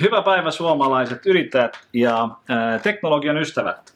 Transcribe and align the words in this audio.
Hyvää 0.00 0.22
päivää 0.22 0.50
suomalaiset 0.50 1.26
yrittäjät 1.26 1.78
ja 1.92 2.28
teknologian 2.82 3.36
ystävät. 3.36 3.94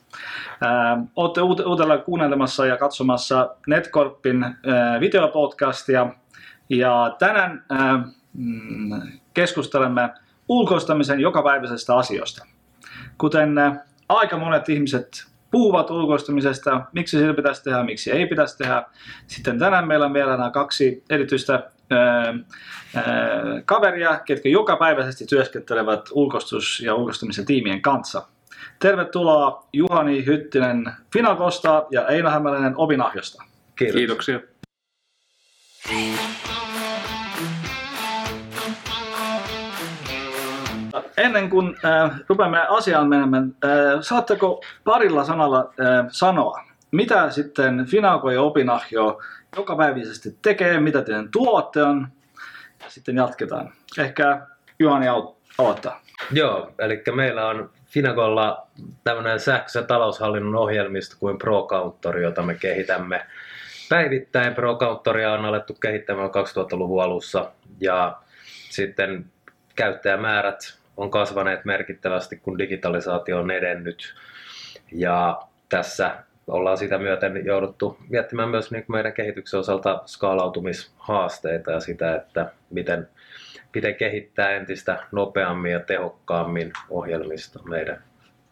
Olette 1.17 1.41
uutella 1.43 1.99
kuuntelemassa 1.99 2.67
ja 2.67 2.77
katsomassa 2.77 3.57
Netcorpin 3.67 4.47
videopodcastia 5.01 6.07
ja 6.69 7.17
tänään 7.19 7.65
ää, 7.71 8.05
mm, 8.35 9.03
keskustelemme 9.35 10.11
ulkoistamisen 10.49 11.21
jokapäiväisestä 11.21 11.97
asioista. 11.97 12.47
Kuten 13.19 13.55
aika 14.09 14.39
monet 14.39 14.69
ihmiset 14.69 15.27
puhuvat 15.51 15.91
ulkoistamisesta, 15.91 16.81
miksi 16.93 17.19
se 17.19 17.33
pitäisi 17.33 17.65
tehdä, 17.65 17.83
miksi 17.83 18.13
ei 18.13 18.27
pitäisi 18.27 18.59
tehdä. 18.59 18.83
Sitten 19.27 19.59
tänään 19.59 19.89
meillä 19.89 20.07
on 20.07 20.15
vielä 20.15 20.51
kaksi 20.53 21.05
erityistä 21.11 21.71
ää, 21.91 22.35
ää, 22.97 23.05
kaveria, 23.65 24.21
ketkä 24.25 24.49
jokapäiväisesti 24.49 25.27
työskentelevät 25.27 26.01
ulkoistus- 26.13 26.81
ja 26.81 26.95
ulkoistamisen 26.95 27.47
tiimien 27.47 27.83
kanssa. 27.83 28.27
Tervetuloa 28.79 29.67
Juhani 29.73 30.27
Hyttinen 30.27 30.93
Finakosta 31.13 31.87
ja 31.91 32.09
Eino 32.09 32.31
Hämäläinen 32.31 32.77
Opinahjosta. 32.77 33.45
Kiitos. 33.77 33.97
Kiitoksia. 33.97 34.41
Ennen 41.17 41.51
kuin 41.51 41.77
äh, 41.85 42.21
rupeamme 42.29 42.67
asiaan 42.69 43.09
menemään, 43.09 43.55
äh, 43.65 43.71
saatteko 44.01 44.63
parilla 44.85 45.25
sanalla 45.25 45.59
äh, 45.59 46.07
sanoa, 46.09 46.65
mitä 46.91 47.31
sitten 47.31 47.87
Finako 47.87 48.31
ja 48.31 48.43
Opinahjo 48.43 49.21
jokapäiväisesti 49.57 50.37
tekee, 50.43 50.81
mitä 50.81 51.03
teidän 51.03 51.29
tuotte 51.31 51.83
on, 51.83 52.09
sitten 52.89 53.17
jatketaan. 53.17 53.73
Ehkä 53.99 54.47
Juhani 54.79 55.07
aloittaa. 55.59 56.03
Joo, 56.33 56.73
eli 56.79 57.03
meillä 57.15 57.47
on 57.47 57.71
Finagolla 57.87 58.67
tämmöinen 59.05 59.41
sähköisen 59.41 59.87
taloushallinnon 59.87 60.57
ohjelmisto 60.57 61.17
kuin 61.21 61.39
ProCounter, 61.39 62.19
jota 62.19 62.43
me 62.43 62.55
kehitämme 62.55 63.27
päivittäin. 63.89 64.55
ProCounteria 64.55 65.33
on 65.33 65.45
alettu 65.45 65.75
kehittämään 65.75 66.31
2000-luvun 66.31 67.03
alussa 67.03 67.51
ja 67.81 68.17
sitten 68.71 69.25
käyttäjämäärät 69.77 70.79
on 70.97 71.11
kasvaneet 71.11 71.65
merkittävästi, 71.65 72.37
kun 72.37 72.59
digitalisaatio 72.59 73.39
on 73.41 73.51
edennyt. 73.51 74.15
Ja 74.93 75.43
tässä 75.69 76.17
ollaan 76.51 76.79
sitä 76.79 76.99
myöten 76.99 77.45
jouduttu 77.47 77.97
miettimään 78.09 78.49
myös 78.49 78.71
niin 78.71 78.85
meidän 78.89 79.13
kehityksen 79.13 79.61
osalta 79.61 80.03
skaalautumishaasteita 80.07 81.71
ja 81.71 81.81
sitä, 81.81 82.15
että 82.15 82.53
miten, 82.71 83.09
miten 83.75 83.95
kehittää 83.95 84.51
entistä 84.51 85.07
nopeammin 85.13 85.73
ja 85.73 85.81
tehokkaammin 85.81 86.73
ohjelmista 86.91 87.61
meidän 87.63 88.03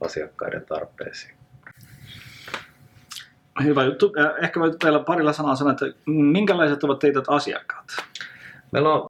asiakkaiden 0.00 0.66
tarpeisiin. 0.66 1.34
Hyvä 3.64 3.84
juttu. 3.84 4.12
Ehkä 4.42 4.60
voit 4.60 4.84
vielä 4.84 4.98
parilla 4.98 5.32
sanaa 5.32 5.56
sanoa, 5.56 5.72
että 5.72 5.86
minkälaiset 6.06 6.84
ovat 6.84 6.98
teidät 6.98 7.24
asiakkaat? 7.28 7.86
Meillä 8.72 8.94
on 8.94 9.08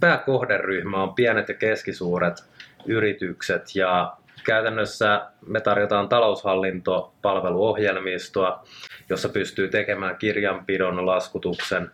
pääkohderyhmä 0.00 1.02
on 1.02 1.14
pienet 1.14 1.48
ja 1.48 1.54
keskisuuret 1.54 2.44
yritykset 2.86 3.76
ja 3.76 4.16
käytännössä 4.44 5.26
me 5.46 5.60
tarjotaan 5.60 6.08
taloushallintopalveluohjelmistoa, 6.08 8.64
jossa 9.08 9.28
pystyy 9.28 9.68
tekemään 9.68 10.16
kirjanpidon, 10.16 11.06
laskutuksen, 11.06 11.90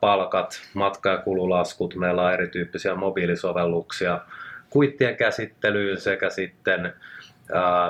palkat, 0.00 0.60
matka- 0.74 1.10
ja 1.10 1.18
kululaskut. 1.18 1.94
Meillä 1.94 2.22
on 2.22 2.32
erityyppisiä 2.32 2.94
mobiilisovelluksia 2.94 4.20
kuittien 4.70 5.16
käsittelyyn 5.16 6.00
sekä 6.00 6.30
sitten 6.30 6.92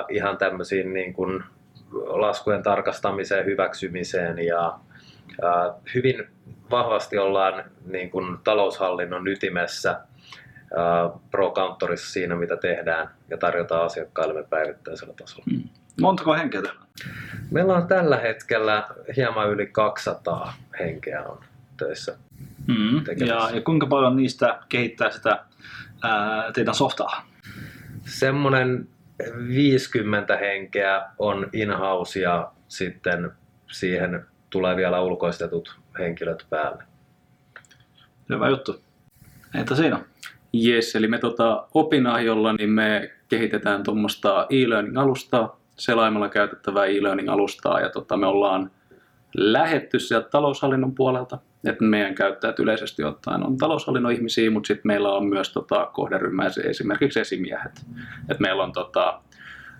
ihan 0.09 0.37
tämmöisiin 0.37 0.93
niin 0.93 1.13
kuin 1.13 1.43
laskujen 2.05 2.63
tarkastamiseen, 2.63 3.45
hyväksymiseen 3.45 4.39
ja 4.39 4.79
hyvin 5.95 6.27
vahvasti 6.71 7.17
ollaan 7.17 7.63
niin 7.85 8.11
kuin 8.11 8.37
taloushallinnon 8.43 9.27
ytimessä 9.27 9.99
ProCountorissa 11.31 12.11
siinä, 12.11 12.35
mitä 12.35 12.57
tehdään 12.57 13.09
ja 13.29 13.37
tarjotaan 13.37 13.85
asiakkaille 13.85 14.43
päivittäisellä 14.43 15.13
tasolla. 15.13 15.45
Hmm. 15.51 15.63
Montako 16.01 16.33
henkeä 16.33 16.61
teillä? 16.61 16.81
Meillä 17.51 17.73
on 17.73 17.87
tällä 17.87 18.17
hetkellä 18.17 18.87
hieman 19.17 19.49
yli 19.49 19.67
200 19.67 20.53
henkeä 20.79 21.23
on 21.23 21.43
töissä. 21.77 22.17
Mm. 22.67 23.25
Ja, 23.25 23.49
ja 23.53 23.61
kuinka 23.61 23.87
paljon 23.87 24.15
niistä 24.15 24.59
kehittää 24.69 25.11
sitä 25.11 25.45
ää, 26.03 26.51
teidän 26.51 26.75
softaa? 26.75 27.27
Semmoinen 28.05 28.87
50 29.47 30.37
henkeä 30.37 31.01
on 31.19 31.49
in-house 31.53 32.19
ja 32.19 32.51
sitten 32.67 33.31
siihen 33.71 34.25
tulee 34.49 34.75
vielä 34.75 35.01
ulkoistetut 35.01 35.79
henkilöt 35.99 36.45
päälle. 36.49 36.83
Hyvä 38.29 38.49
juttu. 38.49 38.81
Entä 39.55 39.75
siinä? 39.75 39.99
Yes, 40.65 40.95
eli 40.95 41.07
me 41.07 41.17
tota, 41.17 41.67
opinahjolla 41.73 42.53
niin 42.53 42.69
me 42.69 43.11
kehitetään 43.27 43.83
tuommoista 43.83 44.45
e-learning-alustaa, 44.49 45.59
selaimella 45.77 46.29
käytettävää 46.29 46.85
e-learning-alustaa, 46.85 47.79
ja 47.79 47.89
tota, 47.89 48.17
me 48.17 48.27
ollaan 48.27 48.71
lähetty 49.37 49.99
sieltä 49.99 50.29
taloushallinnon 50.29 50.95
puolelta, 50.95 51.37
että 51.65 51.83
meidän 51.83 52.15
käyttäjät 52.15 52.59
yleisesti 52.59 53.03
ottaen 53.03 53.45
on 53.45 53.57
taloushallinnon 53.57 54.11
ihmisiä, 54.11 54.51
mutta 54.51 54.67
sitten 54.67 54.87
meillä 54.87 55.13
on 55.13 55.25
myös 55.25 55.53
tota, 55.53 55.89
kohderyhmä, 55.93 56.49
esimerkiksi 56.69 57.19
esimiehet. 57.19 57.85
Et 58.29 58.39
meillä 58.39 58.63
on, 58.63 58.71
tota, 58.71 59.21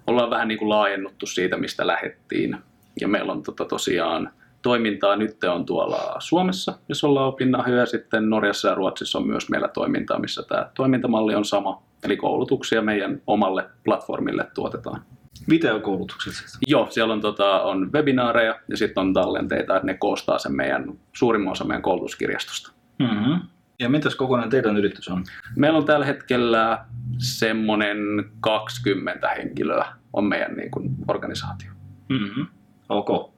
ollaan 0.08 0.30
vähän 0.30 0.48
niin 0.48 0.58
kuin 0.58 0.70
laajennuttu 0.70 1.26
siitä, 1.26 1.58
mistä 1.58 1.88
lähettiin, 1.88 2.58
ja 3.02 3.08
meillä 3.08 3.32
on 3.32 3.44
tota, 3.44 3.66
tosiaan 3.66 4.32
toimintaa 4.62 5.16
nyt 5.16 5.44
on 5.44 5.66
tuolla 5.66 6.16
Suomessa, 6.20 6.74
jos 6.90 7.04
ollaan 7.04 7.28
opinahjoja, 7.28 7.80
ja 7.80 7.86
sitten 7.86 8.30
Norjassa 8.30 8.68
ja 8.68 8.76
Ruotsissa 8.76 9.18
on 9.18 9.28
myös 9.28 9.50
meillä 9.50 9.68
toimintaa, 9.68 10.20
missä 10.20 10.44
tämä 10.44 10.70
toimintamalli 10.76 11.36
on 11.36 11.46
sama. 11.46 11.84
Eli 12.04 12.18
koulutuksia 12.18 12.82
meidän 12.82 13.22
omalle 13.28 13.70
platformille 13.84 14.48
tuotetaan. 14.54 15.02
Videokoulutukset 15.50 16.34
siis. 16.34 16.58
Joo, 16.68 16.88
siellä 16.90 17.14
on, 17.14 17.22
tota, 17.22 17.62
on 17.62 17.92
webinaareja 17.94 18.60
ja 18.68 18.78
sitten 18.78 19.02
on 19.02 19.14
tallenteita, 19.14 19.76
että 19.76 19.88
ne 19.88 19.94
koostaa 19.94 20.38
sen 20.38 20.56
meidän 20.56 20.94
suurimman 21.14 21.52
osa 21.52 21.64
meidän 21.64 21.82
koulutuskirjastosta. 21.82 22.72
Mm-hmm. 23.00 23.40
Ja 23.80 23.90
mitäs 23.90 24.16
kokonainen 24.16 24.50
teidän 24.50 24.78
yritys 24.78 25.08
on? 25.08 25.24
Meillä 25.56 25.78
on 25.78 25.86
tällä 25.86 26.06
hetkellä 26.06 26.86
semmoinen 27.18 27.98
20 28.40 29.30
henkilöä 29.30 29.86
on 30.14 30.26
meidän 30.26 30.54
niin 30.54 30.72
kuin, 30.72 30.90
organisaatio. 31.08 31.72
Mm-hmm. 32.10 32.48
Ok. 32.90 33.31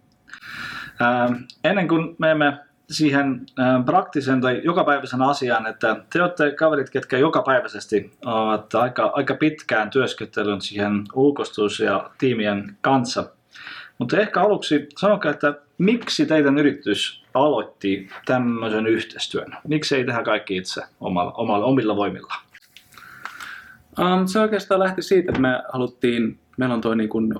Ähm, 1.01 1.33
ennen 1.63 1.87
kuin 1.87 2.15
menemme 2.17 2.57
siihen 2.89 3.45
ähm, 3.59 3.83
praktisen 3.83 4.41
tai 4.41 4.61
jokapäiväisen 4.63 5.21
asiaan, 5.21 5.67
että 5.67 5.95
te 6.13 6.21
olette 6.21 6.51
kaverit, 6.51 6.89
ketkä 6.89 7.17
jokapäiväisesti 7.17 8.11
ovat 8.25 8.75
aika, 8.75 9.11
aika 9.13 9.35
pitkään 9.35 9.89
työskentelyn 9.89 10.61
siihen 10.61 11.03
ulkostus- 11.13 11.79
ja 11.79 12.09
tiimien 12.17 12.77
kanssa. 12.81 13.29
Mutta 13.97 14.17
ehkä 14.17 14.41
aluksi 14.41 14.87
sanokaa, 14.97 15.31
että 15.31 15.53
miksi 15.77 16.25
teidän 16.25 16.57
yritys 16.57 17.23
aloitti 17.33 18.09
tämmöisen 18.25 18.87
yhteistyön? 18.87 19.57
Miksi 19.67 19.95
ei 19.95 20.05
tehdä 20.05 20.23
kaikki 20.23 20.57
itse 20.57 20.81
omalla, 20.99 21.31
omalla, 21.31 21.65
omilla 21.65 21.95
voimilla? 21.95 22.33
Um, 23.99 24.27
se 24.27 24.39
oikeastaan 24.39 24.79
lähti 24.79 25.01
siitä, 25.01 25.31
että 25.31 25.41
me 25.41 25.63
haluttiin, 25.73 26.39
meillä 26.57 26.75
on 26.75 26.81
toi 26.81 26.95
niin 26.95 27.09
kuin 27.09 27.33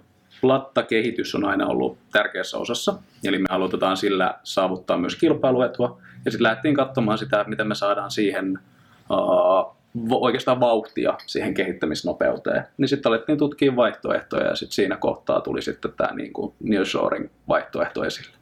plattakehitys 0.44 1.36
on 1.36 1.46
aina 1.46 1.68
ollut 1.68 1.98
tärkeässä 2.12 2.58
osassa, 2.58 2.96
eli 3.24 3.38
me 3.38 3.46
halutaan 3.50 3.98
sillä 3.98 4.40
saavuttaa 4.44 4.98
myös 4.98 5.16
kilpailuetua, 5.16 6.02
ja 6.26 6.32
sitten 6.32 6.44
lähdettiin 6.44 6.76
katsomaan 6.76 7.18
sitä, 7.18 7.46
miten 7.48 7.68
me 7.68 7.76
saadaan 7.76 8.12
siihen 8.12 8.60
uh, 9.10 9.76
oikeastaan 10.12 10.60
vauhtia 10.60 11.14
siihen 11.26 11.54
kehittämisnopeuteen. 11.54 12.64
Niin 12.78 12.88
sitten 12.88 13.10
alettiin 13.10 13.38
tutkia 13.38 13.76
vaihtoehtoja, 13.76 14.48
ja 14.48 14.56
sitten 14.56 14.76
siinä 14.76 14.98
kohtaa 14.98 15.42
tuli 15.42 15.62
sitten 15.62 15.94
tämä 15.98 16.16
niin 16.16 16.34
kuin 16.34 16.54
nearshoring-vaihtoehto 16.64 18.04
esille. 18.04 18.38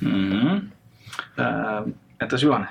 Mm-hmm. 0.00 0.70
Ähm, 1.40 1.90
entäs 2.22 2.42
Juhani? 2.42 2.66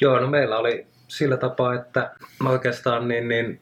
Joo, 0.00 0.20
no 0.20 0.26
meillä 0.26 0.58
oli 0.58 0.86
sillä 1.08 1.36
tapaa, 1.36 1.74
että 1.74 2.10
oikeastaan 2.46 3.08
niin, 3.08 3.28
niin 3.28 3.60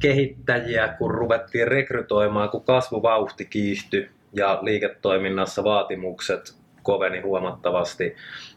kehittäjiä, 0.00 0.88
kun 0.88 1.10
ruvettiin 1.10 1.68
rekrytoimaan, 1.68 2.48
kun 2.48 2.64
kasvuvauhti 2.64 3.44
kiihtyi 3.44 4.10
ja 4.32 4.58
liiketoiminnassa 4.62 5.64
vaatimukset 5.64 6.54
koveni 6.82 7.20
huomattavasti, 7.20 8.16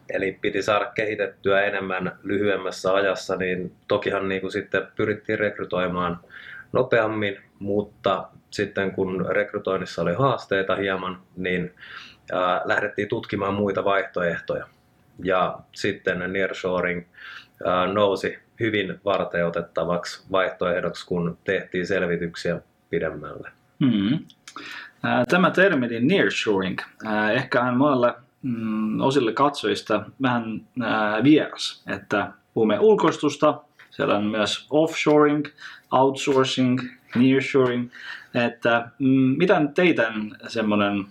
eli 0.09 0.37
piti 0.41 0.61
saada 0.61 0.85
kehitettyä 0.85 1.61
enemmän 1.61 2.19
lyhyemmässä 2.23 2.93
ajassa, 2.93 3.35
niin 3.35 3.75
tokihan 3.87 4.29
niin 4.29 4.41
kuin 4.41 4.51
sitten 4.51 4.87
pyrittiin 4.95 5.39
rekrytoimaan 5.39 6.19
nopeammin, 6.73 7.37
mutta 7.59 8.27
sitten 8.51 8.91
kun 8.91 9.25
rekrytoinnissa 9.29 10.01
oli 10.01 10.13
haasteita 10.13 10.75
hieman, 10.75 11.21
niin 11.37 11.73
ää, 12.31 12.61
lähdettiin 12.65 13.07
tutkimaan 13.07 13.53
muita 13.53 13.83
vaihtoehtoja. 13.83 14.67
Ja 15.23 15.59
sitten 15.75 16.33
nearshoring 16.33 17.05
ää, 17.65 17.87
nousi 17.87 18.39
hyvin 18.59 18.99
varteutettavaksi 19.05 20.23
vaihtoehdoksi, 20.31 21.07
kun 21.07 21.37
tehtiin 21.43 21.87
selvityksiä 21.87 22.61
pidemmälle. 22.89 23.51
Mm. 23.79 24.19
Tämä 25.29 25.51
termi 25.51 25.87
nearshoring, 25.99 26.79
ehkä 27.33 27.63
hän 27.63 27.77
monelle 27.77 28.13
mm, 28.41 29.01
osille 29.01 29.33
katsojista 29.33 30.05
vähän 30.21 30.61
vieras, 31.23 31.83
että 31.87 32.31
puhumme 32.53 32.79
ulkoistusta, 32.79 33.61
siellä 33.91 34.17
on 34.17 34.23
myös 34.23 34.67
offshoring, 34.69 35.45
outsourcing, 35.91 36.79
nearshoring, 37.15 37.89
että 38.33 38.89
mm, 38.99 39.35
mitä 39.37 39.61
teidän 39.75 40.37
semmoinen 40.47 41.05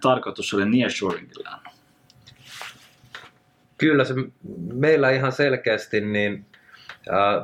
tarkoitus 0.00 0.54
oli 0.54 0.68
nearshoringilla 0.68 1.50
on? 1.50 1.75
Kyllä 3.78 4.04
se 4.04 4.14
meillä 4.72 5.10
ihan 5.10 5.32
selkeästi 5.32 6.00
niin 6.00 6.46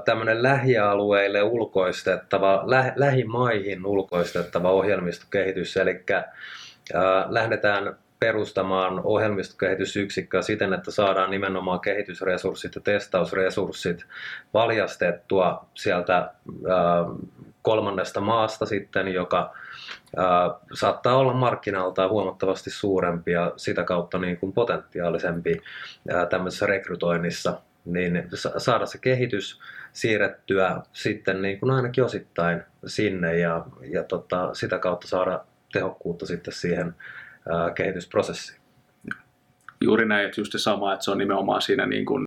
tämmöinen 0.04 0.42
lähialueille 0.42 1.42
ulkoistettava, 1.42 2.62
lä, 2.66 2.92
lähimaihin 2.96 3.86
ulkoistettava 3.86 4.70
ohjelmistokehitys, 4.70 5.76
eli 5.76 6.04
lähdetään 7.28 7.96
perustamaan 8.20 9.00
ohjelmistokehitysyksikköä 9.04 10.42
siten, 10.42 10.72
että 10.72 10.90
saadaan 10.90 11.30
nimenomaan 11.30 11.80
kehitysresurssit 11.80 12.74
ja 12.74 12.80
testausresurssit 12.80 14.04
valjastettua 14.54 15.66
sieltä 15.74 16.30
kolmannesta 17.62 18.20
maasta 18.20 18.66
sitten, 18.66 19.08
joka 19.08 19.54
saattaa 20.74 21.16
olla 21.16 21.32
markkinaltaan 21.32 22.10
huomattavasti 22.10 22.70
suurempi 22.70 23.32
ja 23.32 23.52
sitä 23.56 23.84
kautta 23.84 24.18
niin 24.18 24.36
kuin 24.36 24.52
potentiaalisempi 24.52 25.62
tämmöisessä 26.30 26.66
rekrytoinnissa, 26.66 27.60
niin 27.84 28.28
saada 28.56 28.86
se 28.86 28.98
kehitys 28.98 29.60
siirrettyä 29.92 30.80
sitten 30.92 31.42
niin 31.42 31.60
kuin 31.60 31.70
ainakin 31.70 32.04
osittain 32.04 32.62
sinne 32.86 33.38
ja, 33.38 33.64
ja 33.90 34.04
tota, 34.04 34.54
sitä 34.54 34.78
kautta 34.78 35.08
saada 35.08 35.44
tehokkuutta 35.72 36.26
sitten 36.26 36.54
siihen 36.54 36.94
kehitysprosessiin. 37.74 38.60
Juuri 39.80 40.08
näin, 40.08 40.26
että 40.26 40.40
just 40.40 40.52
se 40.52 40.58
sama, 40.58 40.92
että 40.92 41.04
se 41.04 41.10
on 41.10 41.18
nimenomaan 41.18 41.62
siinä 41.62 41.86
niin 41.86 42.06
kuin, 42.06 42.26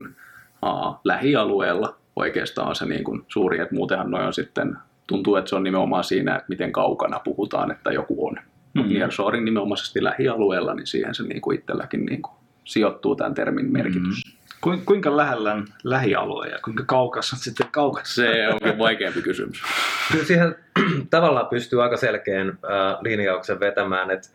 uh, 0.66 1.00
lähialueella 1.04 1.98
oikeastaan 2.16 2.76
se 2.76 2.86
niin 2.86 3.04
kuin 3.04 3.26
suuri, 3.28 3.60
että 3.60 3.76
muutenhan 3.76 4.12
noin 4.12 4.26
on 4.26 4.34
sitten, 4.34 4.78
tuntuu, 5.08 5.36
että 5.36 5.50
se 5.50 5.56
on 5.56 5.64
nimenomaan 5.64 6.04
siinä, 6.04 6.36
että 6.36 6.46
miten 6.50 6.72
kaukana 6.72 7.20
puhutaan, 7.20 7.72
että 7.72 7.92
joku 7.92 8.28
on. 8.28 8.36
Mm-hmm. 8.74 8.94
Nearshoring 8.94 9.46
nimenomaisesti 9.46 10.04
lähialueella, 10.04 10.74
niin 10.74 10.88
siihen 10.88 11.16
se 11.16 11.24
niin 11.24 11.42
kuin 11.42 11.60
itselläkin 11.60 12.06
niin 12.06 12.22
kuin 12.22 12.36
sijoittuu 12.64 13.16
tämän 13.16 13.34
termin 13.34 13.72
merkitys. 13.72 14.02
Mm-hmm. 14.26 14.86
Kuinka 14.86 15.18
lähellä 15.18 15.54
on 15.54 15.68
lähialue 15.84 16.48
ja 16.48 16.60
kuinka 16.64 16.84
kaukassa 16.88 17.36
on 17.36 17.40
sitten 17.40 17.68
kaukassa? 17.72 18.16
Se 18.16 18.48
onkin 18.48 18.78
vaikeampi 18.78 19.22
kysymys. 19.22 19.62
Kyllä 20.12 20.26
siihen 20.26 20.56
tavallaan 21.10 21.48
pystyy 21.48 21.84
aika 21.84 21.98
selkeän 21.98 22.50
äh, 22.50 22.98
linjauksen 23.02 23.60
vetämään, 23.60 24.12
että 24.12 24.30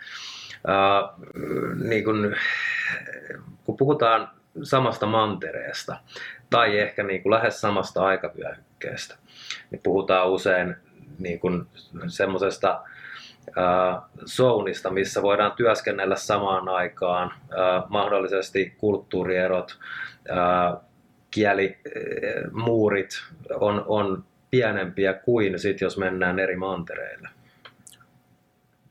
äh, 0.68 1.28
niin 1.84 2.04
kun, 2.04 2.34
kun 3.64 3.76
puhutaan 3.76 4.28
samasta 4.62 5.06
mantereesta 5.06 5.96
tai 6.50 6.78
ehkä 6.78 7.02
niin 7.02 7.22
kuin 7.22 7.30
lähes 7.30 7.60
samasta 7.60 8.04
aikavyöhykkeestä, 8.04 9.16
niin 9.70 9.80
puhutaan 9.82 10.30
usein 10.30 10.76
niin 11.18 11.40
kuin 11.40 11.66
semmoisesta 12.08 12.82
zoonista, 14.26 14.90
missä 14.90 15.22
voidaan 15.22 15.52
työskennellä 15.52 16.16
samaan 16.16 16.68
aikaan, 16.68 17.32
äh, 17.32 17.84
mahdollisesti 17.88 18.74
kulttuurierot, 18.78 19.78
äh, 20.30 20.80
kielimuurit 21.30 23.10
on, 23.54 23.84
on 23.86 24.24
pienempiä 24.50 25.12
kuin 25.12 25.58
sit, 25.58 25.80
jos 25.80 25.98
mennään 25.98 26.38
eri 26.38 26.56
mantereille. 26.56 27.28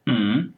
Mm. 0.06 0.54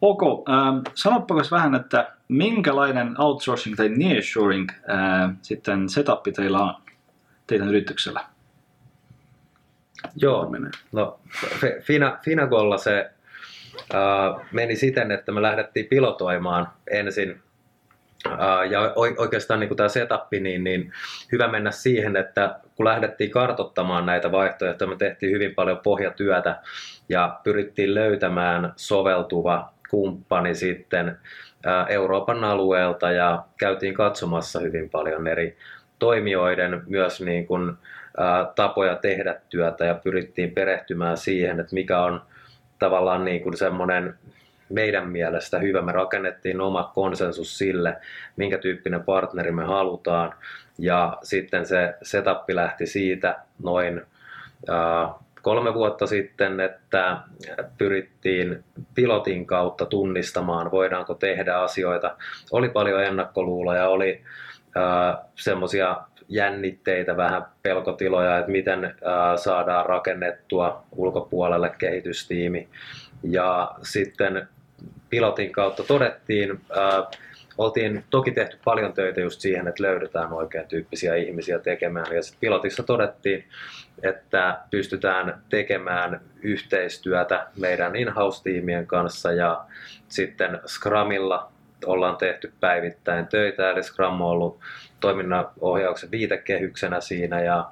Ok, 0.00 0.22
ähm, 0.22 0.78
sanoppa 0.94 1.34
vähän, 1.50 1.74
että 1.74 2.12
minkälainen 2.28 3.20
outsourcing 3.20 3.76
tai 3.76 3.88
nearshoring 3.88 4.68
äh, 4.70 5.30
sitten 5.42 5.88
setup 5.88 6.22
teillä 6.36 6.58
on 6.58 6.74
teidän 7.46 7.68
yrityksellä? 7.68 8.20
Joo, 10.16 10.50
no 10.92 11.20
Fina, 11.82 12.18
Finagolla 12.24 12.78
se 12.78 13.10
äh, 13.94 14.48
meni 14.52 14.76
siten, 14.76 15.10
että 15.10 15.32
me 15.32 15.42
lähdettiin 15.42 15.86
pilotoimaan 15.86 16.68
ensin 16.90 17.42
ja 18.70 18.94
oikeastaan 19.18 19.60
niin 19.60 19.76
tämä 19.76 19.88
setup, 19.88 20.32
niin, 20.40 20.64
niin 20.64 20.92
hyvä 21.32 21.48
mennä 21.48 21.70
siihen, 21.70 22.16
että 22.16 22.60
kun 22.74 22.86
lähdettiin 22.86 23.30
kartottamaan 23.30 24.06
näitä 24.06 24.32
vaihtoehtoja, 24.32 24.90
me 24.90 24.96
tehtiin 24.96 25.32
hyvin 25.32 25.54
paljon 25.54 25.78
pohjatyötä 25.78 26.60
ja 27.08 27.40
pyrittiin 27.44 27.94
löytämään 27.94 28.72
soveltuva 28.76 29.72
kumppani 29.90 30.54
sitten 30.54 31.16
Euroopan 31.88 32.44
alueelta 32.44 33.12
ja 33.12 33.44
käytiin 33.58 33.94
katsomassa 33.94 34.60
hyvin 34.60 34.90
paljon 34.90 35.26
eri 35.26 35.56
toimijoiden 35.98 36.82
myös 36.86 37.20
niin 37.20 37.46
kuin, 37.46 37.72
tapoja 38.54 38.96
tehdä 38.96 39.36
työtä 39.48 39.84
ja 39.84 39.94
pyrittiin 39.94 40.50
perehtymään 40.50 41.16
siihen, 41.16 41.60
että 41.60 41.74
mikä 41.74 42.02
on 42.02 42.22
tavallaan 42.78 43.24
niin 43.24 43.42
kuin 43.42 43.56
semmoinen 43.56 44.14
meidän 44.68 45.08
mielestä 45.08 45.58
hyvä. 45.58 45.82
Me 45.82 45.92
rakennettiin 45.92 46.60
oma 46.60 46.90
konsensus 46.94 47.58
sille, 47.58 47.96
minkä 48.36 48.58
tyyppinen 48.58 49.02
partneri 49.02 49.52
me 49.52 49.64
halutaan. 49.64 50.34
Ja 50.78 51.18
sitten 51.22 51.66
se 51.66 51.94
setup 52.02 52.50
lähti 52.50 52.86
siitä 52.86 53.38
noin 53.62 54.02
kolme 55.42 55.74
vuotta 55.74 56.06
sitten, 56.06 56.60
että 56.60 57.16
pyrittiin 57.78 58.64
pilotin 58.94 59.46
kautta 59.46 59.86
tunnistamaan, 59.86 60.70
voidaanko 60.70 61.14
tehdä 61.14 61.56
asioita. 61.56 62.16
Oli 62.52 62.68
paljon 62.68 63.04
ennakkoluuloja, 63.04 63.88
oli 63.88 64.22
semmoisia 65.34 65.96
jännitteitä, 66.28 67.16
vähän 67.16 67.46
pelkotiloja, 67.62 68.38
että 68.38 68.50
miten 68.50 68.84
äh, 68.84 68.92
saadaan 69.36 69.86
rakennettua 69.86 70.82
ulkopuolelle 70.92 71.70
kehitystiimi. 71.78 72.68
Ja 73.22 73.74
sitten 73.82 74.48
pilotin 75.10 75.52
kautta 75.52 75.82
todettiin, 75.82 76.50
äh, 76.50 77.20
oltiin 77.58 78.04
toki 78.10 78.30
tehty 78.30 78.58
paljon 78.64 78.92
töitä 78.92 79.20
just 79.20 79.40
siihen, 79.40 79.68
että 79.68 79.82
löydetään 79.82 80.32
oikean 80.32 80.66
tyyppisiä 80.66 81.14
ihmisiä 81.14 81.58
tekemään. 81.58 82.14
Ja 82.14 82.22
sitten 82.22 82.40
pilotissa 82.40 82.82
todettiin, 82.82 83.44
että 84.02 84.58
pystytään 84.70 85.42
tekemään 85.48 86.20
yhteistyötä 86.42 87.46
meidän 87.56 87.96
in-house-tiimien 87.96 88.86
kanssa 88.86 89.32
ja 89.32 89.64
sitten 90.08 90.60
Scrumilla 90.66 91.52
ollaan 91.86 92.16
tehty 92.16 92.52
päivittäin 92.60 93.26
töitä, 93.26 93.70
eli 93.70 93.82
Scrum 93.82 94.20
on 94.20 94.28
ollut 94.28 94.60
toiminnan 95.00 95.48
ohjauksen 95.60 96.10
viitekehyksenä 96.10 97.00
siinä 97.00 97.40
ja, 97.40 97.70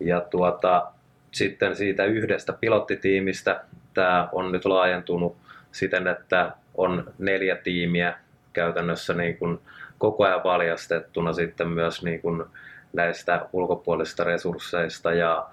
ja 0.00 0.20
tuota, 0.20 0.86
sitten 1.32 1.76
siitä 1.76 2.04
yhdestä 2.04 2.52
pilottitiimistä 2.52 3.60
tämä 3.94 4.28
on 4.32 4.52
nyt 4.52 4.64
laajentunut 4.64 5.36
siten, 5.72 6.06
että 6.06 6.52
on 6.74 7.12
neljä 7.18 7.56
tiimiä 7.56 8.18
käytännössä 8.54 9.14
niin 9.14 9.36
kuin 9.36 9.60
koko 9.98 10.24
ajan 10.24 10.44
valjastettuna 10.44 11.32
sitten 11.32 11.68
myös 11.68 12.02
niin 12.02 12.20
kuin 12.20 12.44
näistä 12.92 13.46
ulkopuolisista 13.52 14.24
resursseista. 14.24 15.12
Ja, 15.12 15.46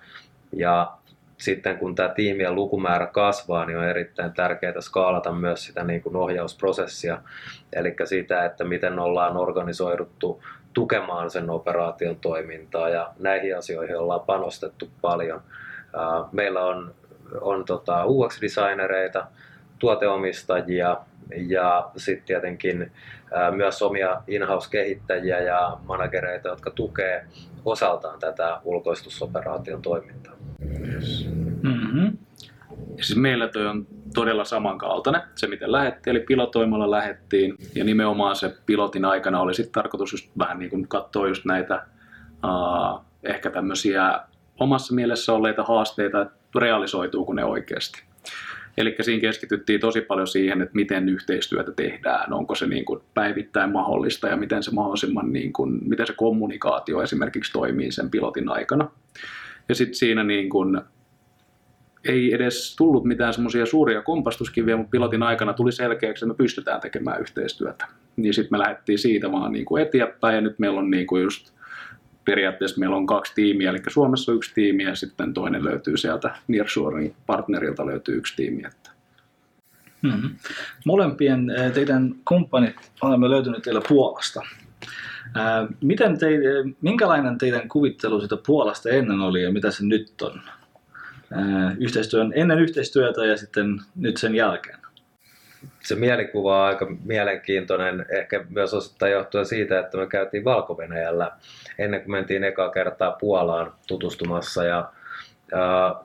ja 0.53 0.91
sitten 1.37 1.77
kun 1.77 1.95
tämä 1.95 2.09
tiimien 2.09 2.55
lukumäärä 2.55 3.07
kasvaa, 3.07 3.65
niin 3.65 3.77
on 3.77 3.83
erittäin 3.83 4.33
tärkeää 4.33 4.81
skaalata 4.81 5.31
myös 5.31 5.65
sitä 5.65 5.83
niin 5.83 6.01
kuin 6.01 6.15
ohjausprosessia, 6.15 7.21
eli 7.73 7.95
sitä, 8.05 8.45
että 8.45 8.63
miten 8.63 8.99
ollaan 8.99 9.37
organisoiduttu 9.37 10.43
tukemaan 10.73 11.29
sen 11.29 11.49
operaation 11.49 12.15
toimintaa. 12.15 12.89
Ja 12.89 13.09
näihin 13.19 13.57
asioihin 13.57 13.97
ollaan 13.97 14.21
panostettu 14.21 14.89
paljon. 15.01 15.41
Meillä 16.31 16.65
on, 16.65 16.93
on 17.41 17.65
tota 17.65 18.05
UX-designereita, 18.05 19.27
tuoteomistajia 19.81 20.97
ja 21.47 21.91
sitten 21.97 22.25
tietenkin 22.25 22.91
myös 23.55 23.81
omia 23.81 24.21
in-house-kehittäjiä 24.27 25.39
ja 25.39 25.77
managereita, 25.87 26.49
jotka 26.49 26.71
tukee 26.71 27.25
osaltaan 27.65 28.19
tätä 28.19 28.61
ulkoistusoperaation 28.63 29.81
toimintaa. 29.81 30.33
Yes. 30.87 31.29
Mm-hmm. 31.61 32.17
Ja 32.97 33.03
siis 33.03 33.15
meillä 33.15 33.47
toi 33.47 33.67
on 33.67 33.87
todella 34.13 34.45
samankaltainen, 34.45 35.21
se 35.35 35.47
miten 35.47 35.71
lähettiin, 35.71 36.15
eli 36.15 36.25
pilotoimalla 36.25 36.91
lähettiin, 36.91 37.55
ja 37.75 37.83
nimenomaan 37.83 38.35
se 38.35 38.55
pilotin 38.65 39.05
aikana 39.05 39.41
oli 39.41 39.53
sitten 39.53 39.73
tarkoitus 39.73 40.11
just 40.11 40.31
vähän 40.37 40.59
niin 40.59 40.69
kuin 40.69 40.87
katsoa 40.87 41.27
just 41.27 41.45
näitä 41.45 41.85
uh, 42.45 43.01
ehkä 43.23 43.49
tämmöisiä 43.49 44.19
omassa 44.59 44.93
mielessä 44.93 45.33
olleita 45.33 45.63
haasteita, 45.63 46.21
että 46.21 46.35
realisoituuko 46.59 47.33
ne 47.33 47.45
oikeasti. 47.45 48.10
Eli 48.77 48.95
siinä 49.01 49.21
keskityttiin 49.21 49.79
tosi 49.79 50.01
paljon 50.01 50.27
siihen, 50.27 50.61
että 50.61 50.75
miten 50.75 51.09
yhteistyötä 51.09 51.71
tehdään, 51.71 52.33
onko 52.33 52.55
se 52.55 52.67
niin 52.67 52.85
kuin 52.85 52.99
päivittäin 53.13 53.71
mahdollista 53.71 54.27
ja 54.27 54.37
miten 54.37 54.63
se 54.63 54.71
mahdollisimman, 54.71 55.33
niin 55.33 55.53
kuin, 55.53 55.79
miten 55.89 56.07
se 56.07 56.13
kommunikaatio 56.13 57.01
esimerkiksi 57.01 57.53
toimii 57.53 57.91
sen 57.91 58.09
pilotin 58.09 58.49
aikana. 58.49 58.91
Ja 59.69 59.75
sitten 59.75 59.95
siinä 59.95 60.23
niin 60.23 60.49
kuin, 60.49 60.81
ei 62.03 62.33
edes 62.33 62.75
tullut 62.75 63.05
mitään 63.05 63.33
semmoisia 63.33 63.65
suuria 63.65 64.01
kompastuskiviä, 64.01 64.77
mutta 64.77 64.91
pilotin 64.91 65.23
aikana 65.23 65.53
tuli 65.53 65.71
selkeäksi, 65.71 66.25
että 66.25 66.33
me 66.33 66.37
pystytään 66.37 66.81
tekemään 66.81 67.21
yhteistyötä. 67.21 67.85
Niin 68.15 68.33
sitten 68.33 68.53
me 68.53 68.59
lähdettiin 68.59 68.99
siitä 68.99 69.31
vaan 69.31 69.51
niin 69.51 69.65
kuin 69.65 69.83
eteenpäin 69.83 70.35
ja 70.35 70.41
nyt 70.41 70.59
meillä 70.59 70.79
on 70.79 70.91
niin 70.91 71.07
kuin 71.07 71.23
just 71.23 71.53
periaatteessa 72.31 72.79
meillä 72.79 72.95
on 72.95 73.05
kaksi 73.05 73.35
tiimiä, 73.35 73.69
eli 73.69 73.79
Suomessa 73.87 74.31
yksi 74.31 74.53
tiimi 74.53 74.83
ja 74.83 74.95
sitten 74.95 75.33
toinen 75.33 75.63
löytyy 75.63 75.97
sieltä 75.97 76.35
Nearshoring 76.47 77.13
partnerilta 77.25 77.85
löytyy 77.85 78.17
yksi 78.17 78.35
tiimi. 78.35 78.63
Että. 78.67 78.91
Mm-hmm. 80.01 80.29
Molempien 80.85 81.49
eh, 81.49 81.71
teidän 81.71 82.15
kumppanit 82.27 82.75
olemme 83.01 83.29
löytyneet 83.29 83.63
teillä 83.63 83.81
Puolasta. 83.87 84.41
Eh, 85.25 85.77
miten 85.81 86.19
te, 86.19 86.27
minkälainen 86.81 87.37
teidän 87.37 87.67
kuvittelu 87.67 88.19
siitä 88.19 88.37
Puolasta 88.47 88.89
ennen 88.89 89.19
oli 89.19 89.43
ja 89.43 89.51
mitä 89.51 89.71
se 89.71 89.85
nyt 89.85 90.21
on? 90.21 90.41
Eh, 91.31 91.77
yhteistyön, 91.79 92.33
ennen 92.35 92.59
yhteistyötä 92.59 93.25
ja 93.25 93.37
sitten 93.37 93.81
nyt 93.95 94.17
sen 94.17 94.35
jälkeen 94.35 94.80
se 95.83 95.95
mielikuva 95.95 96.61
on 96.61 96.67
aika 96.67 96.87
mielenkiintoinen, 97.05 98.05
ehkä 98.09 98.45
myös 98.49 98.73
osittain 98.73 99.11
johtuen 99.11 99.45
siitä, 99.45 99.79
että 99.79 99.97
me 99.97 100.07
käytiin 100.07 100.45
valko 100.45 100.77
ennen 101.77 102.01
kuin 102.01 102.11
mentiin 102.11 102.43
ekaa 102.43 102.69
kertaa 102.69 103.11
Puolaan 103.11 103.73
tutustumassa. 103.87 104.63
Ja, 104.63 104.91
ja 105.51 106.01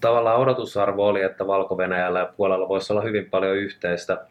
tavallaan 0.00 0.38
odotusarvo 0.40 1.06
oli, 1.06 1.22
että 1.22 1.46
valko 1.46 1.76
ja 2.18 2.32
Puolalla 2.36 2.68
voisi 2.68 2.92
olla 2.92 3.02
hyvin 3.02 3.30
paljon 3.30 3.56
yhteistä, 3.56 4.26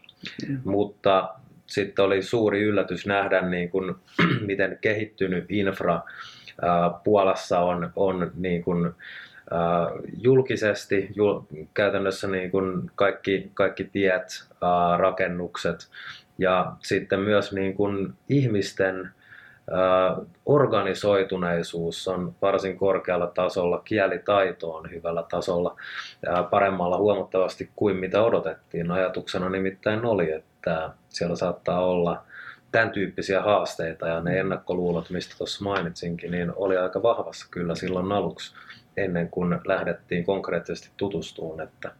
mm. 0.47 0.59
mutta 0.63 1.29
sitten 1.67 2.05
oli 2.05 2.21
suuri 2.21 2.61
yllätys 2.61 3.05
nähdä, 3.05 3.41
niin 3.41 3.69
kuin, 3.69 3.95
miten 4.47 4.77
kehittynyt 4.81 5.45
infra 5.49 6.01
Puolassa 7.03 7.59
on, 7.59 7.91
on 7.95 8.31
niin 8.35 8.63
kuin, 8.63 8.93
julkisesti, 10.17 11.09
jul, 11.15 11.39
käytännössä 11.73 12.27
niin 12.27 12.51
kuin 12.51 12.91
kaikki, 12.95 13.51
kaikki 13.53 13.83
tiet, 13.83 14.47
rakennukset 14.97 15.87
ja 16.37 16.71
sitten 16.79 17.19
myös 17.19 17.53
niin 17.53 17.73
kuin 17.73 18.13
ihmisten 18.29 19.11
organisoituneisuus 20.45 22.07
on 22.07 22.35
varsin 22.41 22.77
korkealla 22.77 23.27
tasolla, 23.27 23.81
kielitaito 23.85 24.71
on 24.71 24.91
hyvällä 24.91 25.23
tasolla, 25.23 25.75
paremmalla 26.49 26.97
huomattavasti 26.97 27.69
kuin 27.75 27.95
mitä 27.95 28.23
odotettiin. 28.23 28.91
Ajatuksena 28.91 29.49
nimittäin 29.49 30.05
oli, 30.05 30.31
että 30.31 30.89
siellä 31.09 31.35
saattaa 31.35 31.85
olla 31.85 32.23
tämän 32.71 32.91
tyyppisiä 32.91 33.41
haasteita 33.41 34.07
ja 34.07 34.21
ne 34.21 34.39
ennakkoluulot, 34.39 35.09
mistä 35.09 35.35
tuossa 35.37 35.63
mainitsinkin, 35.63 36.31
niin 36.31 36.53
oli 36.55 36.77
aika 36.77 37.03
vahvassa 37.03 37.47
kyllä 37.51 37.75
silloin 37.75 38.11
aluksi 38.11 38.55
ennen 38.97 39.29
kuin 39.29 39.59
lähdettiin 39.65 40.25
konkreettisesti 40.25 40.89
tutustumaan, 40.97 41.61
että 41.61 41.91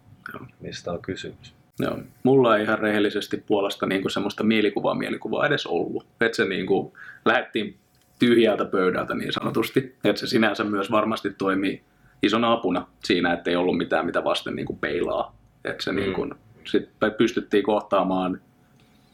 mistä 0.60 0.92
on 0.92 1.02
kysymys. 1.02 1.56
Joo. 1.80 2.00
Mulla 2.24 2.58
ei 2.58 2.64
ihan 2.64 2.80
rehellisesti 2.80 3.38
puolesta 3.38 3.86
niin 3.86 4.02
kuin 4.02 4.12
semmoista 4.12 4.44
mielikuvaa 4.44 4.96
mielikuvaa 4.96 5.48
edes 5.48 5.68
ollut. 5.68 6.06
Että 6.22 6.36
se 6.36 6.46
niin 6.46 6.66
kuin, 6.66 6.94
lähdettiin 7.26 7.78
tyhjältä 8.20 8.66
pöydältä 8.66 9.16
niin 9.16 9.34
sanotusti. 9.34 9.96
Että 10.04 10.20
se 10.20 10.28
sinänsä 10.28 10.64
myös 10.64 10.92
varmasti 10.92 11.30
toimii 11.30 11.84
isona 12.24 12.52
apuna 12.52 12.88
siinä, 13.04 13.34
että 13.34 13.50
ei 13.50 13.56
ollut 13.56 13.78
mitään 13.78 14.06
mitä 14.06 14.24
vasten 14.24 14.56
niin 14.56 14.66
kuin 14.66 14.80
peilaa. 14.80 15.36
Että 15.66 15.84
se 15.84 15.92
mm. 15.92 15.96
niin 15.96 16.14
kuin, 16.14 16.34
sit 16.66 16.90
pystyttiin 17.18 17.64
kohtaamaan 17.64 18.42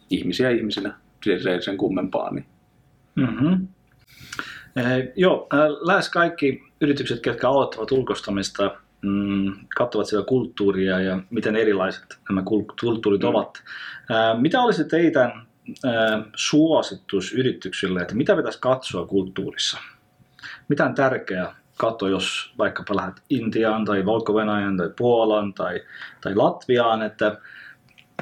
ihmisiä 0.09 0.49
ihmisinä, 0.49 0.93
se 1.23 1.51
ei 1.53 1.61
sen 1.61 1.77
kummempaa. 1.77 2.33
Niin. 2.33 2.45
Mm-hmm. 3.15 3.67
Eh, 4.75 5.11
joo, 5.15 5.47
äh, 5.53 5.59
lähes 5.81 6.09
kaikki 6.09 6.63
yritykset, 6.81 7.25
jotka 7.25 7.47
aloittavat 7.47 7.91
ulkoistamista, 7.91 8.75
mm, 9.01 9.53
katsovat 9.75 10.07
sitä 10.07 10.21
kulttuuria 10.27 10.99
ja 10.99 11.19
miten 11.29 11.55
erilaiset 11.55 12.19
nämä 12.29 12.43
kulttuurit 12.43 13.21
mm. 13.21 13.27
ovat. 13.27 13.63
Äh, 14.11 14.41
mitä 14.41 14.61
olisi 14.61 14.83
teidän 14.83 15.31
äh, 15.85 16.25
suositus 16.35 17.33
yrityksille, 17.33 18.01
että 18.01 18.15
mitä 18.15 18.35
pitäisi 18.35 18.59
katsoa 18.61 19.05
kulttuurissa? 19.05 19.77
Mitä 20.67 20.85
on 20.85 20.95
tärkeää 20.95 21.55
katsoa, 21.77 22.09
jos 22.09 22.53
vaikkapa 22.57 22.95
lähdet 22.95 23.23
Intiaan 23.29 23.85
tai 23.85 24.05
valko 24.05 24.33
tai 24.77 24.89
Puolan 24.97 25.53
tai, 25.53 25.81
tai 26.21 26.35
Latviaan, 26.35 27.01
että 27.01 27.37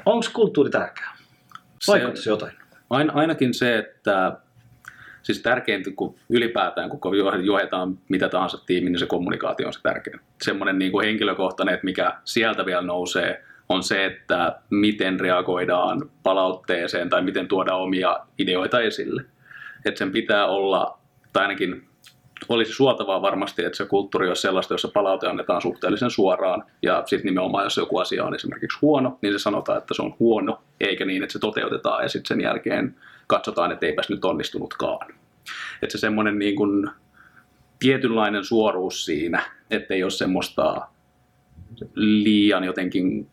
onko 0.05 0.25
kulttuuri 0.34 0.70
tärkeää? 0.70 1.17
Vaikuttaisi 1.88 2.29
jotain? 2.29 2.53
Ainakin 2.89 3.53
se, 3.53 3.77
että 3.77 4.38
siis 5.23 5.41
tärkeintä, 5.41 5.89
kun 5.95 6.15
ylipäätään, 6.29 6.89
kun 6.89 7.17
johdetaan 7.43 7.97
mitä 8.09 8.29
tahansa 8.29 8.57
tiimi, 8.65 8.89
niin 8.89 8.99
se 8.99 9.05
kommunikaatio 9.05 9.67
on 9.67 9.73
se 9.73 9.81
tärkein. 9.83 10.19
Semmoinen 10.41 10.79
niin 10.79 10.91
kuin 10.91 11.05
henkilökohtainen, 11.05 11.73
että 11.73 11.85
mikä 11.85 12.13
sieltä 12.23 12.65
vielä 12.65 12.81
nousee, 12.81 13.43
on 13.69 13.83
se, 13.83 14.05
että 14.05 14.59
miten 14.69 15.19
reagoidaan 15.19 16.09
palautteeseen 16.23 17.09
tai 17.09 17.21
miten 17.21 17.47
tuodaan 17.47 17.81
omia 17.81 18.19
ideoita 18.39 18.79
esille. 18.79 19.25
Että 19.85 19.97
sen 19.97 20.11
pitää 20.11 20.45
olla, 20.45 20.99
tai 21.33 21.43
ainakin 21.43 21.90
olisi 22.53 22.74
suotavaa 22.74 23.22
varmasti, 23.22 23.65
että 23.65 23.77
se 23.77 23.86
kulttuuri 23.86 24.27
olisi 24.27 24.41
sellaista, 24.41 24.74
jossa 24.74 24.88
palaute 24.88 25.27
annetaan 25.27 25.62
suhteellisen 25.62 26.12
suoraan. 26.12 26.63
Ja 26.81 27.03
sitten 27.05 27.25
nimenomaan, 27.25 27.63
jos 27.63 27.77
joku 27.77 27.98
asia 27.98 28.25
on 28.25 28.36
esimerkiksi 28.36 28.77
huono, 28.81 29.20
niin 29.22 29.34
se 29.34 29.39
sanotaan, 29.39 29.77
että 29.77 29.93
se 29.93 30.01
on 30.01 30.15
huono, 30.20 30.62
eikä 30.79 31.05
niin, 31.05 31.24
että 31.24 31.34
se 31.34 31.39
toteutetaan 31.39 32.03
ja 32.03 32.10
sitten 32.10 32.27
sen 32.27 32.41
jälkeen 32.41 32.96
katsotaan, 33.27 33.72
että 33.72 33.86
eipäs 33.86 34.10
nyt 34.10 34.25
onnistunutkaan. 34.25 35.13
Että 35.81 35.91
se 35.91 35.98
semmoinen 35.98 36.39
niin 36.39 36.55
kuin 36.55 36.89
tietynlainen 37.79 38.46
suoruus 38.46 39.05
siinä, 39.05 39.43
ettei 39.72 40.03
ole 40.03 40.12
semmoista 40.12 40.88
liian 41.96 42.63
jotenkin, 42.63 43.27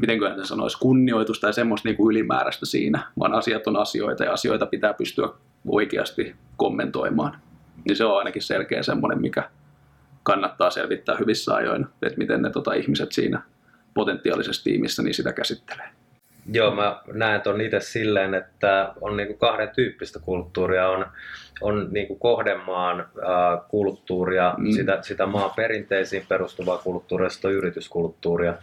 miten 0.00 0.18
se 0.36 0.44
sanoisi, 0.44 0.78
kunnioitusta 0.78 1.46
ja 1.46 1.52
semmoista 1.52 1.88
niin 1.88 1.96
kuin 1.96 2.16
ylimääräistä 2.16 2.66
siinä, 2.66 3.12
vaan 3.18 3.34
asiat 3.34 3.66
on 3.66 3.76
asioita 3.76 4.24
ja 4.24 4.32
asioita 4.32 4.66
pitää 4.66 4.94
pystyä 4.94 5.28
oikeasti 5.68 6.36
kommentoimaan. 6.56 7.40
Niin 7.88 7.96
se 7.96 8.04
on 8.04 8.18
ainakin 8.18 8.42
selkeä 8.42 8.82
semmoinen, 8.82 9.20
mikä 9.20 9.50
kannattaa 10.22 10.70
selvittää 10.70 11.16
hyvissä 11.16 11.54
ajoin, 11.54 11.86
että 12.02 12.18
miten 12.18 12.42
ne 12.42 12.50
tota, 12.50 12.74
ihmiset 12.74 13.12
siinä 13.12 13.42
potentiaalisessa 13.94 14.64
tiimissä 14.64 15.02
niin 15.02 15.14
sitä 15.14 15.32
käsittelee. 15.32 15.88
Joo, 16.52 16.74
mä 16.74 17.00
näen 17.12 17.40
ton 17.40 17.60
itse 17.60 17.80
silleen, 17.80 18.34
että 18.34 18.94
on 19.00 19.16
niinku 19.16 19.34
kahden 19.34 19.68
tyyppistä 19.74 20.18
kulttuuria. 20.18 20.88
On, 20.88 21.06
on 21.60 21.88
niinku 21.90 22.16
kohdemaan 22.16 23.00
äh, 23.00 23.68
kulttuuria, 23.68 24.54
mm. 24.58 24.70
sitä, 24.70 24.98
sitä 25.02 25.26
maan 25.26 25.50
perinteisiin 25.56 26.26
perustuvaa 26.28 26.78
kulttuuria, 26.78 27.28
sitä 27.28 27.48
yrityskulttuuria. 27.48 28.54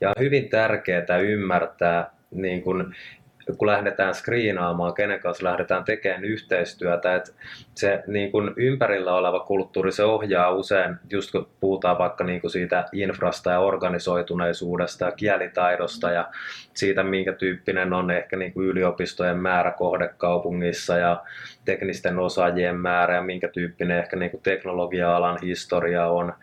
Ja 0.00 0.08
on 0.08 0.14
hyvin 0.20 0.48
tärkeää 0.48 1.18
ymmärtää 1.22 2.10
niin 2.30 2.62
kun 2.62 2.94
kun 3.58 3.66
lähdetään 3.66 4.14
skriinaamaan, 4.14 4.94
kenen 4.94 5.20
kanssa 5.20 5.44
lähdetään 5.44 5.84
tekemään 5.84 6.24
yhteistyötä, 6.24 7.14
että 7.14 7.32
se 7.74 8.02
niin 8.06 8.32
kuin 8.32 8.50
ympärillä 8.56 9.14
oleva 9.14 9.40
kulttuuri, 9.40 9.92
se 9.92 10.04
ohjaa 10.04 10.50
usein, 10.50 10.96
just 11.10 11.32
kun 11.32 11.48
puhutaan 11.60 11.98
vaikka 11.98 12.24
niin 12.24 12.40
kuin 12.40 12.50
siitä 12.50 12.84
infrasta 12.92 13.50
ja 13.50 13.60
organisoituneisuudesta 13.60 15.04
ja 15.04 15.12
kielitaidosta 15.12 16.10
ja 16.10 16.28
siitä, 16.74 17.02
minkä 17.02 17.32
tyyppinen 17.32 17.92
on 17.92 18.10
ehkä 18.10 18.36
niin 18.36 18.52
kuin 18.52 18.68
yliopistojen 18.68 19.36
määrä 19.36 19.70
kohdekaupungissa 19.70 20.98
ja 20.98 21.22
teknisten 21.64 22.18
osaajien 22.18 22.76
määrä 22.76 23.14
ja 23.14 23.22
minkä 23.22 23.48
tyyppinen 23.48 23.98
ehkä 23.98 24.16
niin 24.16 24.30
kuin 24.30 24.42
teknologia-alan 24.42 25.38
historia 25.42 26.06
on 26.06 26.34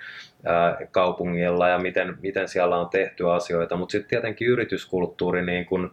kaupungilla 0.92 1.70
ja 1.70 1.78
miten, 1.78 2.18
miten 2.22 2.48
siellä 2.48 2.76
on 2.76 2.90
tehty 2.90 3.32
asioita, 3.32 3.76
mutta 3.76 3.92
sitten 3.92 4.10
tietenkin 4.10 4.48
yrityskulttuuri 4.48 5.46
niin 5.46 5.66
kuin 5.66 5.90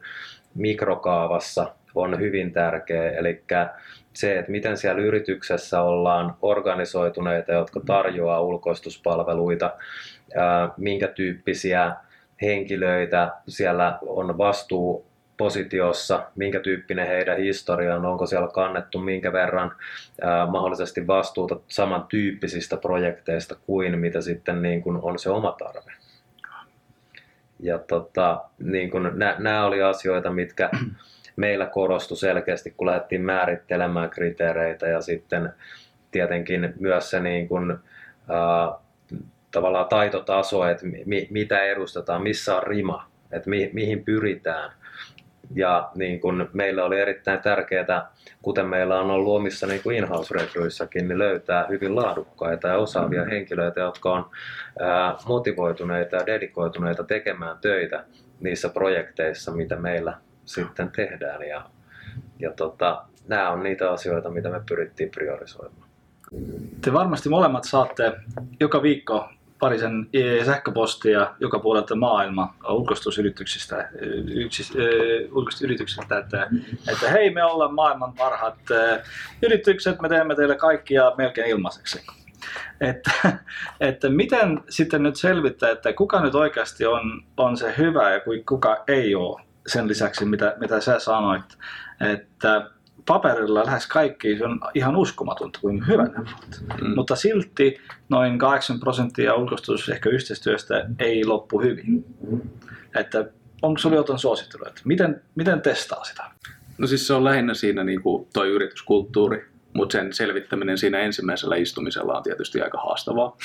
mikrokaavassa 0.54 1.74
on 1.94 2.20
hyvin 2.20 2.52
tärkeä, 2.52 3.10
eli 3.10 3.42
se, 4.12 4.38
että 4.38 4.50
miten 4.50 4.76
siellä 4.76 5.02
yrityksessä 5.02 5.82
ollaan 5.82 6.34
organisoituneita, 6.42 7.52
jotka 7.52 7.80
tarjoaa 7.86 8.40
ulkoistuspalveluita, 8.40 9.76
minkä 10.76 11.08
tyyppisiä 11.08 11.92
henkilöitä 12.42 13.30
siellä 13.48 13.98
on 14.06 14.38
vastuu 14.38 15.10
positiossa, 15.36 16.22
minkä 16.36 16.60
tyyppinen 16.60 17.06
heidän 17.06 17.38
historia 17.38 17.96
on, 17.96 18.06
onko 18.06 18.26
siellä 18.26 18.48
kannettu 18.48 18.98
minkä 18.98 19.32
verran 19.32 19.72
ää, 20.22 20.46
mahdollisesti 20.46 21.06
vastuuta 21.06 21.56
samantyyppisistä 21.68 22.76
projekteista 22.76 23.54
kuin 23.66 23.98
mitä 23.98 24.20
sitten 24.20 24.62
niin 24.62 24.82
kuin 24.82 24.98
on 25.02 25.18
se 25.18 25.30
oma 25.30 25.56
tarve. 25.58 25.92
Ja 27.62 27.78
tota, 27.78 28.44
niin 28.58 28.90
kun, 28.90 29.12
nämä 29.38 29.64
oli 29.64 29.82
asioita, 29.82 30.30
mitkä 30.30 30.70
meillä 31.36 31.66
korostui 31.66 32.16
selkeästi, 32.16 32.70
kun 32.70 32.86
lähdettiin 32.86 33.22
määrittelemään 33.22 34.10
kriteereitä 34.10 34.86
ja 34.86 35.00
sitten 35.00 35.52
tietenkin 36.10 36.74
myös 36.80 37.10
se 37.10 37.20
niin 37.20 37.48
kun, 37.48 37.80
ää, 38.28 38.72
tavallaan 39.50 39.88
taitotaso, 39.88 40.68
että 40.68 40.86
mi, 41.06 41.28
mitä 41.30 41.62
edustetaan, 41.62 42.22
missä 42.22 42.56
on 42.56 42.62
rima, 42.62 43.10
että 43.32 43.50
mi, 43.50 43.70
mihin 43.72 44.04
pyritään. 44.04 44.72
Ja 45.54 45.90
niin 45.94 46.20
kun 46.20 46.50
meillä 46.52 46.84
oli 46.84 47.00
erittäin 47.00 47.40
tärkeää, 47.40 48.10
kuten 48.42 48.66
meillä 48.66 49.00
on 49.00 49.10
ollut 49.10 49.36
omissa 49.36 49.66
niin 49.66 49.82
kuin 49.82 49.96
in-house 49.96 50.34
niin 50.94 51.18
löytää 51.18 51.66
hyvin 51.66 51.96
laadukkaita 51.96 52.68
ja 52.68 52.78
osaavia 52.78 53.24
mm. 53.24 53.30
henkilöitä, 53.30 53.80
jotka 53.80 54.12
on 54.12 54.30
ää, 54.80 55.16
motivoituneita 55.26 56.16
ja 56.16 56.26
dedikoituneita 56.26 57.04
tekemään 57.04 57.58
töitä 57.60 58.04
niissä 58.40 58.68
projekteissa, 58.68 59.52
mitä 59.52 59.76
meillä 59.76 60.18
sitten 60.44 60.90
tehdään. 60.90 61.42
Ja, 61.42 61.64
ja 62.38 62.52
tota, 62.52 63.04
nämä 63.28 63.50
on 63.50 63.62
niitä 63.62 63.90
asioita, 63.90 64.30
mitä 64.30 64.50
me 64.50 64.60
pyrittiin 64.68 65.10
priorisoimaan. 65.10 65.90
Te 66.84 66.92
varmasti 66.92 67.28
molemmat 67.28 67.64
saatte 67.64 68.12
joka 68.60 68.82
viikko 68.82 69.28
parisen 69.60 70.08
sähköpostia 70.44 71.34
joka 71.40 71.58
puolelta 71.58 71.96
maailma 71.96 72.54
ulkoistusyrityksistä, 72.68 73.88
yksis, 74.34 74.72
ulkoistusyrityksistä 75.32 76.18
että, 76.18 76.48
että 76.92 77.10
hei 77.10 77.30
me 77.30 77.44
ollaan 77.44 77.74
maailman 77.74 78.12
parhaat 78.12 78.58
yritykset, 79.42 80.00
me 80.00 80.08
teemme 80.08 80.34
teille 80.34 80.56
kaikkia 80.56 81.12
melkein 81.18 81.50
ilmaiseksi. 81.50 82.06
Että, 82.80 83.10
että 83.80 84.08
miten 84.08 84.60
sitten 84.68 85.02
nyt 85.02 85.16
selvittää, 85.16 85.70
että 85.70 85.92
kuka 85.92 86.20
nyt 86.20 86.34
oikeasti 86.34 86.86
on, 86.86 87.24
on 87.36 87.56
se 87.56 87.74
hyvä 87.78 88.10
ja 88.10 88.20
kuka 88.48 88.84
ei 88.88 89.14
ole 89.14 89.42
sen 89.66 89.88
lisäksi, 89.88 90.24
mitä, 90.24 90.56
mitä 90.60 90.80
sä 90.80 90.98
sanoit, 90.98 91.58
että 92.12 92.70
paperilla 93.06 93.64
lähes 93.64 93.86
kaikki 93.86 94.38
se 94.38 94.44
on 94.44 94.60
ihan 94.74 94.96
uskomatonta, 94.96 95.60
kuin 95.60 95.86
hyvä 95.86 96.02
ne 96.02 96.14
ovat. 96.18 96.62
Mm. 96.80 96.94
Mutta 96.94 97.16
silti 97.16 97.80
noin 98.08 98.38
8 98.38 98.80
prosenttia 98.80 99.34
ulkoistus 99.34 99.88
ehkä 99.88 100.10
yhteistyöstä 100.10 100.86
ei 100.98 101.24
loppu 101.24 101.60
hyvin. 101.60 102.04
Että 102.94 103.24
onko 103.62 103.78
sinulla 103.78 104.00
jotain 104.00 104.18
suosittelua, 104.18 104.68
että 104.68 104.80
miten, 104.84 105.22
miten 105.34 105.60
testaa 105.60 106.04
sitä? 106.04 106.24
No 106.78 106.86
siis 106.86 107.06
se 107.06 107.14
on 107.14 107.24
lähinnä 107.24 107.54
siinä 107.54 107.84
niin 107.84 108.02
kuin 108.02 108.28
toi 108.32 108.48
yrityskulttuuri, 108.48 109.46
mutta 109.72 109.92
sen 109.92 110.12
selvittäminen 110.12 110.78
siinä 110.78 110.98
ensimmäisellä 110.98 111.56
istumisella 111.56 112.16
on 112.16 112.22
tietysti 112.22 112.60
aika 112.60 112.78
haastavaa. 112.78 113.36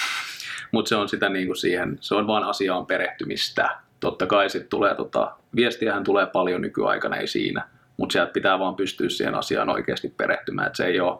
mutta 0.71 0.89
se 0.89 0.95
on 0.95 1.09
sitä 1.09 1.29
niin 1.29 1.47
kuin 1.47 1.57
siihen, 1.57 1.97
se 2.01 2.15
on 2.15 2.27
vain 2.27 2.43
asiaan 2.43 2.85
perehtymistä. 2.85 3.77
Totta 3.99 4.27
kai 4.27 4.49
sitten 4.49 4.69
tulee, 4.69 4.95
tota, 4.95 5.35
viestiähän 5.55 6.03
tulee 6.03 6.25
paljon 6.25 6.61
nykyaikana, 6.61 7.15
ei 7.15 7.27
siinä 7.27 7.67
mutta 7.97 8.13
sieltä 8.13 8.31
pitää 8.31 8.59
vaan 8.59 8.75
pystyä 8.75 9.09
siihen 9.09 9.35
asiaan 9.35 9.69
oikeasti 9.69 10.13
perehtymään. 10.17 10.67
Että 10.67 10.77
se 10.77 10.85
ei 10.85 10.99
ole, 10.99 11.19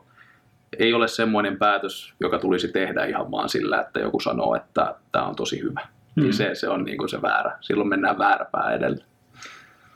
ei 0.79 0.93
ole 0.93 1.07
semmoinen 1.07 1.57
päätös, 1.57 2.13
joka 2.19 2.39
tulisi 2.39 2.67
tehdä 2.67 3.05
ihan 3.05 3.31
vaan 3.31 3.49
sillä, 3.49 3.81
että 3.81 3.99
joku 3.99 4.19
sanoo, 4.19 4.55
että 4.55 4.95
tämä 5.11 5.25
on 5.25 5.35
tosi 5.35 5.61
hyvä. 5.61 5.81
Mm. 6.15 6.23
Niin 6.23 6.33
se, 6.33 6.55
se 6.55 6.69
on 6.69 6.83
niin 6.83 6.97
kuin 6.97 7.09
se 7.09 7.21
väärä. 7.21 7.57
Silloin 7.61 7.89
mennään 7.89 8.17
vääräpää 8.17 8.73
edellä. 8.73 9.05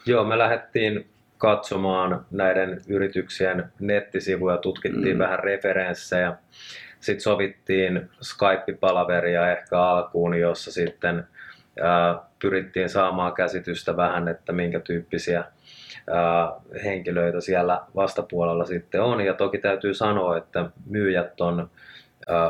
Joo, 0.06 0.24
me 0.24 0.38
lähdettiin 0.38 1.10
katsomaan 1.38 2.26
näiden 2.32 2.82
yrityksien 2.88 3.72
nettisivuja, 3.80 4.58
tutkittiin 4.58 5.16
mm. 5.16 5.20
vähän 5.20 5.40
referenssejä. 5.40 6.34
Sitten 7.00 7.22
sovittiin 7.22 8.10
Skype-palaveria 8.22 9.52
ehkä 9.52 9.82
alkuun, 9.82 10.40
jossa 10.40 10.72
sitten 10.72 11.28
ää, 11.82 12.20
pyrittiin 12.42 12.90
saamaan 12.90 13.34
käsitystä 13.34 13.98
vähän, 13.98 14.28
että 14.28 14.52
minkä 14.52 14.80
tyyppisiä 14.80 15.44
henkilöitä 16.84 17.42
siellä 17.42 17.82
vastapuolella 17.96 18.66
sitten 18.66 19.02
on. 19.02 19.22
Ja 19.22 19.34
toki 19.34 19.58
täytyy 19.58 19.94
sanoa, 19.94 20.38
että 20.38 20.70
myyjät 20.86 21.42
on 21.42 21.70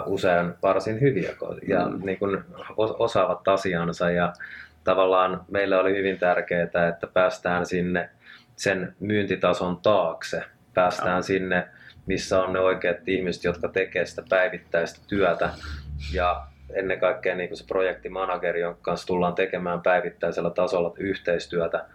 usein 0.06 0.54
varsin 0.64 1.02
hyviä 1.02 1.32
ja 1.68 1.86
mm. 1.86 2.06
niin 2.06 2.20
kuin 2.20 2.44
osaavat 2.76 3.48
asiansa 3.48 4.12
ja 4.12 4.34
tavallaan 4.84 5.46
meille 5.52 5.78
oli 5.78 5.98
hyvin 5.98 6.20
tärkeää, 6.20 6.64
että 6.64 7.08
päästään 7.14 7.66
sinne 7.66 8.10
sen 8.56 8.96
myyntitason 9.00 9.78
taakse, 9.78 10.44
päästään 10.74 11.16
ja. 11.16 11.22
sinne, 11.22 11.68
missä 12.06 12.44
on 12.44 12.54
ne 12.54 12.60
oikeat 12.60 12.98
ihmiset, 13.08 13.44
jotka 13.44 13.68
tekee 13.68 14.06
sitä 14.06 14.24
päivittäistä 14.30 15.00
työtä 15.08 15.50
ja 16.14 16.46
ennen 16.74 17.00
kaikkea 17.00 17.36
niin 17.36 17.50
kuin 17.50 17.58
se 17.58 17.66
projektimanageri, 17.68 18.62
jonka 18.62 18.80
kanssa 18.82 19.08
tullaan 19.08 19.36
tekemään 19.36 19.82
päivittäisellä 19.82 20.50
tasolla 20.50 20.94
yhteistyötä, 20.98 21.86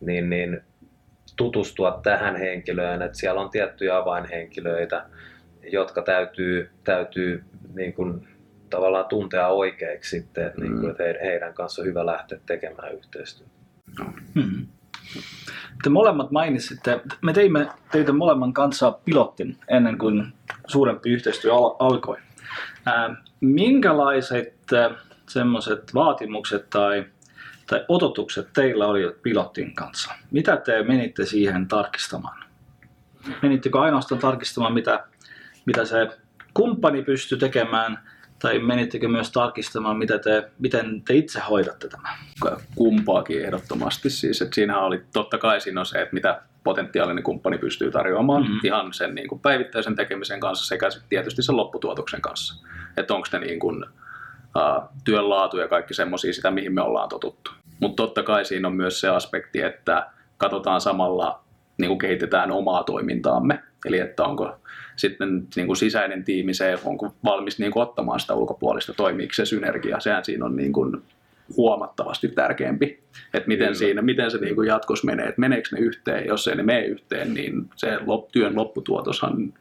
niin, 0.00 0.30
niin 0.30 0.62
tutustua 1.38 2.00
tähän 2.02 2.36
henkilöön, 2.36 3.02
että 3.02 3.18
siellä 3.18 3.40
on 3.40 3.50
tiettyjä 3.50 3.96
avainhenkilöitä, 3.96 5.04
jotka 5.72 6.02
täytyy, 6.02 6.70
täytyy 6.84 7.44
niin 7.74 7.92
kuin, 7.92 8.28
tavallaan 8.70 9.04
tuntea 9.04 9.48
oikeiksi 9.48 10.10
sitten, 10.20 10.46
että, 10.46 10.60
niin 10.60 10.72
kuin, 10.72 10.84
mm. 10.84 10.90
että 10.90 11.02
heidän 11.22 11.54
kanssa 11.54 11.82
on 11.82 11.88
hyvä 11.88 12.06
lähteä 12.06 12.38
tekemään 12.46 12.94
yhteistyötä. 12.94 13.52
Hmm. 14.34 14.66
Te 15.82 15.90
molemmat 15.90 16.30
mainitsitte, 16.30 17.00
me 17.22 17.32
teimme 17.32 17.68
teitä 17.92 18.12
molemman 18.12 18.52
kanssa 18.52 18.98
pilotin 19.04 19.56
ennen 19.68 19.98
kuin 19.98 20.26
suurempi 20.66 21.10
yhteistyö 21.10 21.54
al- 21.54 21.76
alkoi. 21.78 22.16
Ää, 22.86 23.16
minkälaiset 23.40 24.54
semmoiset 25.28 25.94
vaatimukset 25.94 26.70
tai 26.70 27.04
tai 27.68 27.84
odotukset 27.88 28.48
teillä 28.52 28.86
oli 28.86 29.16
pilotin 29.22 29.74
kanssa? 29.74 30.12
Mitä 30.30 30.56
te 30.56 30.82
menitte 30.82 31.26
siihen 31.26 31.68
tarkistamaan? 31.68 32.44
Menittekö 33.42 33.80
ainoastaan 33.80 34.20
tarkistamaan, 34.20 34.74
mitä, 34.74 35.04
mitä 35.66 35.84
se 35.84 36.08
kumppani 36.54 37.02
pystyy 37.02 37.38
tekemään, 37.38 37.98
tai 38.38 38.58
menittekö 38.58 39.08
myös 39.08 39.32
tarkistamaan, 39.32 39.96
mitä 39.96 40.18
te, 40.18 40.50
miten 40.58 41.02
te 41.02 41.14
itse 41.14 41.40
hoidatte 41.40 41.88
tämän? 41.88 42.18
Kumpaakin 42.74 43.44
ehdottomasti 43.44 44.10
siis. 44.10 44.42
Että 44.42 44.54
siinähän 44.54 44.82
oli 44.82 45.02
totta 45.12 45.38
kai 45.38 45.60
siinä 45.60 45.80
on 45.80 45.86
se, 45.86 46.02
että 46.02 46.14
mitä 46.14 46.42
potentiaalinen 46.64 47.24
kumppani 47.24 47.58
pystyy 47.58 47.90
tarjoamaan 47.90 48.42
mm-hmm. 48.42 48.60
ihan 48.64 48.92
sen 48.92 49.14
niin 49.14 49.28
kuin 49.28 49.40
päivittäisen 49.40 49.96
tekemisen 49.96 50.40
kanssa 50.40 50.66
sekä 50.66 50.88
tietysti 51.08 51.42
sen 51.42 51.56
lopputuotoksen 51.56 52.20
kanssa. 52.20 52.66
Että 52.96 53.14
onko 53.14 53.28
ne 53.32 53.38
niin 53.38 53.58
kuin, 53.58 53.84
uh, 54.58 54.82
työn 55.04 55.30
laatu 55.30 55.58
ja 55.58 55.68
kaikki 55.68 55.94
semmoisia 55.94 56.32
sitä, 56.32 56.50
mihin 56.50 56.74
me 56.74 56.82
ollaan 56.82 57.08
totuttu. 57.08 57.50
Mutta 57.80 58.02
totta 58.02 58.22
kai 58.22 58.44
siinä 58.44 58.68
on 58.68 58.74
myös 58.74 59.00
se 59.00 59.08
aspekti, 59.08 59.62
että 59.62 60.06
katsotaan 60.36 60.80
samalla, 60.80 61.40
niin 61.78 61.88
kuin 61.88 61.98
kehitetään 61.98 62.50
omaa 62.50 62.84
toimintaamme. 62.84 63.62
Eli 63.86 63.98
että 63.98 64.24
onko 64.24 64.56
sitten 64.96 65.46
niin 65.56 65.66
kuin 65.66 65.76
sisäinen 65.76 66.24
tiimi 66.24 66.54
se, 66.54 66.78
onko 66.84 67.14
valmis 67.24 67.58
niin 67.58 67.72
kuin 67.72 67.82
ottamaan 67.82 68.20
sitä 68.20 68.34
ulkopuolista, 68.34 68.92
toimiiko 68.92 69.32
se 69.34 69.44
synergia. 69.44 70.00
Sehän 70.00 70.24
siinä 70.24 70.44
on 70.44 70.56
niin 70.56 70.72
kuin 70.72 71.02
huomattavasti 71.56 72.28
tärkeämpi, 72.28 73.02
että 73.34 73.48
miten, 73.48 73.76
siinä, 73.76 74.02
miten 74.02 74.30
se 74.30 74.38
niin 74.38 74.54
kuin 74.54 74.68
jatkossa 74.68 75.06
menee, 75.06 75.26
että 75.26 75.40
meneekö 75.40 75.68
ne 75.72 75.80
yhteen, 75.80 76.26
jos 76.26 76.48
ei 76.48 76.56
ne 76.56 76.62
mene 76.62 76.84
yhteen, 76.84 77.34
niin 77.34 77.70
se 77.76 77.98
työn 78.32 78.56
lopputuotoshan 78.56 79.52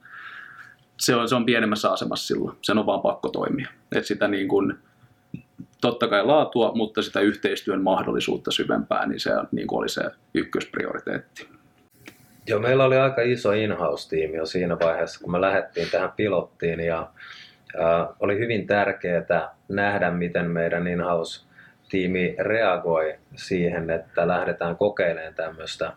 se 1.00 1.16
on, 1.16 1.30
se 1.30 1.36
on 1.36 1.46
pienemmässä 1.46 1.92
asemassa 1.92 2.28
silloin, 2.28 2.58
sen 2.62 2.78
on 2.78 2.86
vaan 2.86 3.02
pakko 3.02 3.30
toimia. 3.30 3.70
että 3.96 4.08
sitä 4.08 4.28
niin 4.28 4.48
kuin, 4.48 4.78
totta 5.82 6.08
kai 6.08 6.26
laatua, 6.26 6.72
mutta 6.76 7.02
sitä 7.02 7.20
yhteistyön 7.20 7.82
mahdollisuutta 7.82 8.52
syvempää, 8.52 9.06
niin 9.06 9.20
se 9.20 9.32
niin 9.52 9.68
kuin 9.68 9.80
oli 9.80 9.90
se 9.90 10.02
ykkösprioriteetti. 10.34 11.48
Joo, 12.48 12.60
meillä 12.60 12.86
oli 12.86 12.98
aika 12.98 13.22
iso 13.22 13.52
in-house-tiimi 13.52 14.38
jo 14.38 14.46
siinä 14.46 14.80
vaiheessa, 14.80 15.20
kun 15.20 15.32
me 15.32 15.42
lähdettiin 15.42 15.88
tähän 15.92 16.12
pilottiin 16.16 16.80
ja 16.80 17.10
äh, 17.80 18.08
oli 18.20 18.40
hyvin 18.40 18.68
tärkeää 18.68 19.56
nähdä, 19.68 20.12
miten 20.12 20.52
meidän 20.52 20.88
in-house-tiimi 20.88 22.36
reagoi 22.40 23.16
siihen, 23.36 23.90
että 23.90 24.28
lähdetään 24.28 24.78
kokeilemaan 24.78 25.34
tämmöistä 25.34 25.86
äh, 25.86 25.94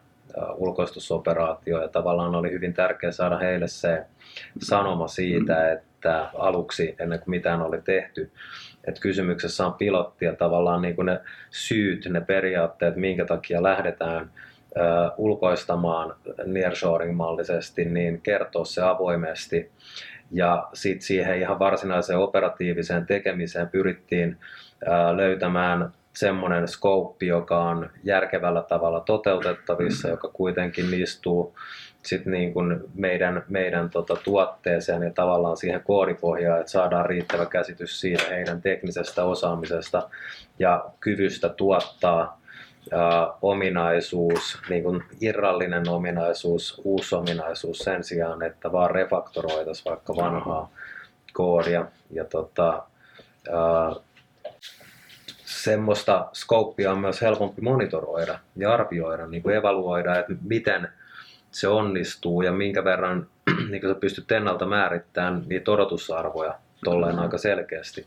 ulkoistusoperaatioa 0.57 1.83
ja 1.83 1.89
tavallaan 1.89 2.35
oli 2.35 2.51
hyvin 2.51 2.75
tärkeää 2.75 3.13
saada 3.13 3.39
heille 3.39 3.69
se 3.69 4.05
sanoma 4.59 5.09
siitä, 5.09 5.73
että 5.73 6.31
aluksi 6.35 6.97
ennen 6.99 7.19
kuin 7.19 7.31
mitään 7.31 7.63
oli 7.63 7.81
tehty, 7.83 8.31
että 8.85 9.01
kysymyksessä 9.01 9.67
on 9.67 9.75
pilotti 9.75 10.25
ja 10.25 10.37
tavallaan 10.37 10.83
niin 10.83 10.97
kuin 10.97 11.07
ne 11.07 11.21
syyt, 11.51 12.07
ne 12.11 12.21
periaatteet, 12.21 12.97
minkä 12.97 13.25
takia 13.25 13.63
lähdetään 13.63 14.31
ö, 14.77 14.81
ulkoistamaan 15.17 16.15
nearshoring-mallisesti, 16.47 17.85
niin 17.85 18.21
kertoa 18.21 18.65
se 18.65 18.83
avoimesti. 18.83 19.71
Ja 20.31 20.69
sitten 20.75 21.03
siihen 21.03 21.39
ihan 21.39 21.59
varsinaiseen 21.59 22.19
operatiiviseen 22.19 23.07
tekemiseen 23.07 23.69
pyrittiin 23.69 24.37
ö, 24.83 25.17
löytämään 25.17 25.93
semmoinen 26.13 26.69
scope, 26.69 27.27
joka 27.27 27.63
on 27.63 27.91
järkevällä 28.05 28.63
tavalla 28.63 29.01
toteutettavissa, 29.01 30.09
joka 30.09 30.29
kuitenkin 30.29 30.95
istuu 30.95 31.55
sit 32.03 32.27
niin 32.27 32.53
kuin 32.53 32.81
meidän, 32.95 33.45
meidän 33.49 33.91
tota 33.91 34.17
tuotteeseen 34.25 35.03
ja 35.03 35.13
tavallaan 35.13 35.57
siihen 35.57 35.83
koodipohjaan, 35.85 36.61
että 36.61 36.73
saadaan 36.73 37.07
riittävä 37.07 37.47
käsitys 37.47 38.01
siitä 38.01 38.25
heidän 38.31 38.63
teknisestä 38.63 39.25
osaamisesta 39.25 40.09
ja 40.59 40.85
kyvystä 41.01 41.49
tuottaa 41.49 42.41
ää, 42.93 43.29
ominaisuus, 43.43 44.59
niin 44.69 44.83
kuin 44.83 45.03
irrallinen 45.21 45.89
ominaisuus, 45.89 46.81
uusi 46.85 47.15
ominaisuus 47.15 47.79
sen 47.79 48.05
sijaan, 48.05 48.43
että 48.43 48.73
vaan 48.73 48.91
refaktoroitaisiin 48.91 49.91
vaikka 49.91 50.17
vanhaa 50.17 50.71
koodia. 51.33 51.87
Ja 52.11 52.25
tota, 52.25 52.83
ää, 53.53 53.95
semmoista 55.45 56.29
skouppia 56.33 56.93
on 56.93 56.99
myös 56.99 57.23
helpompi 57.23 57.63
monitoroida 57.63 58.39
ja 58.57 58.73
arvioida, 58.73 59.27
niin 59.27 59.43
kuin 59.43 59.57
evaluoida, 59.57 60.19
että 60.19 60.33
miten 60.43 60.89
se 61.51 61.69
onnistuu 61.69 62.43
ja 62.43 62.53
minkä 62.53 62.85
verran 62.85 63.27
niin 63.71 63.83
sä 63.83 63.95
pystyt 63.95 64.33
ennalta 64.33 64.67
määrittämään 64.67 65.43
niitä 65.47 65.71
odotusarvoja 65.71 66.55
tolleen 66.85 67.19
aika 67.19 67.39
selkeästi, 67.39 68.07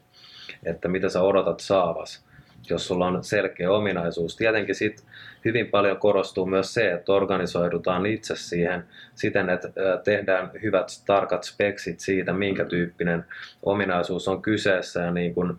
että 0.65 0.88
mitä 0.88 1.10
sä 1.10 1.21
odotat 1.21 1.60
saavas 1.60 2.25
jos 2.69 2.88
sulla 2.88 3.08
on 3.08 3.23
selkeä 3.23 3.71
ominaisuus. 3.71 4.36
Tietenkin 4.36 4.75
sit 4.75 5.03
hyvin 5.45 5.67
paljon 5.67 5.97
korostuu 5.97 6.45
myös 6.45 6.73
se, 6.73 6.91
että 6.91 7.12
organisoidutaan 7.12 8.06
itse 8.06 8.36
siihen 8.36 8.84
siten, 9.15 9.49
että 9.49 9.69
tehdään 10.03 10.51
hyvät 10.62 10.88
tarkat 11.06 11.43
speksit 11.43 11.99
siitä, 11.99 12.34
minkä 12.34 12.65
tyyppinen 12.65 13.25
ominaisuus 13.63 14.27
on 14.27 14.41
kyseessä 14.41 15.01
ja 15.01 15.12
niin 15.12 15.34
kun, 15.34 15.58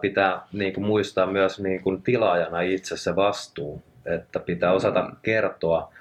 pitää 0.00 0.40
niin 0.52 0.72
kun 0.72 0.84
muistaa 0.84 1.26
myös 1.26 1.60
niin 1.60 1.82
kun 1.82 2.02
tilaajana 2.02 2.60
itse 2.60 2.96
se 2.96 3.16
vastuu, 3.16 3.82
että 4.04 4.38
pitää 4.38 4.72
osata 4.72 5.10
kertoa 5.22 5.92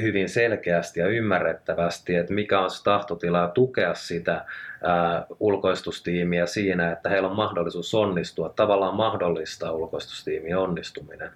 hyvin 0.00 0.28
selkeästi 0.28 1.00
ja 1.00 1.08
ymmärrettävästi, 1.08 2.16
että 2.16 2.34
mikä 2.34 2.60
on 2.60 2.70
se 2.70 2.84
tahtotila 2.84 3.48
tukea 3.48 3.94
sitä 3.94 4.44
ää, 4.82 5.26
ulkoistustiimiä 5.40 6.46
siinä, 6.46 6.92
että 6.92 7.08
heillä 7.08 7.28
on 7.28 7.36
mahdollisuus 7.36 7.94
onnistua, 7.94 8.48
tavallaan 8.48 8.96
mahdollistaa 8.96 9.72
ulkoistustiimin 9.72 10.56
onnistuminen. 10.56 11.30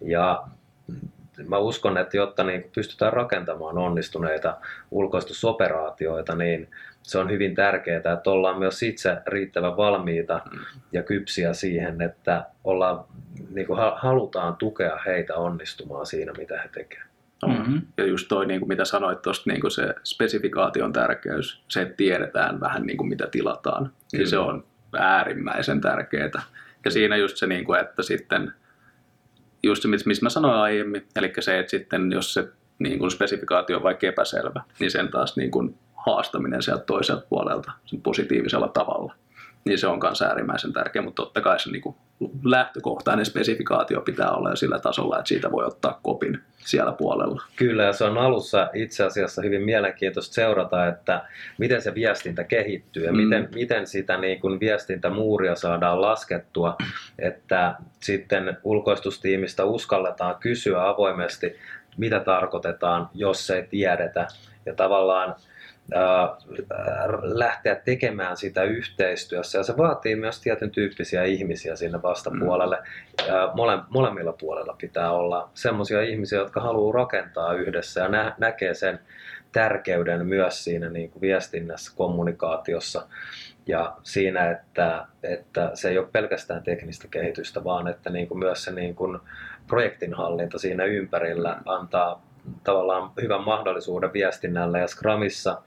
Ja 0.00 0.44
mä 1.48 1.58
uskon, 1.58 1.98
että 1.98 2.16
jotta 2.16 2.44
niin 2.44 2.70
pystytään 2.74 3.12
rakentamaan 3.12 3.78
onnistuneita 3.78 4.56
ulkoistusoperaatioita, 4.90 6.34
niin 6.34 6.68
se 7.02 7.18
on 7.18 7.30
hyvin 7.30 7.54
tärkeää, 7.54 7.96
että 7.96 8.30
ollaan 8.30 8.58
myös 8.58 8.82
itse 8.82 9.16
riittävän 9.26 9.76
valmiita 9.76 10.40
ja 10.92 11.02
kypsiä 11.02 11.52
siihen, 11.52 12.02
että 12.02 12.46
ollaan, 12.64 13.04
niin 13.50 13.66
kuin 13.66 13.78
halutaan 13.96 14.56
tukea 14.56 14.98
heitä 15.06 15.34
onnistumaan 15.34 16.06
siinä, 16.06 16.32
mitä 16.32 16.62
he 16.62 16.68
tekevät. 16.68 17.11
Mm-hmm. 17.46 17.82
Ja 17.96 18.06
just 18.06 18.28
toi, 18.28 18.46
niin 18.46 18.60
kuin 18.60 18.68
mitä 18.68 18.84
sanoit 18.84 19.22
tuosta, 19.22 19.50
niin 19.50 19.60
kuin 19.60 19.70
se 19.70 19.94
spesifikaation 20.04 20.92
tärkeys, 20.92 21.62
se, 21.68 21.82
että 21.82 21.94
tiedetään 21.96 22.60
vähän 22.60 22.82
niin 22.82 22.96
kuin 22.96 23.08
mitä 23.08 23.26
tilataan, 23.26 23.82
niin 23.82 23.92
Kyllä. 23.92 24.22
niin 24.22 24.28
se 24.28 24.38
on 24.38 24.64
äärimmäisen 24.98 25.80
tärkeää. 25.80 26.42
Ja 26.84 26.90
siinä 26.90 27.16
just 27.16 27.36
se, 27.36 27.46
niin 27.46 27.64
kuin, 27.64 27.80
että 27.80 28.02
sitten, 28.02 28.52
just 29.62 29.82
se, 29.82 29.88
missä 29.88 30.22
mä 30.22 30.28
sanoin 30.28 30.60
aiemmin, 30.60 31.06
eli 31.16 31.32
se, 31.40 31.58
että 31.58 31.70
sitten 31.70 32.12
jos 32.12 32.34
se 32.34 32.48
niin 32.78 32.98
kuin 32.98 33.10
spesifikaatio 33.10 33.76
on 33.76 33.82
vaikka 33.82 34.06
epäselvä, 34.06 34.62
niin 34.78 34.90
sen 34.90 35.08
taas 35.08 35.36
niin 35.36 35.50
kuin 35.50 35.78
haastaminen 35.94 36.62
sieltä 36.62 36.84
toiselta 36.84 37.26
puolelta 37.28 37.72
sen 37.86 38.00
positiivisella 38.00 38.68
tavalla 38.68 39.14
niin 39.64 39.78
se 39.78 39.86
on 39.86 39.98
myös 40.02 40.22
äärimmäisen 40.22 40.72
tärkeä, 40.72 41.02
mutta 41.02 41.22
totta 41.22 41.40
kai 41.40 41.60
se 41.60 41.70
niin 41.70 41.82
kuin 41.82 41.96
lähtökohtainen 42.44 43.26
spesifikaatio 43.26 44.00
pitää 44.00 44.30
olla 44.30 44.50
jo 44.50 44.56
sillä 44.56 44.78
tasolla, 44.78 45.18
että 45.18 45.28
siitä 45.28 45.52
voi 45.52 45.64
ottaa 45.64 46.00
kopin 46.02 46.38
siellä 46.58 46.92
puolella. 46.92 47.42
Kyllä, 47.56 47.82
ja 47.82 47.92
se 47.92 48.04
on 48.04 48.18
alussa 48.18 48.70
itse 48.74 49.04
asiassa 49.04 49.42
hyvin 49.42 49.62
mielenkiintoista 49.62 50.34
seurata, 50.34 50.86
että 50.86 51.24
miten 51.58 51.82
se 51.82 51.94
viestintä 51.94 52.44
kehittyy 52.44 53.04
ja 53.04 53.12
mm. 53.12 53.18
miten, 53.18 53.48
miten 53.54 53.86
sitä 53.86 54.16
niin 54.16 54.40
kuin 54.40 54.60
viestintämuuria 54.60 55.54
saadaan 55.54 56.00
laskettua, 56.00 56.76
että 57.18 57.74
sitten 58.00 58.56
ulkoistustiimistä 58.64 59.64
uskalletaan 59.64 60.34
kysyä 60.40 60.88
avoimesti, 60.88 61.56
mitä 61.96 62.20
tarkoitetaan, 62.20 63.08
jos 63.14 63.50
ei 63.50 63.62
tiedetä. 63.62 64.26
Ja 64.66 64.74
tavallaan 64.74 65.34
lähteä 67.22 67.74
tekemään 67.74 68.36
sitä 68.36 68.62
yhteistyössä 68.62 69.58
ja 69.58 69.62
se 69.62 69.76
vaatii 69.76 70.16
myös 70.16 70.40
tietyn 70.40 70.70
tyyppisiä 70.70 71.24
ihmisiä 71.24 71.76
sinne 71.76 72.02
vastapuolelle. 72.02 72.78
Mole, 73.54 73.78
molemmilla 73.88 74.32
puolella 74.32 74.76
pitää 74.80 75.12
olla 75.12 75.50
sellaisia 75.54 76.02
ihmisiä, 76.02 76.38
jotka 76.38 76.60
haluaa 76.60 76.94
rakentaa 76.94 77.54
yhdessä 77.54 78.00
ja 78.00 78.08
nä, 78.08 78.34
näkee 78.38 78.74
sen 78.74 79.00
tärkeyden 79.52 80.26
myös 80.26 80.64
siinä 80.64 80.88
niin 80.88 81.10
kuin 81.10 81.20
viestinnässä, 81.20 81.92
kommunikaatiossa 81.96 83.06
ja 83.66 83.96
siinä, 84.02 84.50
että, 84.50 85.06
että 85.22 85.70
se 85.74 85.88
ei 85.88 85.98
ole 85.98 86.08
pelkästään 86.12 86.62
teknistä 86.62 87.08
kehitystä, 87.10 87.64
vaan 87.64 87.88
että 87.88 88.10
niin 88.10 88.28
kuin 88.28 88.38
myös 88.38 88.64
se 88.64 88.72
niin 88.72 88.94
kuin 88.94 89.18
projektinhallinta 89.66 90.58
siinä 90.58 90.84
ympärillä 90.84 91.58
antaa 91.66 92.31
tavallaan 92.64 93.10
hyvän 93.22 93.44
mahdollisuuden 93.44 94.12
viestinnälle 94.12 94.80
ja 94.80 94.86
Scrumissa 94.86 95.62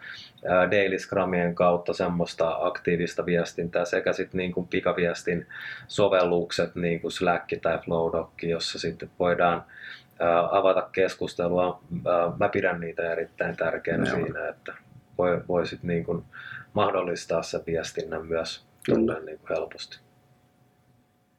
daily 0.71 0.99
Scrumien 0.99 1.55
kautta 1.55 1.93
semmoista 1.93 2.57
aktiivista 2.59 3.25
viestintää 3.25 3.85
sekä 3.85 4.13
sitten 4.13 4.37
niin 4.37 4.51
kuin 4.51 4.67
pikaviestin 4.67 5.47
sovellukset 5.87 6.75
niin 6.75 7.01
kuin 7.01 7.11
Slack 7.11 7.49
tai 7.61 7.77
Flowdoc, 7.77 8.29
jossa 8.43 8.79
sitten 8.79 9.09
voidaan 9.19 9.63
avata 10.51 10.89
keskustelua. 10.91 11.81
Mä 12.39 12.49
pidän 12.49 12.79
niitä 12.79 13.11
erittäin 13.11 13.57
tärkeänä 13.57 14.03
no. 14.03 14.15
siinä, 14.15 14.49
että 14.49 14.73
voi, 15.17 15.41
voi 15.47 15.67
sit 15.67 15.83
niin 15.83 16.03
kuin 16.05 16.23
mahdollistaa 16.73 17.41
se 17.41 17.63
viestinnän 17.65 18.25
myös 18.25 18.67
niin 18.87 19.05
kuin 19.39 19.49
helposti. 19.49 19.99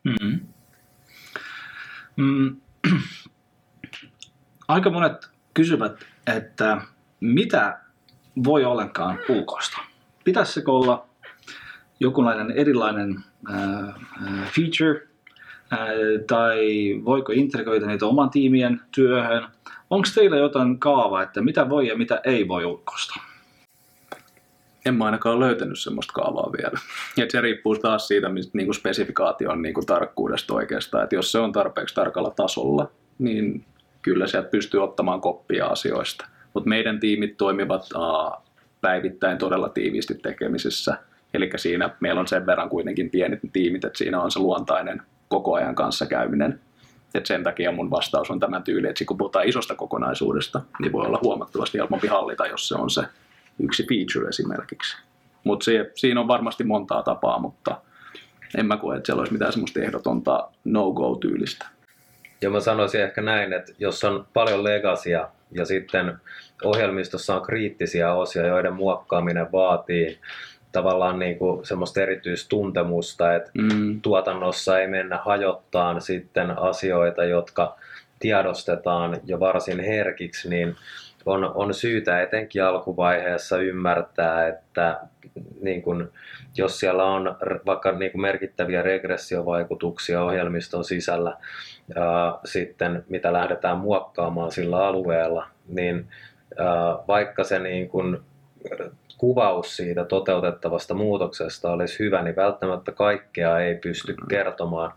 Mm-hmm. 0.04 0.46
Mm 2.16 2.56
aika 4.68 4.90
monet 4.90 5.28
kysyvät, 5.54 6.06
että 6.26 6.80
mitä 7.20 7.78
voi 8.44 8.64
ollenkaan 8.64 9.18
ulkoista. 9.28 9.78
Pitäisikö 10.24 10.72
olla 10.72 11.06
jokinlainen 12.00 12.50
erilainen 12.50 13.24
äh, 13.50 13.94
feature 14.50 15.06
äh, 15.72 15.78
tai 16.26 16.60
voiko 17.04 17.32
integroida 17.32 17.86
niitä 17.86 18.06
oman 18.06 18.30
tiimien 18.30 18.80
työhön? 18.90 19.46
Onko 19.90 20.08
teillä 20.14 20.36
jotain 20.36 20.78
kaavaa, 20.78 21.22
että 21.22 21.42
mitä 21.42 21.68
voi 21.68 21.88
ja 21.88 21.96
mitä 21.96 22.20
ei 22.24 22.48
voi 22.48 22.64
ulkoista? 22.64 23.14
En 24.84 24.94
mä 24.94 25.04
ainakaan 25.04 25.40
löytänyt 25.40 25.78
semmoista 25.78 26.12
kaavaa 26.12 26.52
vielä. 26.52 26.78
Et 27.22 27.30
se 27.30 27.40
riippuu 27.40 27.78
taas 27.78 28.08
siitä 28.08 28.28
niin 28.28 28.66
kuin 28.66 28.74
spesifikaation 28.74 29.62
niin 29.62 29.74
kuin 29.74 29.86
tarkkuudesta 29.86 30.54
oikeastaan. 30.54 31.04
Et 31.04 31.12
jos 31.12 31.32
se 31.32 31.38
on 31.38 31.52
tarpeeksi 31.52 31.94
tarkalla 31.94 32.30
tasolla, 32.30 32.90
niin 33.18 33.64
kyllä 34.06 34.26
sieltä 34.26 34.48
pystyy 34.48 34.82
ottamaan 34.82 35.20
koppia 35.20 35.66
asioista. 35.66 36.26
Mutta 36.54 36.68
meidän 36.68 37.00
tiimit 37.00 37.36
toimivat 37.36 37.88
uh, 37.94 38.42
päivittäin 38.80 39.38
todella 39.38 39.68
tiiviisti 39.68 40.14
tekemisessä. 40.14 40.98
Eli 41.34 41.50
siinä 41.56 41.90
meillä 42.00 42.20
on 42.20 42.28
sen 42.28 42.46
verran 42.46 42.68
kuitenkin 42.68 43.10
pienet 43.10 43.40
tiimit, 43.52 43.84
että 43.84 43.98
siinä 43.98 44.20
on 44.20 44.30
se 44.30 44.38
luontainen 44.38 45.02
koko 45.28 45.54
ajan 45.54 45.74
kanssakäyminen. 45.74 46.60
Et 47.14 47.26
sen 47.26 47.42
takia 47.42 47.72
mun 47.72 47.90
vastaus 47.90 48.30
on 48.30 48.40
tämä 48.40 48.60
tyyli, 48.60 48.88
että 48.88 49.04
kun 49.04 49.16
puhutaan 49.16 49.48
isosta 49.48 49.74
kokonaisuudesta, 49.74 50.60
niin 50.80 50.92
voi 50.92 51.06
olla 51.06 51.20
huomattavasti 51.22 51.78
helpompi 51.78 52.06
hallita, 52.06 52.46
jos 52.46 52.68
se 52.68 52.74
on 52.74 52.90
se 52.90 53.02
yksi 53.58 53.86
feature 53.88 54.28
esimerkiksi. 54.28 54.96
Mutta 55.44 55.64
siinä 55.94 56.20
on 56.20 56.28
varmasti 56.28 56.64
montaa 56.64 57.02
tapaa, 57.02 57.38
mutta 57.38 57.80
en 58.58 58.66
mä 58.66 58.76
koe, 58.76 58.96
että 58.96 59.06
siellä 59.06 59.20
olisi 59.20 59.32
mitään 59.32 59.52
semmoista 59.52 59.80
ehdotonta 59.80 60.50
no-go-tyylistä. 60.64 61.75
Ja 62.40 62.50
mä 62.50 62.60
sanoisin 62.60 63.02
ehkä 63.02 63.22
näin, 63.22 63.52
että 63.52 63.72
jos 63.78 64.04
on 64.04 64.26
paljon 64.32 64.64
legasia 64.64 65.28
ja 65.52 65.64
sitten 65.64 66.12
ohjelmistossa 66.64 67.36
on 67.36 67.42
kriittisiä 67.42 68.14
osia, 68.14 68.46
joiden 68.46 68.74
muokkaaminen 68.74 69.52
vaatii 69.52 70.18
tavallaan 70.72 71.18
niin 71.18 71.38
kuin 71.38 71.66
semmoista 71.66 72.00
erityistuntemusta, 72.00 73.34
että 73.34 73.50
mm. 73.54 74.00
tuotannossa 74.00 74.80
ei 74.80 74.88
mennä 74.88 75.18
hajottaan 75.24 76.00
sitten 76.00 76.58
asioita, 76.58 77.24
jotka 77.24 77.76
tiedostetaan 78.18 79.20
jo 79.24 79.40
varsin 79.40 79.80
herkiksi, 79.80 80.48
niin 80.48 80.76
on, 81.26 81.52
on 81.54 81.74
syytä 81.74 82.22
etenkin 82.22 82.64
alkuvaiheessa 82.64 83.58
ymmärtää, 83.58 84.48
että 84.48 85.00
niin 85.60 85.82
kun, 85.82 86.12
jos 86.56 86.80
siellä 86.80 87.04
on 87.04 87.36
vaikka 87.66 87.92
niin 87.92 88.12
kun 88.12 88.20
merkittäviä 88.20 88.82
regressiovaikutuksia 88.82 90.22
ohjelmiston 90.22 90.84
sisällä, 90.84 91.36
ää, 91.96 92.38
sitten 92.44 93.04
mitä 93.08 93.32
lähdetään 93.32 93.78
muokkaamaan 93.78 94.52
sillä 94.52 94.86
alueella, 94.86 95.46
niin 95.68 96.08
ää, 96.58 96.66
vaikka 97.08 97.44
se 97.44 97.58
niin 97.58 97.88
kun, 97.88 98.24
kuvaus 99.18 99.76
siitä 99.76 100.04
toteutettavasta 100.04 100.94
muutoksesta 100.94 101.70
olisi 101.70 101.98
hyvä, 101.98 102.22
niin 102.22 102.36
välttämättä 102.36 102.92
kaikkea 102.92 103.58
ei 103.58 103.74
pysty 103.74 104.14
kertomaan. 104.28 104.92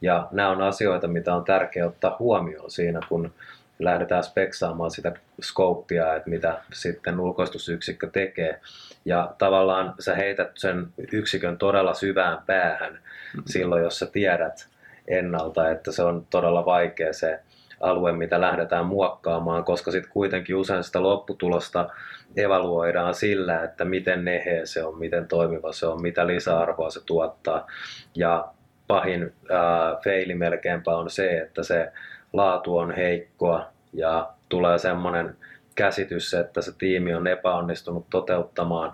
Ja 0.00 0.28
nämä 0.30 0.50
on 0.50 0.62
asioita, 0.62 1.08
mitä 1.08 1.34
on 1.34 1.44
tärkeää 1.44 1.86
ottaa 1.86 2.16
huomioon 2.18 2.70
siinä, 2.70 3.00
kun 3.08 3.32
lähdetään 3.78 4.24
speksaamaan 4.24 4.90
sitä 4.90 5.12
skouppia, 5.40 6.14
että 6.14 6.30
mitä 6.30 6.60
sitten 6.72 7.20
ulkoistusyksikkö 7.20 8.10
tekee. 8.12 8.60
Ja 9.04 9.34
tavallaan 9.38 9.94
sä 9.98 10.14
heität 10.14 10.50
sen 10.54 10.86
yksikön 11.12 11.58
todella 11.58 11.94
syvään 11.94 12.38
päähän 12.46 12.92
mm-hmm. 12.92 13.42
silloin, 13.46 13.82
jos 13.82 13.98
sä 13.98 14.06
tiedät 14.06 14.68
ennalta, 15.08 15.70
että 15.70 15.92
se 15.92 16.02
on 16.02 16.26
todella 16.30 16.64
vaikea 16.64 17.12
se 17.12 17.40
alue, 17.80 18.12
mitä 18.12 18.40
lähdetään 18.40 18.86
muokkaamaan, 18.86 19.64
koska 19.64 19.90
sitten 19.90 20.12
kuitenkin 20.12 20.56
usein 20.56 20.84
sitä 20.84 21.02
lopputulosta 21.02 21.88
evaluoidaan 22.36 23.14
sillä, 23.14 23.62
että 23.62 23.84
miten 23.84 24.24
neheä 24.24 24.66
se 24.66 24.84
on, 24.84 24.98
miten 24.98 25.28
toimiva 25.28 25.72
se 25.72 25.86
on, 25.86 26.02
mitä 26.02 26.26
lisäarvoa 26.26 26.90
se 26.90 27.00
tuottaa. 27.06 27.66
Ja 28.14 28.48
pahin 28.86 29.32
ää, 29.50 29.96
feili 30.04 30.34
melkeinpä 30.34 30.96
on 30.96 31.10
se, 31.10 31.38
että 31.38 31.62
se 31.62 31.92
laatu 32.34 32.76
on 32.76 32.90
heikkoa 32.90 33.66
ja 33.92 34.30
tulee 34.48 34.78
semmoinen 34.78 35.36
käsitys, 35.74 36.34
että 36.34 36.62
se 36.62 36.72
tiimi 36.78 37.14
on 37.14 37.26
epäonnistunut 37.26 38.06
toteuttamaan, 38.10 38.92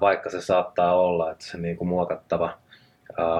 vaikka 0.00 0.30
se 0.30 0.40
saattaa 0.40 1.00
olla, 1.00 1.30
että 1.30 1.44
se 1.44 1.58
niin 1.58 1.76
kuin 1.76 1.88
muokattava 1.88 2.58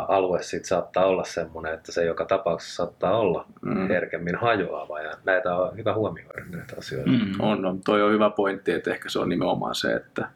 alue 0.08 0.42
sit 0.42 0.64
saattaa 0.64 1.06
olla 1.06 1.24
semmoinen, 1.24 1.74
että 1.74 1.92
se 1.92 2.04
joka 2.04 2.24
tapauksessa 2.24 2.74
saattaa 2.74 3.18
olla 3.18 3.46
mm. 3.62 3.88
herkemmin 3.88 4.36
hajoava 4.36 5.00
ja 5.00 5.12
näitä 5.24 5.56
on 5.56 5.76
hyvä 5.76 5.94
huomioida 5.94 6.44
näitä 6.44 6.74
asioita. 6.78 7.10
Mm. 7.10 7.32
On, 7.38 7.64
on, 7.64 7.80
toi 7.80 8.02
on 8.02 8.12
hyvä 8.12 8.30
pointti, 8.30 8.72
että 8.72 8.90
ehkä 8.90 9.08
se 9.08 9.18
on 9.18 9.28
nimenomaan 9.28 9.74
se, 9.74 9.92
että 9.92 10.28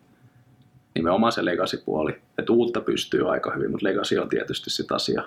nimenomaan 0.95 1.33
se 1.33 1.45
legacy-puoli, 1.45 2.21
että 2.39 2.53
uutta 2.53 2.81
pystyy 2.81 3.33
aika 3.33 3.51
hyvin, 3.51 3.71
mutta 3.71 3.87
legacy 3.87 4.19
on 4.19 4.29
tietysti 4.29 4.71
sit 4.71 4.93
asia, 4.93 5.23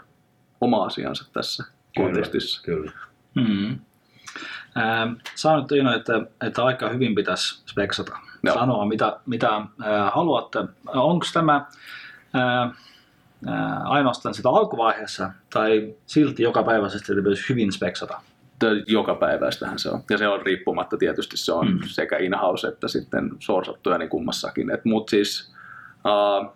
oma 0.62 0.86
asiansa 0.86 1.30
tässä 1.34 1.63
kyllä, 1.63 2.08
kontekstissa. 2.08 2.63
Kyllä. 2.63 2.91
Mm. 3.36 3.80
Ähm, 4.78 5.13
sanoit 5.36 5.71
Iino, 5.71 5.95
että, 5.95 6.13
että 6.41 6.65
aika 6.65 6.89
hyvin 6.89 7.15
pitäisi 7.15 7.63
speksata, 7.65 8.17
Joo. 8.43 8.56
sanoa 8.56 8.86
mitä, 8.86 9.19
mitä 9.26 9.56
äh, 9.56 9.67
haluatte. 10.13 10.60
Onko 10.88 11.26
tämä 11.34 11.65
äh, 12.36 12.71
ainoastaan 13.84 14.36
sitä 14.36 14.50
alkuvaiheessa 14.50 15.32
tai 15.54 15.95
silti 16.06 16.43
joka 16.43 16.63
päiväisesti 16.63 17.21
myös 17.21 17.50
hyvin 17.50 17.71
speksata? 17.71 18.21
Joka 18.88 19.15
päiväistähän 19.15 19.80
se 19.80 19.89
on. 19.89 20.04
Ja 20.10 20.17
se 20.17 20.28
on 20.28 20.41
riippumatta 20.41 20.98
tietysti, 20.98 21.38
se 21.38 21.52
on 21.52 21.71
mm. 21.71 21.80
sekä 21.86 22.17
in-house 22.17 22.67
että 22.67 22.88
sitten 22.88 23.32
sourcattuja 23.39 23.98
niin 23.98 24.10
kummassakin. 24.10 24.67
Mutta 24.84 25.10
siis 25.10 25.54
uh, 26.06 26.54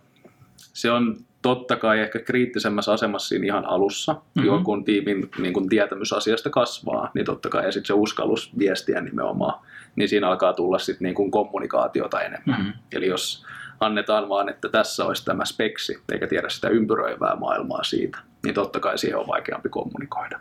se 0.58 0.92
on 0.92 1.18
totta 1.42 1.76
kai 1.76 2.00
ehkä 2.00 2.20
kriittisemmässä 2.20 2.92
asemassa 2.92 3.28
siinä 3.28 3.46
ihan 3.46 3.66
alussa, 3.66 4.14
mm-hmm. 4.14 4.46
jo 4.46 4.62
kun 4.64 4.86
tiimin 4.86 5.30
niin 5.38 5.54
kun 5.54 5.70
tietämys 5.70 6.14
asiasta 6.14 6.50
kasvaa, 6.50 7.12
niin 7.14 7.26
totta 7.26 7.50
kai 7.50 7.66
ja 7.66 7.72
sitten 7.72 7.88
se 7.88 7.94
uskallus 7.94 8.58
viestiä 8.60 9.02
nimenomaan, 9.02 9.62
niin 9.96 10.10
siinä 10.10 10.28
alkaa 10.28 10.54
tulla 10.54 10.80
sitten 10.80 11.06
niin 11.06 11.16
kun 11.16 11.32
kommunikaatiota 11.32 12.22
enemmän. 12.22 12.60
Mm-hmm. 12.60 12.74
Eli 12.92 13.08
jos 13.08 13.46
annetaan 13.80 14.30
vaan, 14.30 14.50
että 14.50 14.70
tässä 14.70 15.06
olisi 15.06 15.26
tämä 15.26 15.46
speksi, 15.46 16.00
eikä 16.12 16.28
tiedä 16.28 16.50
sitä 16.50 16.70
ympyröivää 16.70 17.36
maailmaa 17.36 17.84
siitä, 17.84 18.18
niin 18.44 18.56
totta 18.56 18.80
kai 18.80 18.98
siihen 18.98 19.20
on 19.20 19.28
vaikeampi 19.28 19.70
kommunikoida. 19.70 20.40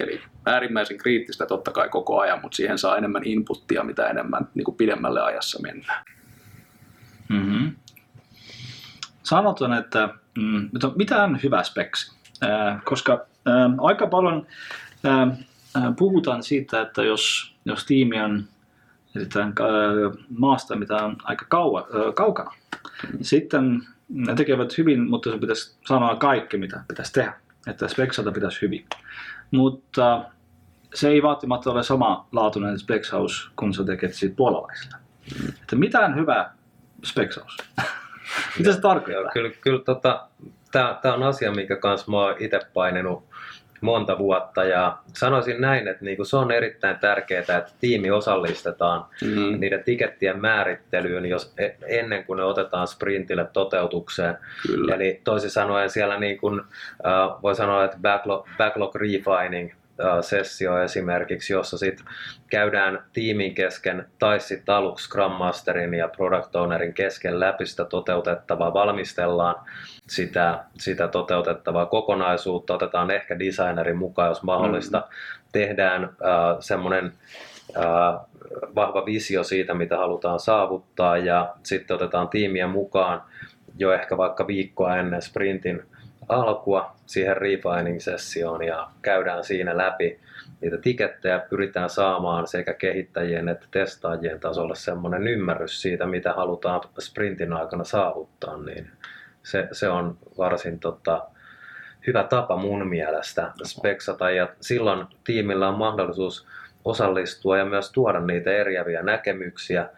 Eli 0.00 0.20
äärimmäisen 0.46 0.98
kriittistä 0.98 1.46
totta 1.46 1.70
kai 1.70 1.88
koko 1.88 2.20
ajan, 2.20 2.40
mutta 2.42 2.56
siihen 2.56 2.78
saa 2.78 2.96
enemmän 2.96 3.22
inputtia, 3.24 3.84
mitä 3.84 4.06
enemmän 4.06 4.48
niin 4.54 4.64
kuin 4.64 4.76
pidemmälle 4.76 5.22
ajassa 5.22 5.62
mennään. 5.62 6.04
Mm-hmm. 7.28 7.72
Sanotaan, 9.22 9.72
että 9.72 10.08
mm, 10.40 10.70
mitä 10.96 11.24
on 11.24 11.42
hyvä 11.42 11.62
speksi? 11.62 12.12
Koska 12.84 13.26
äh, 13.48 13.72
aika 13.78 14.06
paljon 14.06 14.46
äh, 15.06 15.38
puhutaan 15.98 16.42
siitä, 16.42 16.80
että 16.80 17.02
jos, 17.02 17.54
jos 17.64 17.84
tiimi 17.84 18.20
on 18.20 18.44
maasta, 20.28 20.76
mitä 20.76 20.96
on 20.96 21.16
aika 21.24 21.46
kauan, 21.48 21.84
kaukana, 22.14 22.52
sitten 23.22 23.82
ne 24.08 24.34
tekevät 24.34 24.78
hyvin, 24.78 25.10
mutta 25.10 25.30
se 25.30 25.38
pitäisi 25.38 25.78
sanoa 25.88 26.16
kaikki, 26.16 26.56
mitä 26.56 26.84
pitäisi 26.88 27.12
tehdä. 27.12 27.32
Että 27.66 27.88
speksata 27.88 28.32
pitäisi 28.32 28.62
hyvin. 28.62 28.86
Mutta 29.50 30.24
se 30.94 31.08
ei 31.08 31.22
välttämättä 31.22 31.70
ole 31.70 31.82
sama 31.82 32.28
laatuinen 32.32 32.78
speksaus, 32.78 33.50
kun 33.56 33.74
sä 33.74 33.84
teket 33.84 34.14
siitä 34.14 34.36
puolalaisella. 34.36 34.96
Että 35.62 35.76
mitään 35.76 36.16
hyvä 36.16 36.50
speksaus. 37.04 37.56
mitä 38.58 38.72
se 38.72 38.80
tarkoittaa? 38.80 39.32
Kyllä, 39.32 39.50
kyllä 39.60 39.84
tota, 39.84 40.26
tämä 40.72 41.14
on 41.14 41.22
asia, 41.22 41.52
minkä 41.52 41.76
kanssa 41.76 42.10
mä 42.10 42.16
oon 42.16 42.36
itse 42.38 42.60
painenut 42.74 43.30
monta 43.80 44.18
vuotta 44.18 44.64
ja 44.64 44.98
sanoisin 45.12 45.60
näin, 45.60 45.88
että 45.88 46.04
niinku 46.04 46.24
se 46.24 46.36
on 46.36 46.50
erittäin 46.50 46.98
tärkeää, 46.98 47.40
että 47.40 47.70
tiimi 47.80 48.10
osallistetaan 48.10 49.04
mm. 49.22 49.60
niiden 49.60 49.84
tikettien 49.84 50.40
määrittelyyn 50.40 51.26
jos, 51.26 51.54
e, 51.58 51.68
ennen 51.86 52.24
kuin 52.24 52.36
ne 52.36 52.44
otetaan 52.44 52.88
sprintille 52.88 53.46
toteutukseen. 53.52 54.38
Kyllä. 54.66 54.94
Eli 54.94 55.20
toisin 55.24 55.50
sanoen 55.50 55.90
siellä 55.90 56.18
niin 56.18 56.38
kuin, 56.38 56.60
uh, 56.60 57.42
voi 57.42 57.54
sanoa, 57.54 57.84
että 57.84 57.96
backlog, 58.02 58.48
backlog 58.58 58.94
refining 58.94 59.72
sessio 60.20 60.82
esimerkiksi, 60.82 61.52
jossa 61.52 61.78
sit 61.78 62.04
käydään 62.50 63.04
tiimin 63.12 63.54
kesken 63.54 64.06
tai 64.18 64.40
sitten 64.40 64.74
aluksi 64.74 65.04
Scrum 65.04 65.32
Masterin 65.32 65.94
ja 65.94 66.08
Product 66.08 66.56
Ownerin 66.56 66.94
kesken 66.94 67.40
läpi 67.40 67.66
sitä 67.66 67.84
toteutettavaa, 67.84 68.74
valmistellaan 68.74 69.54
sitä, 70.08 70.64
sitä 70.78 71.08
toteutettavaa 71.08 71.86
kokonaisuutta, 71.86 72.74
otetaan 72.74 73.10
ehkä 73.10 73.38
designerin 73.38 73.96
mukaan, 73.96 74.28
jos 74.28 74.42
mahdollista, 74.42 74.98
mm-hmm. 74.98 75.48
tehdään 75.52 76.04
äh, 76.04 76.10
semmoinen 76.60 77.12
äh, 77.76 78.20
vahva 78.74 79.06
visio 79.06 79.44
siitä, 79.44 79.74
mitä 79.74 79.96
halutaan 79.96 80.40
saavuttaa 80.40 81.16
ja 81.16 81.54
sitten 81.62 81.94
otetaan 81.94 82.28
tiimiä 82.28 82.66
mukaan 82.66 83.22
jo 83.78 83.92
ehkä 83.92 84.16
vaikka 84.16 84.46
viikkoa 84.46 84.96
ennen 84.96 85.22
sprintin 85.22 85.82
alkua 86.30 86.96
siihen 87.06 87.36
refining-sessioon 87.36 88.62
ja 88.62 88.90
käydään 89.02 89.44
siinä 89.44 89.76
läpi 89.76 90.20
niitä 90.60 90.78
tikettejä, 90.78 91.38
pyritään 91.50 91.90
saamaan 91.90 92.46
sekä 92.46 92.74
kehittäjien 92.74 93.48
että 93.48 93.66
testaajien 93.70 94.40
tasolla 94.40 94.74
semmoinen 94.74 95.28
ymmärrys 95.28 95.82
siitä, 95.82 96.06
mitä 96.06 96.32
halutaan 96.32 96.80
sprintin 96.98 97.52
aikana 97.52 97.84
saavuttaa, 97.84 98.56
niin 98.56 98.90
se, 99.42 99.68
se 99.72 99.88
on 99.88 100.18
varsin 100.38 100.78
tota, 100.78 101.26
hyvä 102.06 102.24
tapa 102.24 102.56
mun 102.56 102.88
mielestä 102.88 103.52
speksata 103.64 104.30
ja 104.30 104.48
silloin 104.60 105.06
tiimillä 105.24 105.68
on 105.68 105.78
mahdollisuus 105.78 106.46
osallistua 106.84 107.58
ja 107.58 107.64
myös 107.64 107.92
tuoda 107.92 108.20
niitä 108.20 108.50
eriäviä 108.50 109.02
näkemyksiä 109.02 109.88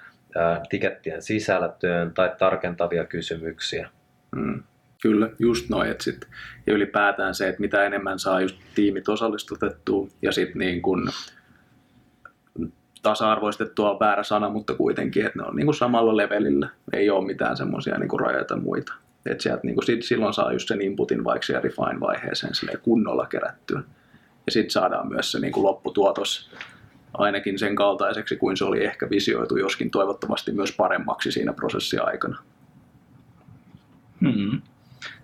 tikettien 0.68 1.22
sisältöön 1.22 2.14
tai 2.14 2.32
tarkentavia 2.38 3.04
kysymyksiä. 3.04 3.88
Mm. 4.36 4.62
Kyllä, 5.02 5.30
just 5.38 5.68
noin. 5.68 5.90
Et 5.90 6.00
sit, 6.00 6.28
ja 6.66 6.72
ylipäätään 6.74 7.34
se, 7.34 7.48
että 7.48 7.60
mitä 7.60 7.84
enemmän 7.84 8.18
saa 8.18 8.40
just 8.40 8.56
tiimit 8.74 9.08
osallistutettua 9.08 10.08
ja 10.22 10.32
sitten 10.32 10.58
niin 10.58 10.82
kun 10.82 11.10
tasa-arvoistettua 13.02 13.90
on 13.90 14.00
väärä 14.00 14.22
sana, 14.22 14.48
mutta 14.48 14.74
kuitenkin, 14.74 15.26
että 15.26 15.38
ne 15.38 15.44
on 15.44 15.56
niin 15.56 15.66
kuin 15.66 15.74
samalla 15.74 16.16
levelillä. 16.16 16.68
Ei 16.92 17.10
ole 17.10 17.26
mitään 17.26 17.56
semmoisia 17.56 17.98
niin 17.98 18.20
rajoja 18.20 18.56
muita. 18.62 18.92
Et 19.26 19.40
sieltä, 19.40 19.60
niin 19.62 19.74
kuin 19.74 19.86
sit, 19.86 20.02
silloin 20.02 20.34
saa 20.34 20.52
just 20.52 20.68
sen 20.68 20.82
inputin 20.82 21.24
vaikka 21.24 21.46
siellä 21.46 21.62
refine-vaiheeseen 21.62 22.78
kunnolla 22.82 23.26
kerättyä. 23.26 23.82
Ja 24.46 24.52
sitten 24.52 24.70
saadaan 24.70 25.08
myös 25.08 25.32
se 25.32 25.40
niin 25.40 25.52
kuin 25.52 25.64
lopputuotos 25.64 26.50
ainakin 27.14 27.58
sen 27.58 27.76
kaltaiseksi 27.76 28.36
kuin 28.36 28.56
se 28.56 28.64
oli 28.64 28.84
ehkä 28.84 29.10
visioitu, 29.10 29.56
joskin 29.56 29.90
toivottavasti 29.90 30.52
myös 30.52 30.72
paremmaksi 30.76 31.32
siinä 31.32 31.52
prosessin 31.52 32.06
aikana. 32.06 32.38
Hmm. 34.20 34.60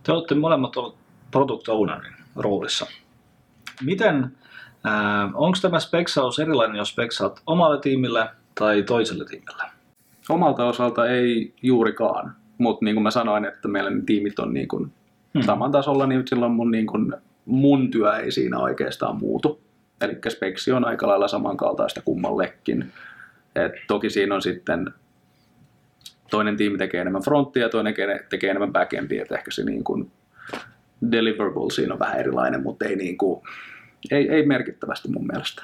Te 0.08 0.12
olette 0.12 0.34
molemmat 0.34 0.76
olleet 0.76 0.98
product 1.30 1.68
ownerin 1.68 2.12
roolissa. 2.36 2.86
Miten, 3.84 4.36
äh, 4.86 5.30
onko 5.34 5.58
tämä 5.62 5.80
speksaus 5.80 6.38
erilainen, 6.38 6.76
jos 6.76 6.88
speksaat 6.88 7.42
omalle 7.46 7.80
tiimille 7.80 8.28
tai 8.54 8.82
toiselle 8.82 9.24
tiimille? 9.24 9.62
Omalta 10.28 10.64
osalta 10.64 11.08
ei 11.08 11.54
juurikaan, 11.62 12.34
mutta 12.58 12.84
niin 12.84 12.94
kuin 12.94 13.02
mä 13.02 13.10
sanoin, 13.10 13.44
että 13.44 13.68
meillä 13.68 13.90
ne 13.90 14.02
tiimit 14.06 14.38
on 14.38 14.54
niin 14.54 14.68
kuin 14.68 14.92
hmm. 15.34 15.42
saman 15.42 15.72
tasolla, 15.72 16.06
niin 16.06 16.28
silloin 16.28 16.52
mun, 16.52 16.70
niin 16.70 16.86
kuin, 16.86 17.14
mun 17.44 17.90
työ 17.90 18.16
ei 18.16 18.32
siinä 18.32 18.58
oikeastaan 18.58 19.16
muutu. 19.16 19.60
Eli 20.00 20.18
speksi 20.28 20.72
on 20.72 20.84
aika 20.84 21.08
lailla 21.08 21.28
samankaltaista 21.28 22.02
kummallekin. 22.04 22.92
Et 23.54 23.72
toki 23.86 24.10
siinä 24.10 24.34
on 24.34 24.42
sitten 24.42 24.94
toinen 26.30 26.56
tiimi 26.56 26.78
tekee 26.78 27.00
enemmän 27.00 27.22
fronttia 27.22 27.62
ja 27.62 27.68
toinen 27.68 27.94
tekee 28.28 28.50
enemmän 28.50 28.72
backendia, 28.72 29.22
että 29.22 29.34
ehkä 29.34 29.50
se 29.50 29.64
niin 29.64 29.84
kuin 29.84 30.10
deliverable 31.12 31.70
siinä 31.70 31.92
on 31.92 32.00
vähän 32.00 32.20
erilainen, 32.20 32.62
mutta 32.62 32.84
ei, 32.84 32.96
niin 32.96 33.18
kuin, 33.18 33.42
ei, 34.10 34.28
ei 34.30 34.46
merkittävästi 34.46 35.08
mun 35.08 35.26
mielestä. 35.26 35.62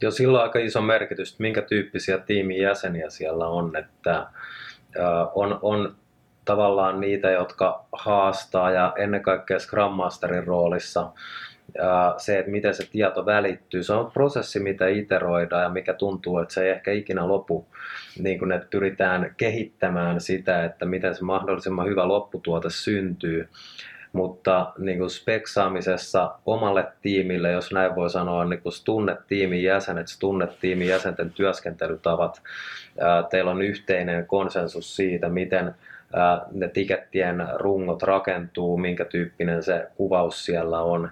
Joo, 0.00 0.10
sillä 0.10 0.38
on 0.38 0.44
aika 0.44 0.58
iso 0.58 0.80
merkitys, 0.80 1.30
että 1.30 1.42
minkä 1.42 1.62
tyyppisiä 1.62 2.18
tiimin 2.18 2.60
jäseniä 2.60 3.10
siellä 3.10 3.46
on, 3.46 3.76
että 3.76 4.26
on, 5.34 5.58
on 5.62 5.94
tavallaan 6.44 7.00
niitä, 7.00 7.30
jotka 7.30 7.84
haastaa 7.92 8.70
ja 8.70 8.94
ennen 8.98 9.22
kaikkea 9.22 9.58
Scrum 9.58 9.92
Masterin 9.92 10.46
roolissa 10.46 11.12
ja 11.74 12.14
se, 12.18 12.38
että 12.38 12.50
miten 12.50 12.74
se 12.74 12.90
tieto 12.90 13.26
välittyy, 13.26 13.82
se 13.82 13.92
on 13.92 14.10
prosessi, 14.10 14.60
mitä 14.60 14.88
iteroidaan 14.88 15.62
ja 15.62 15.68
mikä 15.68 15.94
tuntuu, 15.94 16.38
että 16.38 16.54
se 16.54 16.64
ei 16.64 16.70
ehkä 16.70 16.92
ikinä 16.92 17.28
lopu. 17.28 17.66
Niin 18.18 18.38
kun, 18.38 18.52
että 18.52 18.68
pyritään 18.70 19.34
kehittämään 19.36 20.20
sitä, 20.20 20.64
että 20.64 20.84
miten 20.84 21.14
se 21.14 21.24
mahdollisimman 21.24 21.88
hyvä 21.88 22.08
lopputuote 22.08 22.70
syntyy. 22.70 23.48
Mutta 24.12 24.72
niin 24.78 24.98
kuin 24.98 25.10
speksaamisessa 25.10 26.34
omalle 26.46 26.86
tiimille, 27.02 27.50
jos 27.50 27.72
näin 27.72 27.94
voi 27.94 28.10
sanoa, 28.10 28.44
niin 28.44 28.62
kun 28.62 28.72
tunnet 28.84 29.18
tiimin 29.26 29.62
jäsenet, 29.62 30.06
tunnet 30.20 30.60
tiimin 30.60 30.88
jäsenten 30.88 31.30
työskentelytavat, 31.30 32.42
teillä 33.30 33.50
on 33.50 33.62
yhteinen 33.62 34.26
konsensus 34.26 34.96
siitä, 34.96 35.28
miten 35.28 35.74
ne 36.52 36.68
tikettien 36.68 37.48
rungot 37.54 38.02
rakentuu, 38.02 38.76
minkä 38.76 39.04
tyyppinen 39.04 39.62
se 39.62 39.86
kuvaus 39.96 40.44
siellä 40.44 40.80
on, 40.82 41.10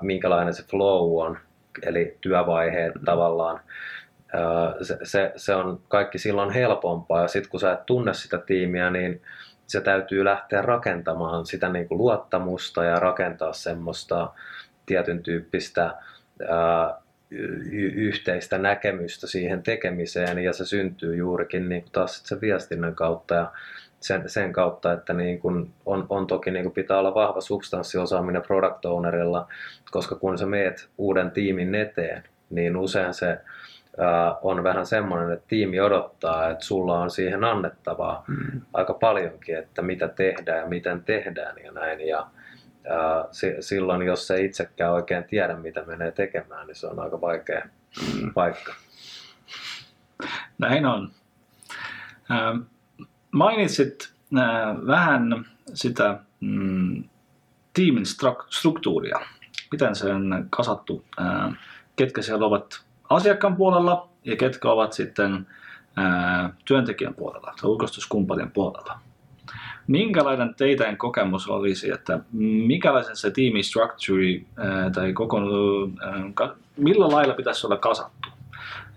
minkälainen 0.00 0.54
se 0.54 0.62
flow 0.62 1.26
on, 1.26 1.38
eli 1.82 2.16
työvaiheet 2.20 2.94
mm. 2.94 3.04
tavallaan. 3.04 3.60
Se, 4.82 4.98
se, 5.02 5.32
se 5.36 5.54
on 5.54 5.80
kaikki 5.88 6.18
silloin 6.18 6.50
helpompaa 6.50 7.22
ja 7.22 7.28
sitten 7.28 7.50
kun 7.50 7.60
sä 7.60 7.72
et 7.72 7.86
tunne 7.86 8.14
sitä 8.14 8.38
tiimiä, 8.38 8.90
niin 8.90 9.22
se 9.66 9.80
täytyy 9.80 10.24
lähteä 10.24 10.62
rakentamaan 10.62 11.46
sitä 11.46 11.68
niin 11.68 11.88
kuin 11.88 11.98
luottamusta 11.98 12.84
ja 12.84 13.00
rakentaa 13.00 13.52
semmoista 13.52 14.32
tietyn 14.86 15.22
tyyppistä 15.22 15.94
ää, 16.48 17.00
y- 17.30 17.92
yhteistä 17.94 18.58
näkemystä 18.58 19.26
siihen 19.26 19.62
tekemiseen 19.62 20.38
ja 20.38 20.52
se 20.52 20.66
syntyy 20.66 21.16
juurikin 21.16 21.68
niin 21.68 21.82
kuin 21.82 21.92
taas 21.92 22.22
sen 22.24 22.40
viestinnän 22.40 22.94
kautta 22.94 23.34
ja 23.34 23.52
sen, 24.06 24.28
sen 24.28 24.52
kautta, 24.52 24.92
että 24.92 25.12
niin 25.12 25.40
kuin 25.40 25.70
on, 25.86 26.06
on 26.08 26.26
toki 26.26 26.50
niin 26.50 26.64
kuin 26.64 26.72
pitää 26.72 26.98
olla 26.98 27.14
vahva 27.14 27.40
substanssiosaaminen 27.40 28.42
product 28.42 28.84
ownerilla, 28.84 29.48
koska 29.90 30.14
kun 30.14 30.38
sä 30.38 30.46
meet 30.46 30.88
uuden 30.98 31.30
tiimin 31.30 31.74
eteen, 31.74 32.24
niin 32.50 32.76
usein 32.76 33.14
se 33.14 33.38
on 34.42 34.64
vähän 34.64 34.86
semmoinen, 34.86 35.32
että 35.32 35.44
tiimi 35.48 35.80
odottaa, 35.80 36.50
että 36.50 36.64
sulla 36.64 37.00
on 37.00 37.10
siihen 37.10 37.44
annettavaa 37.44 38.24
mm. 38.26 38.60
aika 38.72 38.94
paljonkin, 38.94 39.58
että 39.58 39.82
mitä 39.82 40.08
tehdään 40.08 40.58
ja 40.58 40.66
miten 40.66 41.02
tehdään 41.04 41.56
ja 41.64 41.72
näin. 41.72 42.00
Ja 42.00 42.26
ää, 42.88 43.24
silloin, 43.60 44.02
jos 44.02 44.26
se 44.26 44.40
itsekään 44.40 44.92
oikein 44.92 45.24
tiedä, 45.24 45.56
mitä 45.56 45.82
menee 45.82 46.10
tekemään, 46.10 46.66
niin 46.66 46.74
se 46.74 46.86
on 46.86 47.00
aika 47.00 47.20
vaikea 47.20 47.68
mm. 48.14 48.32
paikka. 48.34 48.74
Näin 50.58 50.86
on. 50.86 51.10
Ää, 52.30 52.54
mainitsit 53.36 54.12
ää, 54.36 54.76
vähän 54.86 55.46
sitä 55.74 56.20
mm, 56.40 57.04
tiimin 57.72 58.04
struktuuria. 58.50 59.20
Miten 59.72 59.94
se 59.94 60.14
on 60.14 60.46
kasattu? 60.50 61.04
Ää, 61.18 61.54
ketkä 61.96 62.22
siellä 62.22 62.46
ovat 62.46 62.84
asiakkaan 63.10 63.56
puolella 63.56 64.08
ja 64.24 64.36
ketkä 64.36 64.70
ovat 64.70 64.92
sitten 64.92 65.46
ää, 65.96 66.52
työntekijän 66.64 67.14
puolella 67.14 67.54
tai 67.60 67.70
ulkoistuskumppanin 67.70 68.50
puolella. 68.50 68.98
Minkälainen 69.86 70.54
teidän 70.54 70.96
kokemus 70.96 71.48
olisi, 71.48 71.90
että 71.90 72.20
mikälaisen 72.66 73.16
se 73.16 73.30
tiimi 73.30 73.62
structure 73.62 74.40
tai 74.94 75.12
koko, 75.12 75.40
millä 76.76 77.08
lailla 77.08 77.34
pitäisi 77.34 77.66
olla 77.66 77.76
kasattu? 77.76 78.35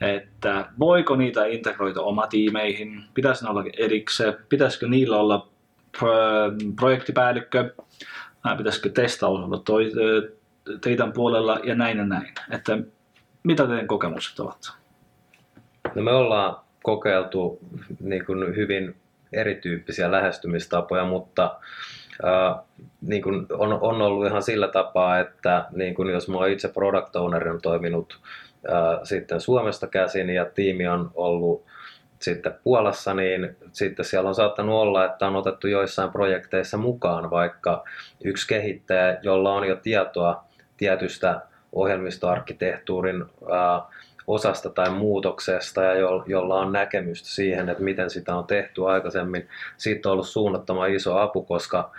Että 0.02 0.66
voiko 0.80 1.16
niitä 1.16 1.46
integroida 1.46 2.02
oma 2.02 2.28
tiimeihin, 2.28 3.04
pitäisi 3.14 3.44
ne 3.44 3.50
olla 3.50 3.64
erikseen, 3.78 4.34
pitäisikö 4.50 4.88
niillä 4.88 5.18
olla 5.18 5.48
projektipäällikkö, 6.80 7.74
pitäisikö 8.58 8.90
testaus 8.90 9.40
olla 9.40 9.58
toi, 9.58 9.92
teidän 10.82 11.12
puolella 11.12 11.60
ja 11.64 11.76
näin 11.76 11.98
ja 11.98 12.06
näin. 12.06 12.34
Että 12.52 12.78
mitä 13.44 13.68
teidän 13.68 13.88
kokemukset 13.88 14.40
ovat? 14.40 14.72
No 15.96 16.02
me 16.04 16.12
ollaan 16.12 16.56
kokeiltu 16.84 17.60
niin 18.00 18.26
kuin 18.26 18.56
hyvin 18.56 18.96
erityyppisiä 19.34 20.12
lähestymistapoja, 20.12 21.06
mutta 21.06 21.60
äh, 22.24 22.64
niin 23.02 23.22
kuin 23.22 23.46
on, 23.50 23.74
on 23.74 24.02
ollut 24.02 24.28
ihan 24.28 24.44
sillä 24.44 24.68
tapaa, 24.68 25.20
että 25.20 25.66
niin 25.72 25.96
kuin 25.96 26.10
jos 26.10 26.28
mä 26.28 26.48
itse 26.48 26.68
product 26.68 27.16
owner 27.16 27.50
on 27.50 27.62
toiminut 27.62 28.20
äh, 28.24 28.49
sitten 29.04 29.42
Suomesta 29.42 29.88
käsin 29.88 30.30
ja 30.30 30.46
tiimi 30.46 30.88
on 30.88 31.12
ollut 31.16 31.66
sitten 32.20 32.56
Puolassa, 32.64 33.14
niin 33.14 33.58
sitten 33.72 34.06
siellä 34.06 34.30
on 34.30 34.36
saattanut 34.36 34.76
olla, 34.76 35.06
että 35.06 35.28
on 35.28 35.36
otettu 35.36 35.68
joissain 35.68 36.12
projekteissa 36.12 36.78
mukaan 36.78 37.30
vaikka 37.30 37.84
yksi 38.24 38.48
kehittäjä, 38.48 39.18
jolla 39.22 39.54
on 39.54 39.68
jo 39.68 39.76
tietoa 39.76 40.44
tietystä 40.78 41.42
ohjelmistoarkkitehtuurin 41.74 43.26
osasta 44.28 44.70
tai 44.70 44.90
muutoksesta 44.90 45.84
ja 45.84 45.94
jo, 45.94 46.24
jolla 46.28 46.56
on 46.56 46.72
näkemystä 46.72 47.28
siihen, 47.30 47.70
että 47.70 47.84
miten 47.84 48.10
sitä 48.10 48.36
on 48.36 48.48
tehty 48.48 48.90
aikaisemmin. 48.90 49.48
Siitä 49.78 50.10
on 50.10 50.14
ollut 50.14 50.28
suunnattoman 50.28 50.90
iso 50.90 51.18
apu, 51.18 51.44
koska 51.44 51.92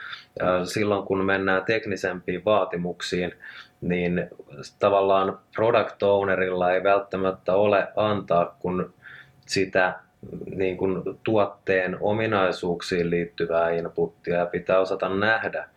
silloin 0.65 1.07
kun 1.07 1.25
mennään 1.25 1.65
teknisempiin 1.65 2.45
vaatimuksiin, 2.45 3.35
niin 3.81 4.31
tavallaan 4.79 5.39
product 5.57 6.03
ownerilla 6.03 6.73
ei 6.73 6.83
välttämättä 6.83 7.55
ole 7.55 7.89
antaa 7.97 8.57
kun 8.59 8.95
sitä 9.47 10.01
niin 10.55 10.77
kuin 10.77 11.03
tuotteen 11.25 11.97
ominaisuuksiin 12.01 13.11
liittyvää 13.11 13.71
inputtia 13.71 14.39
ja 14.39 14.47
pitää 14.47 14.81
osata 14.81 15.09
nähdä, 15.09 15.69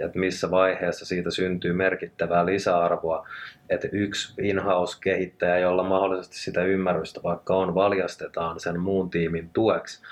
että 0.00 0.18
missä 0.18 0.50
vaiheessa 0.50 1.06
siitä 1.06 1.30
syntyy 1.30 1.72
merkittävää 1.72 2.46
lisäarvoa, 2.46 3.28
että 3.70 3.88
yksi 3.92 4.34
in-house-kehittäjä, 4.42 5.58
jolla 5.58 5.82
mahdollisesti 5.82 6.36
sitä 6.36 6.64
ymmärrystä 6.64 7.20
vaikka 7.22 7.54
on, 7.54 7.74
valjastetaan 7.74 8.60
sen 8.60 8.80
muun 8.80 9.10
tiimin 9.10 9.50
tueksi, 9.52 10.02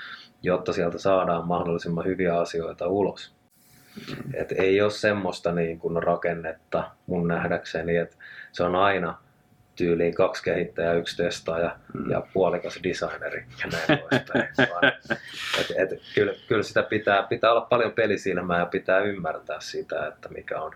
jotta 0.41 0.73
sieltä 0.73 0.97
saadaan 0.97 1.47
mahdollisimman 1.47 2.05
hyviä 2.05 2.39
asioita 2.39 2.87
ulos. 2.87 3.34
Et 4.33 4.51
ei 4.51 4.81
ole 4.81 4.91
semmoista 4.91 5.51
niin 5.51 5.79
kuin 5.79 6.03
rakennetta 6.03 6.91
mun 7.07 7.27
nähdäkseni, 7.27 7.97
että 7.97 8.15
se 8.51 8.63
on 8.63 8.75
aina 8.75 9.17
tyyliin 9.75 10.13
kaksi 10.15 10.43
kehittäjää, 10.43 10.93
yksi 10.93 11.17
testaaja 11.17 11.75
mm. 11.93 12.11
ja 12.11 12.23
puolikas 12.33 12.79
designeri 12.83 13.45
ja 13.63 13.69
näin 13.71 13.99
et, 15.59 15.91
et, 15.91 16.01
kyllä, 16.15 16.33
kyllä 16.47 16.63
sitä 16.63 16.83
pitää, 16.83 17.23
pitää 17.23 17.51
olla 17.51 17.61
paljon 17.61 17.91
pelisilmää 17.91 18.59
ja 18.59 18.65
pitää 18.65 18.99
ymmärtää 18.99 19.59
sitä, 19.59 20.07
että 20.07 20.29
mikä 20.29 20.61
on 20.61 20.71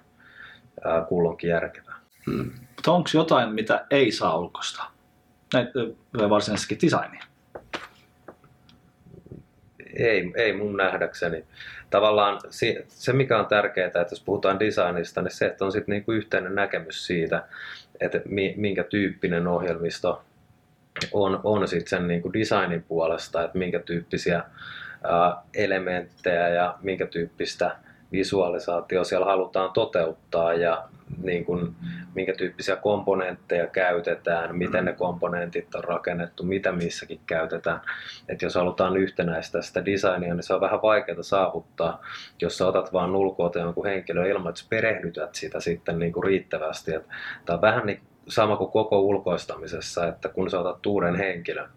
ää, 0.84 1.02
kulloinkin 1.02 1.50
järkevää. 1.50 1.96
Mm. 2.26 2.52
Mutta 2.76 2.92
onko 2.92 3.10
jotain, 3.14 3.54
mitä 3.54 3.86
ei 3.90 4.12
saa 4.12 4.38
ulkosta? 4.38 4.84
Näitä 5.54 5.80
varsinaisesti 6.30 6.78
designia? 6.82 7.24
Ei, 9.94 10.32
ei 10.36 10.54
mun 10.54 10.78
nähdäkseni. 10.78 11.46
Tavallaan 11.90 12.40
se, 12.88 13.14
mikä 13.14 13.40
on 13.40 13.46
tärkeää, 13.46 13.88
että 13.88 14.08
jos 14.12 14.24
puhutaan 14.24 14.60
designista, 14.60 15.22
niin 15.22 15.32
se, 15.32 15.46
että 15.46 15.66
on 15.66 15.72
sitten 15.72 15.94
niinku 15.94 16.12
yhteinen 16.12 16.56
näkemys 16.56 17.08
siitä, 17.08 17.44
että 18.00 18.22
minkä 18.56 18.84
tyyppinen 18.84 19.48
ohjelmisto 19.48 20.22
on, 21.12 21.40
on 21.44 21.68
sitten 21.68 21.90
sen 21.90 22.08
niin 22.08 22.22
kuin 22.22 22.34
designin 22.34 22.84
puolesta, 22.84 23.44
että 23.44 23.58
minkä 23.58 23.80
tyyppisiä 23.80 24.44
elementtejä 25.54 26.50
ja 26.50 26.78
minkä 26.82 27.06
tyyppistä 27.06 27.76
visualisaatio 28.12 29.04
siellä 29.04 29.26
halutaan 29.26 29.72
toteuttaa. 29.72 30.54
Ja 30.54 30.90
niin 31.18 31.46
kuin, 31.46 31.76
minkä 32.16 32.34
tyyppisiä 32.34 32.76
komponentteja 32.76 33.68
käytetään, 33.68 34.58
miten 34.58 34.86
ne 34.86 34.94
komponentit 34.94 35.76
on 35.76 35.84
rakennettu, 35.84 36.44
mitä 36.44 36.72
missäkin 36.72 37.20
käytetään. 37.26 37.82
Et 38.30 38.42
jos 38.42 38.56
halutaan 38.56 38.98
yhtenäistä 38.98 39.62
sitä 39.62 39.86
designia, 39.86 40.34
niin 40.34 40.44
se 40.44 40.54
on 40.54 40.62
vähän 40.62 40.82
vaikeaa 40.82 41.24
saavuttaa, 41.24 42.02
jos 42.42 42.58
sä 42.58 42.68
otat 42.68 42.94
vaan 42.94 43.16
ulkoota 43.16 43.60
jonkun 43.60 43.86
henkilön 43.86 44.28
ilman, 44.28 44.50
että 44.50 44.62
perehdytät 44.70 45.36
sitä 45.36 45.60
sitten 45.60 46.00
niin 46.00 46.14
kuin 46.14 46.24
riittävästi. 46.24 46.92
Tämä 47.46 47.56
on 47.56 47.62
vähän 47.62 47.86
niin 47.86 48.02
sama 48.28 48.58
kuin 48.58 48.72
koko 48.72 49.00
ulkoistamisessa, 49.00 50.08
että 50.08 50.30
kun 50.30 50.50
sä 50.50 50.60
otat 50.60 50.86
uuden 50.86 51.16
henkilön 51.16 51.70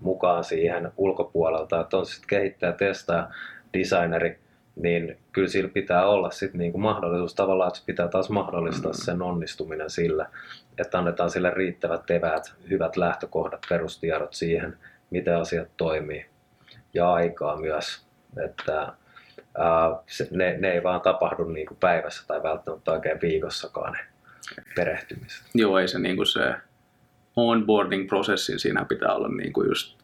mukaan 0.00 0.44
siihen 0.44 0.92
ulkopuolelta, 0.96 1.80
että 1.80 1.96
on 1.96 2.06
sitten 2.06 2.28
kehittäjä, 2.28 2.72
testaaja, 2.72 3.28
designeri, 3.72 4.43
niin 4.76 5.18
kyllä 5.32 5.48
sillä 5.48 5.68
pitää 5.68 6.06
olla 6.06 6.30
sit 6.30 6.54
niinku 6.54 6.78
mahdollisuus 6.78 7.34
tavallaan, 7.34 7.68
että 7.68 7.80
pitää 7.86 8.08
taas 8.08 8.30
mahdollistaa 8.30 8.92
mm. 8.92 8.98
sen 8.98 9.22
onnistuminen 9.22 9.90
sillä, 9.90 10.30
että 10.78 10.98
annetaan 10.98 11.30
sille 11.30 11.50
riittävät 11.50 12.10
eväät, 12.10 12.54
hyvät 12.70 12.96
lähtökohdat, 12.96 13.66
perustiedot 13.68 14.34
siihen, 14.34 14.78
miten 15.10 15.36
asiat 15.36 15.68
toimii 15.76 16.26
ja 16.94 17.12
aikaa 17.12 17.56
myös, 17.56 18.06
että 18.44 18.92
ää, 19.58 19.96
se, 20.06 20.28
ne, 20.30 20.56
ne 20.58 20.72
ei 20.72 20.82
vaan 20.82 21.00
tapahdu 21.00 21.44
niinku 21.44 21.74
päivässä 21.80 22.26
tai 22.26 22.42
välttämättä 22.42 22.92
oikein 22.92 23.20
viikossakaan 23.22 23.92
ne 23.92 23.98
perehtymiset. 24.76 25.42
Joo, 25.54 25.78
ei 25.78 25.88
se, 25.88 25.98
niinku 25.98 26.24
se 26.24 26.54
onboarding-prosessi 27.36 28.58
siinä 28.58 28.84
pitää 28.84 29.14
olla 29.14 29.28
niinku 29.28 29.62
just 29.62 30.03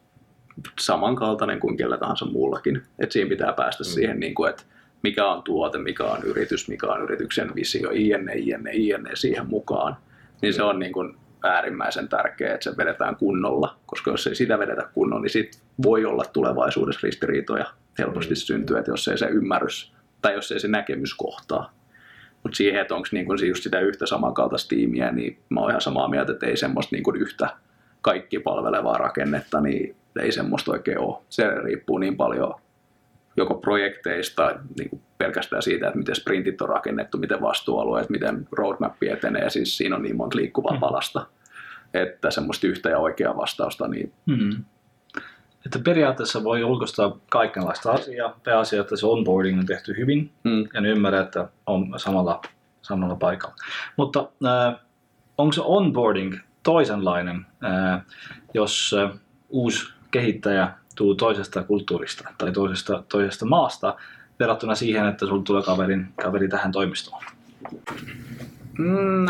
samankaltainen 0.79 1.59
kuin 1.59 1.77
kellä 1.77 1.97
tahansa 1.97 2.25
muullakin. 2.25 2.83
Et 2.99 3.11
siinä 3.11 3.29
pitää 3.29 3.53
päästä 3.53 3.83
mm. 3.83 3.87
siihen, 3.87 4.19
niin 4.19 4.35
kuin, 4.35 4.49
että 4.49 4.63
mikä 5.03 5.27
on 5.27 5.43
tuote, 5.43 5.77
mikä 5.77 6.03
on 6.03 6.23
yritys, 6.23 6.67
mikä 6.67 6.87
on 6.87 7.01
yrityksen 7.01 7.55
visio, 7.55 7.89
ienne, 7.93 8.33
ienne, 8.35 8.71
ienne 8.73 9.15
siihen 9.15 9.47
mukaan. 9.47 9.97
Niin 10.41 10.53
se 10.53 10.63
on 10.63 10.79
niin 10.79 10.93
kuin 10.93 11.15
äärimmäisen 11.43 12.09
tärkeää, 12.09 12.53
että 12.53 12.63
se 12.63 12.77
vedetään 12.77 13.15
kunnolla, 13.15 13.75
koska 13.85 14.11
jos 14.11 14.27
ei 14.27 14.35
sitä 14.35 14.59
vedetä 14.59 14.89
kunnolla, 14.93 15.21
niin 15.21 15.29
sit 15.29 15.61
voi 15.83 16.05
olla 16.05 16.23
tulevaisuudessa 16.33 17.07
ristiriitoja 17.07 17.65
helposti 17.99 18.33
mm. 18.33 18.35
syntyä, 18.35 18.79
että 18.79 18.91
jos 18.91 19.07
ei 19.07 19.17
se 19.17 19.25
ymmärrys 19.25 19.93
tai 20.21 20.33
jos 20.33 20.51
ei 20.51 20.59
se 20.59 20.67
näkemys 20.67 21.13
kohtaa. 21.13 21.73
Mutta 22.43 22.55
siihen, 22.55 22.81
että 22.81 22.95
onko 22.95 23.07
niinku 23.11 23.33
just 23.33 23.63
sitä 23.63 23.79
yhtä 23.79 24.05
samankaltaista 24.05 24.69
tiimiä, 24.69 25.11
niin 25.11 25.37
mä 25.49 25.59
oon 25.59 25.69
ihan 25.69 25.81
samaa 25.81 26.09
mieltä, 26.09 26.31
että 26.31 26.45
ei 26.45 26.57
semmoista 26.57 26.95
niinku 26.95 27.11
yhtä 27.11 27.49
kaikki 28.01 28.39
palvelevaa 28.39 28.97
rakennetta, 28.97 29.61
niin 29.61 29.95
ei 30.19 30.31
semmoista 30.31 30.71
oikein 30.71 30.99
ole. 30.99 31.17
Se 31.29 31.49
riippuu 31.49 31.97
niin 31.97 32.17
paljon 32.17 32.53
joko 33.37 33.55
projekteista, 33.55 34.59
niin 34.77 34.89
kuin 34.89 35.01
pelkästään 35.17 35.61
siitä, 35.61 35.87
että 35.87 35.97
miten 35.97 36.15
sprintit 36.15 36.61
on 36.61 36.69
rakennettu, 36.69 37.17
miten 37.17 37.41
vastuualueet, 37.41 38.09
miten 38.09 38.47
roadmap 38.51 39.03
etenee, 39.03 39.49
siis 39.49 39.77
siinä 39.77 39.95
on 39.95 40.01
niin 40.01 40.17
monta 40.17 40.37
liikkuvaa 40.37 40.73
mm. 40.73 40.79
palasta, 40.79 41.25
että 41.93 42.31
semmoista 42.31 42.67
yhtä 42.67 42.89
ja 42.89 42.99
oikeaa 42.99 43.37
vastausta. 43.37 43.87
Niin... 43.87 44.13
Mm. 44.25 44.63
Että 45.65 45.79
periaatteessa 45.79 46.43
voi 46.43 46.63
ulkoistaa 46.63 47.17
kaikenlaista 47.29 47.91
asiaa. 47.91 48.39
Pääasia, 48.43 48.81
että 48.81 48.95
se 48.95 49.05
onboarding 49.05 49.59
on 49.59 49.65
tehty 49.65 49.97
hyvin 49.97 50.31
mm. 50.43 50.67
ja 50.73 50.89
ymmärrä, 50.89 51.21
että 51.21 51.49
on 51.65 51.93
samalla, 51.97 52.41
samalla 52.81 53.15
paikalla. 53.15 53.55
Mutta 53.97 54.29
äh, 54.45 54.79
onko 55.37 55.53
se 55.53 55.61
onboarding 55.61 56.37
toisenlainen, 56.63 57.45
äh, 57.63 58.01
jos 58.53 58.95
äh, 58.99 59.19
uusi 59.49 59.93
kehittäjä 60.11 60.71
tuu 60.95 61.15
toisesta 61.15 61.63
kulttuurista 61.63 62.29
tai 62.37 62.51
toisesta, 62.51 63.03
toisesta 63.09 63.45
maasta 63.45 63.95
verrattuna 64.39 64.75
siihen, 64.75 65.07
että 65.07 65.25
sulla 65.25 65.43
tulee 65.43 65.63
kaverin, 65.63 66.07
kaveri 66.21 66.47
tähän 66.47 66.71
toimistoon? 66.71 67.23
Mm, 68.77 69.25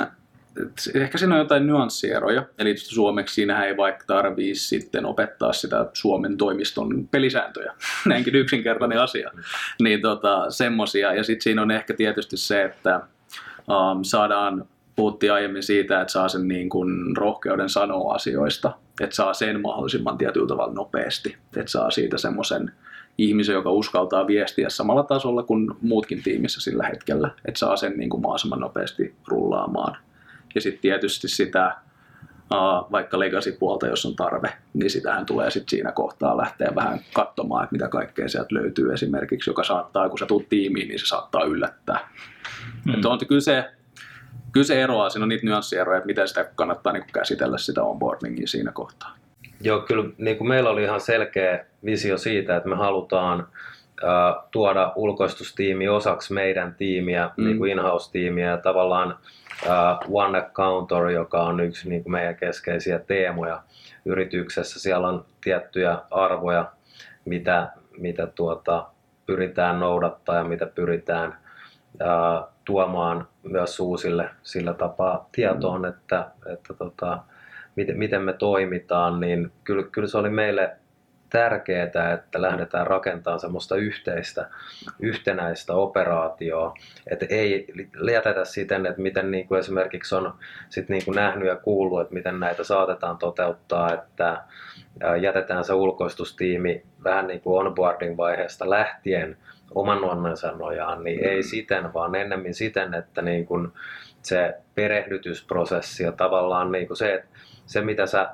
ehkä 0.95 1.17
siinä 1.17 1.35
on 1.35 1.39
jotain 1.39 1.67
nyanssieroja. 1.67 2.45
Eli 2.59 2.77
suomeksi 2.77 3.35
siinähän 3.35 3.67
ei 3.67 3.77
vaikka 3.77 4.03
tarvii 4.07 4.55
sitten 4.55 5.05
opettaa 5.05 5.53
sitä 5.53 5.85
Suomen 5.93 6.37
toimiston 6.37 7.07
pelisääntöjä. 7.07 7.73
Näinkin 8.05 8.35
yksinkertainen 8.35 9.01
asia. 9.01 9.31
Niin 9.79 10.01
tota, 10.01 10.45
semmosia. 10.49 11.13
Ja 11.13 11.23
sitten 11.23 11.43
siinä 11.43 11.61
on 11.61 11.71
ehkä 11.71 11.93
tietysti 11.93 12.37
se, 12.37 12.63
että 12.63 13.01
um, 13.69 14.03
saadaan 14.03 14.65
puhuttiin 14.95 15.33
aiemmin 15.33 15.63
siitä, 15.63 16.01
että 16.01 16.11
saa 16.11 16.29
sen 16.29 16.47
niin 16.47 16.69
kuin 16.69 17.17
rohkeuden 17.17 17.69
sanoa 17.69 18.13
asioista, 18.13 18.71
että 19.03 19.15
saa 19.15 19.33
sen 19.33 19.61
mahdollisimman 19.61 20.17
tietyllä 20.17 20.47
tavalla 20.47 20.73
nopeasti, 20.73 21.37
että 21.57 21.71
saa 21.71 21.91
siitä 21.91 22.17
semmoisen 22.17 22.71
ihmisen, 23.17 23.53
joka 23.53 23.71
uskaltaa 23.71 24.27
viestiä 24.27 24.69
samalla 24.69 25.03
tasolla 25.03 25.43
kuin 25.43 25.71
muutkin 25.81 26.23
tiimissä 26.23 26.61
sillä 26.61 26.83
hetkellä, 26.83 27.31
että 27.45 27.59
saa 27.59 27.75
sen 27.77 27.93
niin 27.97 28.09
kuin 28.09 28.21
mahdollisimman 28.21 28.59
nopeasti 28.59 29.15
rullaamaan. 29.27 29.97
Ja 30.55 30.61
sitten 30.61 30.81
tietysti 30.81 31.27
sitä 31.27 31.75
vaikka 32.91 33.19
legacy-puolta, 33.19 33.87
jos 33.87 34.05
on 34.05 34.15
tarve, 34.15 34.53
niin 34.73 34.89
sitähän 34.89 35.25
tulee 35.25 35.51
sitten 35.51 35.69
siinä 35.69 35.91
kohtaa 35.91 36.37
lähteä 36.37 36.71
vähän 36.75 36.99
katsomaan, 37.13 37.63
että 37.63 37.73
mitä 37.73 37.87
kaikkea 37.87 38.29
sieltä 38.29 38.55
löytyy 38.55 38.93
esimerkiksi, 38.93 39.49
joka 39.49 39.63
saattaa, 39.63 40.09
kun 40.09 40.19
sä 40.19 40.25
tulet 40.25 40.49
tiimiin, 40.49 40.87
niin 40.87 40.99
se 40.99 41.05
saattaa 41.05 41.43
yllättää. 41.43 42.09
Mm. 42.85 42.93
Että 42.93 43.09
on 43.09 43.19
kyllä 43.27 43.41
se, 43.41 43.71
kyllä 44.51 44.65
se 44.67 44.81
eroaa, 44.81 45.09
siinä 45.09 45.23
on 45.23 45.29
niitä 45.29 45.45
nyanssieroja, 45.45 45.97
että 45.97 46.07
miten 46.07 46.27
sitä 46.27 46.45
kannattaa 46.55 46.93
niin 46.93 47.03
käsitellä 47.13 47.57
sitä 47.57 47.83
onboardingia 47.83 48.47
siinä 48.47 48.71
kohtaa. 48.71 49.15
Joo, 49.61 49.79
kyllä 49.79 50.09
niin 50.17 50.37
kuin 50.37 50.47
meillä 50.47 50.69
oli 50.69 50.83
ihan 50.83 51.01
selkeä 51.01 51.65
visio 51.85 52.17
siitä, 52.17 52.57
että 52.57 52.69
me 52.69 52.75
halutaan 52.75 53.39
uh, 53.39 54.47
tuoda 54.51 54.93
ulkoistustiimi 54.95 55.89
osaksi 55.89 56.33
meidän 56.33 56.75
tiimiä, 56.75 57.29
mm. 57.37 57.45
niin 57.45 57.57
kuin 57.57 57.71
in-house-tiimiä 57.71 58.49
ja 58.49 58.57
tavallaan 58.57 59.17
uh, 59.65 60.21
One 60.21 60.37
Accountor, 60.37 61.09
joka 61.09 61.43
on 61.43 61.59
yksi 61.59 61.89
niin 61.89 62.03
kuin 62.03 62.11
meidän 62.11 62.35
keskeisiä 62.35 62.99
teemoja 62.99 63.63
yrityksessä. 64.05 64.79
Siellä 64.79 65.07
on 65.07 65.25
tiettyjä 65.43 65.97
arvoja, 66.11 66.71
mitä, 67.25 67.69
mitä 67.97 68.27
tuota, 68.27 68.85
pyritään 69.25 69.79
noudattaa 69.79 70.35
ja 70.35 70.43
mitä 70.43 70.65
pyritään 70.65 71.37
uh, 71.93 72.49
tuomaan 72.65 73.27
myös 73.43 73.79
uusille 73.79 74.29
sillä 74.43 74.73
tapaa 74.73 75.29
tietoon, 75.31 75.85
että, 75.85 76.31
että 76.53 76.73
tota, 76.73 77.19
miten, 77.75 77.97
miten 77.97 78.21
me 78.21 78.33
toimitaan, 78.33 79.19
niin 79.19 79.51
kyllä, 79.63 79.83
kyllä 79.91 80.07
se 80.07 80.17
oli 80.17 80.29
meille 80.29 80.77
tärkeää, 81.31 82.13
että 82.13 82.41
lähdetään 82.41 82.87
rakentamaan 82.87 83.39
semmoista 83.39 83.75
yhteistä, 83.75 84.49
yhtenäistä 84.99 85.73
operaatioa, 85.73 86.73
että 87.11 87.25
ei 87.29 87.67
jätetä 88.11 88.45
siten, 88.45 88.85
että 88.85 89.01
miten 89.01 89.31
niin 89.31 89.47
kuin 89.47 89.59
esimerkiksi 89.59 90.15
on 90.15 90.33
sit 90.69 90.89
niin 90.89 91.05
kuin 91.05 91.15
nähnyt 91.15 91.47
ja 91.47 91.55
kuullut, 91.55 92.01
että 92.01 92.13
miten 92.13 92.39
näitä 92.39 92.63
saatetaan 92.63 93.17
toteuttaa, 93.17 93.93
että 93.93 94.43
jätetään 95.21 95.63
se 95.63 95.73
ulkoistustiimi 95.73 96.83
vähän 97.03 97.27
niin 97.27 97.41
kuin 97.41 97.59
onboarding-vaiheesta 97.59 98.69
lähtien 98.69 99.37
oman 99.75 100.03
onnensa 100.03 100.51
nojaan, 100.51 101.03
niin 101.03 101.23
ei 101.23 101.43
siten, 101.43 101.93
vaan 101.93 102.15
ennemmin 102.15 102.53
siten, 102.53 102.93
että 102.93 103.21
niin 103.21 103.45
kuin 103.45 103.67
se 104.21 104.53
perehdytysprosessi 104.75 106.03
ja 106.03 106.11
tavallaan 106.11 106.71
niin 106.71 106.87
kuin 106.87 106.97
se, 106.97 107.13
että 107.13 107.27
se 107.65 107.81
mitä 107.81 108.05
sä 108.05 108.29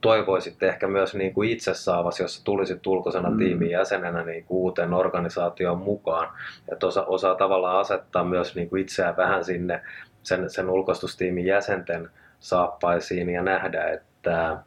toivoisit 0.00 0.62
ehkä 0.62 0.88
myös 0.88 1.14
niin 1.14 1.34
kuin 1.34 1.50
itse 1.50 1.74
saavasi, 1.74 2.22
jos 2.22 2.42
tulisit 2.44 2.86
ulkoisena 2.86 3.30
mm. 3.30 3.38
tiimin 3.38 3.70
jäsenenä 3.70 4.24
niin 4.24 4.44
kuin 4.44 4.58
uuteen 4.58 4.94
organisaatioon 4.94 5.78
mukaan. 5.78 6.28
Että 6.72 6.86
osa, 6.86 7.04
osaa 7.04 7.34
tavallaan 7.34 7.78
asettaa 7.78 8.24
myös 8.24 8.54
niin 8.54 8.68
kuin 8.68 8.82
itseään 8.82 9.16
vähän 9.16 9.44
sinne 9.44 9.82
sen, 10.22 10.50
sen 10.50 10.70
ulkoistustiimin 10.70 11.46
jäsenten 11.46 12.10
saappaisiin 12.40 13.30
ja 13.30 13.42
nähdä, 13.42 13.84
että 13.84 14.58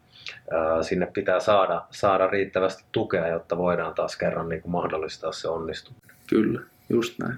sinne 0.82 1.06
pitää 1.06 1.40
saada, 1.40 1.82
saada 1.90 2.26
riittävästi 2.26 2.84
tukea, 2.92 3.28
jotta 3.28 3.58
voidaan 3.58 3.94
taas 3.94 4.16
kerran 4.16 4.48
niin 4.48 4.62
kuin 4.62 4.72
mahdollistaa 4.72 5.32
se 5.32 5.48
onnistuminen. 5.48 6.16
Kyllä, 6.26 6.60
just 6.88 7.18
näin. 7.18 7.34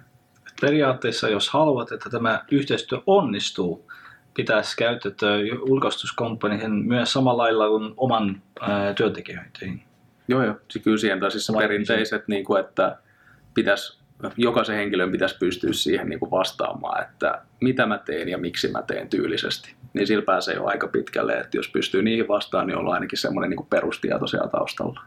Periaatteessa, 0.60 1.28
jos 1.28 1.50
haluat, 1.50 1.92
että 1.92 2.10
tämä 2.10 2.44
yhteistyö 2.50 2.98
onnistuu, 3.06 3.90
pitäisi 4.36 4.76
käyttää 4.76 5.36
ulkoistuskomppaniin 5.60 6.72
myös 6.72 7.12
samalla 7.12 7.42
lailla 7.42 7.68
kuin 7.68 7.94
oman 7.96 8.42
työntekijöihin. 8.96 9.82
Joo, 10.28 10.44
joo. 10.44 10.54
Kyllä 10.82 10.98
siihen 10.98 11.20
taas 11.20 11.52
perinteiset, 11.58 12.28
niin 12.28 12.44
kuin, 12.44 12.60
että 12.60 12.98
pitäisi, 13.54 13.98
jokaisen 14.36 14.76
henkilön 14.76 15.12
pitäisi 15.12 15.38
pystyä 15.38 15.72
siihen 15.72 16.08
niin 16.08 16.20
kuin 16.20 16.30
vastaamaan, 16.30 17.02
että 17.02 17.42
mitä 17.60 17.86
mä 17.86 17.98
teen 17.98 18.28
ja 18.28 18.38
miksi 18.38 18.68
mä 18.68 18.82
teen 18.82 19.08
tyylisesti. 19.08 19.74
Niin 19.94 20.06
sillä 20.06 20.24
pääsee 20.24 20.54
jo 20.54 20.66
aika 20.66 20.88
pitkälle, 20.88 21.32
että 21.32 21.56
jos 21.56 21.68
pystyy 21.68 22.02
niihin 22.02 22.28
vastaan, 22.28 22.66
niin 22.66 22.76
ollaan 22.76 22.94
ainakin 22.94 23.18
semmoinen 23.18 23.50
niin 23.50 23.56
kuin 23.56 23.68
perustieto 23.70 24.26
siellä 24.26 24.48
taustalla. 24.48 25.00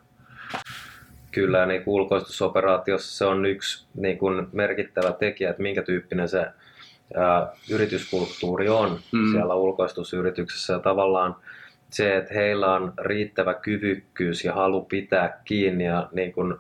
Kyllä, 1.32 1.66
niin 1.66 1.84
ulkoistusoperaatiossa 1.86 3.18
se 3.18 3.26
on 3.26 3.46
yksi 3.46 3.88
niin 3.96 4.18
kuin 4.18 4.48
merkittävä 4.52 5.12
tekijä, 5.12 5.50
että 5.50 5.62
minkä 5.62 5.82
tyyppinen 5.82 6.30
se 6.30 6.46
ää, 7.16 7.48
yrityskulttuuri 7.72 8.70
on 8.70 9.00
mm. 9.12 9.32
siellä 9.32 9.56
ulkoistusyrityksessä 9.56 10.74
ja 10.74 10.80
tavallaan 10.80 11.36
se, 11.90 12.18
että 12.18 12.34
heillä 12.34 12.74
on 12.74 12.94
riittävä 13.00 13.54
kyvykkyys 13.54 14.46
ja 14.46 14.54
halu 14.54 14.82
pitää 14.82 15.42
kiinni 15.46 15.86
ja 15.86 16.10
niin 16.12 16.34
kuin 16.34 16.56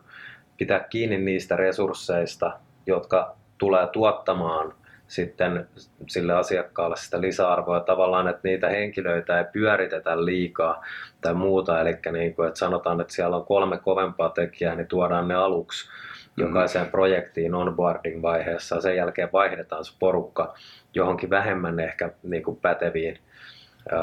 pitää 0.57 0.79
kiinni 0.79 1.17
niistä 1.17 1.55
resursseista, 1.55 2.59
jotka 2.85 3.35
tulee 3.57 3.87
tuottamaan 3.87 4.73
sitten 5.07 5.67
sille 6.07 6.33
asiakkaalle 6.33 6.95
sitä 6.97 7.21
lisäarvoa. 7.21 7.79
Tavallaan, 7.79 8.27
että 8.27 8.41
niitä 8.43 8.69
henkilöitä 8.69 9.39
ei 9.39 9.45
pyöritetä 9.53 10.25
liikaa 10.25 10.83
tai 11.21 11.33
muuta. 11.33 11.81
Eli 11.81 11.97
niin 12.11 12.35
kuin, 12.35 12.47
että 12.47 12.59
sanotaan, 12.59 13.01
että 13.01 13.13
siellä 13.13 13.37
on 13.37 13.45
kolme 13.45 13.77
kovempaa 13.77 14.29
tekijää, 14.29 14.75
niin 14.75 14.87
tuodaan 14.87 15.27
ne 15.27 15.35
aluksi 15.35 15.89
jokaiseen 16.37 16.87
projektiin 16.87 17.55
onboarding-vaiheessa 17.55 18.75
ja 18.75 18.81
sen 18.81 18.95
jälkeen 18.95 19.29
vaihdetaan 19.33 19.85
se 19.85 19.93
porukka 19.99 20.53
johonkin 20.93 21.29
vähemmän 21.29 21.79
ehkä 21.79 22.11
niin 22.23 22.43
kuin 22.43 22.57
päteviin 22.57 23.19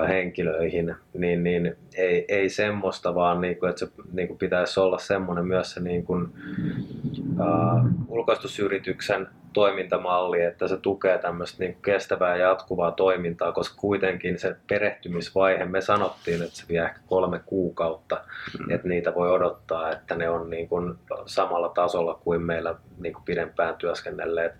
henkilöihin, 0.08 0.94
niin, 1.14 1.44
niin 1.44 1.76
ei, 1.96 2.24
ei 2.28 2.48
semmoista, 2.48 3.14
vaan 3.14 3.40
niin 3.40 3.56
kuin, 3.56 3.70
että 3.70 3.80
se 3.80 3.92
niin 4.12 4.28
kuin 4.28 4.38
pitäisi 4.38 4.80
olla 4.80 4.98
semmoinen 4.98 5.46
myös 5.46 5.72
se 5.72 5.80
niin 5.80 6.04
kuin, 6.04 6.28
uh, 7.40 7.84
ulkoistusyrityksen 8.08 9.28
toimintamalli, 9.52 10.42
että 10.42 10.68
se 10.68 10.76
tukee 10.76 11.18
tämmöistä 11.18 11.64
niin 11.64 11.76
kestävää 11.82 12.36
ja 12.36 12.48
jatkuvaa 12.48 12.92
toimintaa, 12.92 13.52
koska 13.52 13.80
kuitenkin 13.80 14.38
se 14.38 14.56
perehtymisvaihe, 14.68 15.64
me 15.64 15.80
sanottiin, 15.80 16.42
että 16.42 16.56
se 16.56 16.64
vie 16.68 16.84
ehkä 16.84 17.00
kolme 17.06 17.40
kuukautta, 17.46 18.20
mm. 18.58 18.70
että 18.70 18.88
niitä 18.88 19.14
voi 19.14 19.30
odottaa, 19.30 19.92
että 19.92 20.14
ne 20.14 20.28
on 20.28 20.50
niin 20.50 20.68
kuin 20.68 20.94
samalla 21.26 21.68
tasolla 21.68 22.20
kuin 22.24 22.42
meillä 22.42 22.74
niin 22.98 23.12
kuin 23.12 23.24
pidempään 23.24 23.76
työskennelleet 23.76 24.52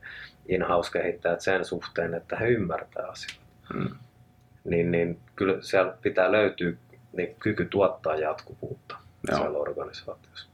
in-house-kehittäjät 0.49 1.41
sen 1.41 1.65
suhteen, 1.65 2.15
että 2.15 2.37
he 2.37 2.49
ymmärtää 2.49 3.07
asioita. 3.09 3.45
Mm. 3.75 3.97
Niin, 4.65 4.91
niin 4.91 5.21
kyllä 5.37 5.63
siellä 5.63 5.93
pitää 6.03 6.33
löytyä 6.33 6.73
niin 7.17 7.37
kyky 7.39 7.65
tuottaa 7.65 8.15
jatkuvuutta 8.15 8.97
Joo. 9.29 9.39
siellä 9.39 9.59
organisaatiossa. 9.59 10.49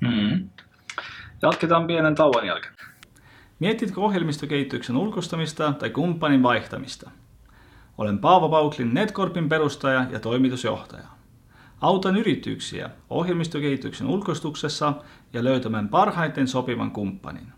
Mm. 0.00 0.48
Jatketaan 1.42 1.86
pienen 1.86 2.14
tauon 2.14 2.46
jälkeen. 2.46 2.74
Mietitkö 3.58 4.00
ohjelmistokehityksen 4.00 4.96
ulkoistamista 4.96 5.72
tai 5.72 5.90
kumppanin 5.90 6.42
vaihtamista? 6.42 7.10
Olen 7.98 8.18
Paavo 8.18 8.48
Pauklin 8.48 8.94
Netcorpin 8.94 9.48
perustaja 9.48 10.06
ja 10.10 10.20
toimitusjohtaja. 10.20 11.06
Autan 11.80 12.16
yrityksiä 12.16 12.90
ohjelmistokehityksen 13.10 14.06
ulkoistuksessa 14.06 14.92
ja 15.32 15.44
löytämään 15.44 15.88
parhaiten 15.88 16.48
sopivan 16.48 16.90
kumppanin. 16.90 17.52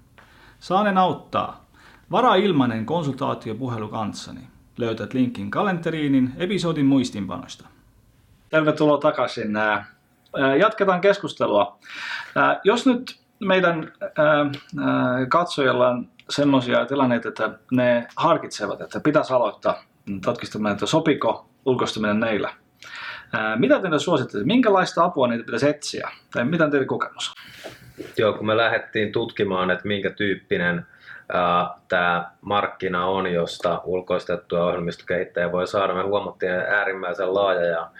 Saanen 0.58 0.98
auttaa. 0.98 1.64
Varaa 2.10 2.34
ilmainen 2.34 2.86
konsultaatiopuhelu 2.86 3.88
kanssani. 3.88 4.40
Löytät 4.80 5.14
linkin 5.14 5.50
kalenteriinin 5.50 6.32
episodin 6.36 6.86
muistinpanosta. 6.86 7.68
Tervetuloa 8.48 8.98
takaisin 8.98 9.52
jatketaan 10.58 11.00
keskustelua. 11.00 11.78
Jos 12.64 12.86
nyt 12.86 13.20
meidän 13.40 13.92
katsojilla 15.28 15.88
on 15.88 16.08
semmoisia 16.30 16.86
tilanteita, 16.86 17.28
että 17.28 17.50
ne 17.72 18.06
harkitsevat, 18.16 18.80
että 18.80 19.00
pitäisi 19.00 19.32
aloittaa 19.32 19.84
tutkistamaan, 20.24 20.72
että 20.72 20.86
sopiko 20.86 21.48
ulkoistuminen 21.66 22.20
neillä. 22.20 22.52
Mitä 23.56 23.80
te 23.80 23.98
suosittelette? 23.98 24.46
Minkälaista 24.46 25.04
apua 25.04 25.28
niitä 25.28 25.44
pitäisi 25.44 25.68
etsiä? 25.68 26.10
Tai 26.32 26.44
mitä 26.44 26.70
teidän 26.70 26.86
kokemus 26.86 27.34
Joo, 28.16 28.32
kun 28.32 28.46
me 28.46 28.56
lähdettiin 28.56 29.12
tutkimaan, 29.12 29.70
että 29.70 29.88
minkä 29.88 30.10
tyyppinen 30.10 30.86
tämä 31.88 32.30
markkina 32.40 33.06
on, 33.06 33.32
josta 33.32 33.80
ulkoistettuja 33.84 34.64
ohjelmistokehittäjä 34.64 35.52
voi 35.52 35.66
saada. 35.66 35.94
Me 35.94 36.02
huomattiin 36.02 36.52
äärimmäisen 36.52 37.34
laaja 37.34 37.64
ja 37.64 37.90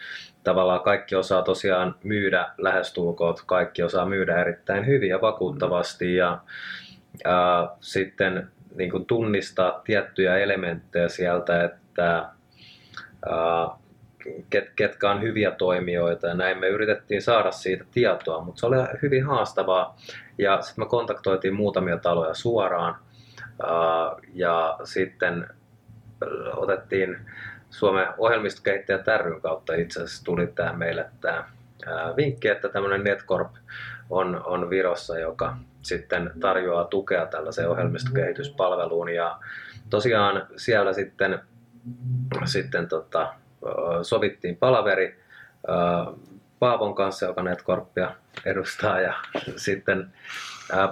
tavallaan 0.43 0.81
kaikki 0.81 1.15
osaa 1.15 1.41
tosiaan 1.41 1.95
myydä 2.03 2.49
lähestulkoon, 2.57 3.35
kaikki 3.45 3.83
osaa 3.83 4.05
myydä 4.05 4.41
erittäin 4.41 4.85
hyvin 4.85 5.09
ja 5.09 5.21
vakuuttavasti 5.21 6.15
ja 6.15 6.39
ää, 7.25 7.67
sitten 7.79 8.51
niin 8.75 8.91
kuin 8.91 9.05
tunnistaa 9.05 9.81
tiettyjä 9.83 10.37
elementtejä 10.37 11.09
sieltä, 11.09 11.63
että 11.63 12.25
ää, 13.29 13.67
ket, 14.49 14.69
ketkä 14.75 15.11
on 15.11 15.21
hyviä 15.21 15.51
toimijoita 15.51 16.27
ja 16.27 16.33
näin. 16.33 16.57
Me 16.57 16.67
yritettiin 16.67 17.21
saada 17.21 17.51
siitä 17.51 17.85
tietoa, 17.91 18.43
mutta 18.43 18.59
se 18.59 18.65
oli 18.65 18.75
hyvin 19.01 19.25
haastavaa. 19.25 19.97
Ja 20.37 20.61
sitten 20.61 20.85
me 20.85 20.89
kontaktoitiin 20.89 21.53
muutamia 21.53 21.97
taloja 21.97 22.33
suoraan 22.33 22.95
ja 24.33 24.79
sitten 24.83 25.47
otettiin 26.55 27.17
Suomen 27.69 28.07
ohjelmistokehittäjät 28.17 29.07
ryn 29.17 29.41
kautta. 29.41 29.73
Itse 29.73 30.03
asiassa 30.03 30.25
tuli 30.25 30.47
tämä 30.47 30.73
meille 30.73 31.05
tämä 31.21 31.45
vinkki, 32.17 32.47
että 32.47 32.69
tämmöinen 32.69 33.03
Netcorp 33.03 33.51
on, 34.09 34.41
on 34.45 34.69
Virossa, 34.69 35.19
joka 35.19 35.57
sitten 35.81 36.31
tarjoaa 36.39 36.85
tukea 36.85 37.25
tällaiseen 37.25 37.69
ohjelmistokehityspalveluun. 37.69 39.09
Ja 39.09 39.39
tosiaan 39.89 40.47
siellä 40.55 40.93
sitten, 40.93 41.39
sitten 42.45 42.87
tota, 42.87 43.33
sovittiin 44.01 44.57
palaveri 44.57 45.21
Paavon 46.59 46.95
kanssa, 46.95 47.25
joka 47.25 47.43
Netcorpia 47.43 48.15
edustaa. 48.45 49.01
Ja 49.01 49.13
sitten 49.55 50.13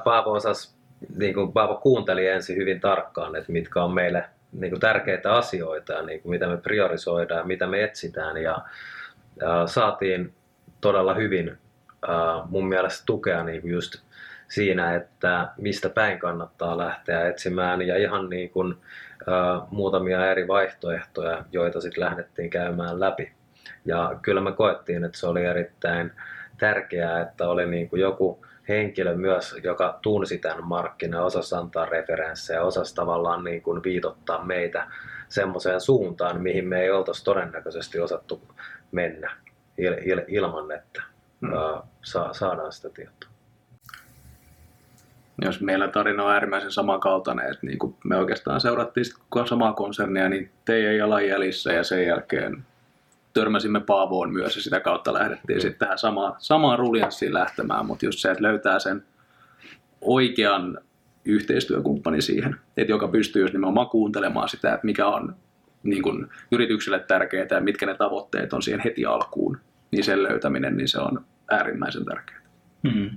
Paavo 0.04 0.32
osasi, 0.32 0.79
niin 1.18 1.34
kuin 1.34 1.54
Paavo 1.54 1.76
kuunteli 1.76 2.28
ensin 2.28 2.56
hyvin 2.56 2.80
tarkkaan, 2.80 3.36
että 3.36 3.52
mitkä 3.52 3.84
on 3.84 3.94
meille 3.94 4.24
niin 4.52 4.72
kuin 4.72 4.80
tärkeitä 4.80 5.34
asioita 5.34 5.94
ja 5.94 6.02
niin 6.02 6.22
kuin 6.22 6.30
mitä 6.30 6.48
me 6.48 6.58
priorisoidaan, 6.58 7.48
mitä 7.48 7.68
me 7.68 7.84
etsitään 7.84 8.38
ja, 8.38 8.58
ja 9.42 9.68
saatiin 9.68 10.34
todella 10.82 11.14
hyvin 11.14 11.58
mun 12.50 12.68
mielestä 12.68 13.04
tukea 13.06 13.44
niin 13.44 13.62
kuin 13.62 13.74
just 13.74 13.96
siinä, 14.48 14.96
että 14.96 15.48
mistä 15.58 15.90
päin 15.90 16.20
kannattaa 16.20 16.78
lähteä 16.78 17.28
etsimään 17.28 17.82
ja 17.82 17.98
ihan 17.98 18.30
niin 18.30 18.50
kuin, 18.50 18.76
muutamia 19.72 20.32
eri 20.32 20.48
vaihtoehtoja, 20.48 21.46
joita 21.52 21.82
sitten 21.82 22.04
lähdettiin 22.04 22.50
käymään 22.50 23.00
läpi. 23.00 23.32
Ja 23.86 24.20
kyllä 24.22 24.42
me 24.42 24.52
koettiin, 24.52 25.04
että 25.04 25.18
se 25.18 25.28
oli 25.28 25.46
erittäin 25.46 26.12
tärkeää, 26.58 27.22
että 27.22 27.50
oli 27.50 27.66
niin 27.66 27.90
kuin 27.90 28.02
joku 28.02 28.46
henkilö 28.70 29.16
myös, 29.16 29.56
joka 29.64 30.00
tunsi 30.02 30.38
tämän 30.38 30.68
markkinan, 30.68 31.24
osasi 31.24 31.56
antaa 31.56 31.86
referenssejä, 31.86 32.64
osasi 32.64 32.96
tavallaan 32.96 33.44
niin 33.44 33.62
kuin 33.62 33.84
viitottaa 33.84 34.46
meitä 34.46 34.88
semmoiseen 35.30 35.82
suuntaan, 35.82 36.42
mihin 36.42 36.68
me 36.68 36.82
ei 36.82 36.92
oltaisi 36.92 37.24
todennäköisesti 37.24 38.00
osattu 38.00 38.42
mennä 38.92 39.32
il- 39.82 40.04
il- 40.04 40.26
ilman, 40.28 40.72
että 40.72 41.04
hmm. 41.42 41.52
sa- 42.04 42.34
saadaan 42.34 42.72
sitä 42.72 42.90
tietoa. 42.90 43.30
Jos 45.42 45.62
meillä 45.62 45.88
tarina 45.88 46.24
on 46.24 46.32
äärimmäisen 46.32 46.72
samankaltainen, 46.72 47.46
että 47.46 47.66
niin 47.66 47.80
kuin 47.80 47.96
me 48.04 48.16
oikeastaan 48.18 48.62
seurattiin 48.62 49.06
samaa 49.50 49.74
konsernia 49.74 50.30
niin 50.30 50.52
teidän 50.66 50.98
jalanjäljissä 50.98 51.74
ja 51.74 51.84
sen 51.84 52.06
jälkeen 52.06 52.66
törmäsimme 53.40 53.80
Paavoon 53.80 54.34
myös 54.34 54.56
ja 54.56 54.62
sitä 54.62 54.80
kautta 54.80 55.14
lähdettiin 55.14 55.58
mm. 55.58 55.62
sitten 55.62 55.80
tähän 55.80 55.98
samaan, 55.98 56.36
samaan 56.38 56.80
ruljanssiin 56.80 57.34
lähtemään, 57.34 57.86
mutta 57.86 58.06
just 58.06 58.20
se, 58.20 58.32
että 58.32 58.44
löytää 58.44 58.80
sen 58.80 59.04
oikean 60.02 60.78
yhteistyökumppani 61.26 62.22
siihen, 62.22 62.56
että 62.78 62.92
joka 62.92 63.08
pystyy 63.08 63.42
just 63.42 63.54
nimenomaan 63.54 63.90
kuuntelemaan 63.90 64.50
sitä, 64.50 64.74
että 64.74 64.86
mikä 64.86 65.08
on 65.08 65.36
niin 65.84 66.04
kuin 66.04 66.28
yritykselle 66.52 67.00
tärkeää 67.00 67.48
ja 67.52 67.62
mitkä 67.62 67.86
ne 67.86 67.94
tavoitteet 67.94 68.54
on 68.54 68.62
siihen 68.62 68.82
heti 68.84 69.06
alkuun, 69.06 69.58
niin 69.92 70.04
sen 70.04 70.24
löytäminen, 70.24 70.78
niin 70.78 70.88
se 70.88 71.00
on 71.00 71.26
äärimmäisen 71.52 72.06
tärkeää. 72.06 72.42
Hmm. 72.92 73.10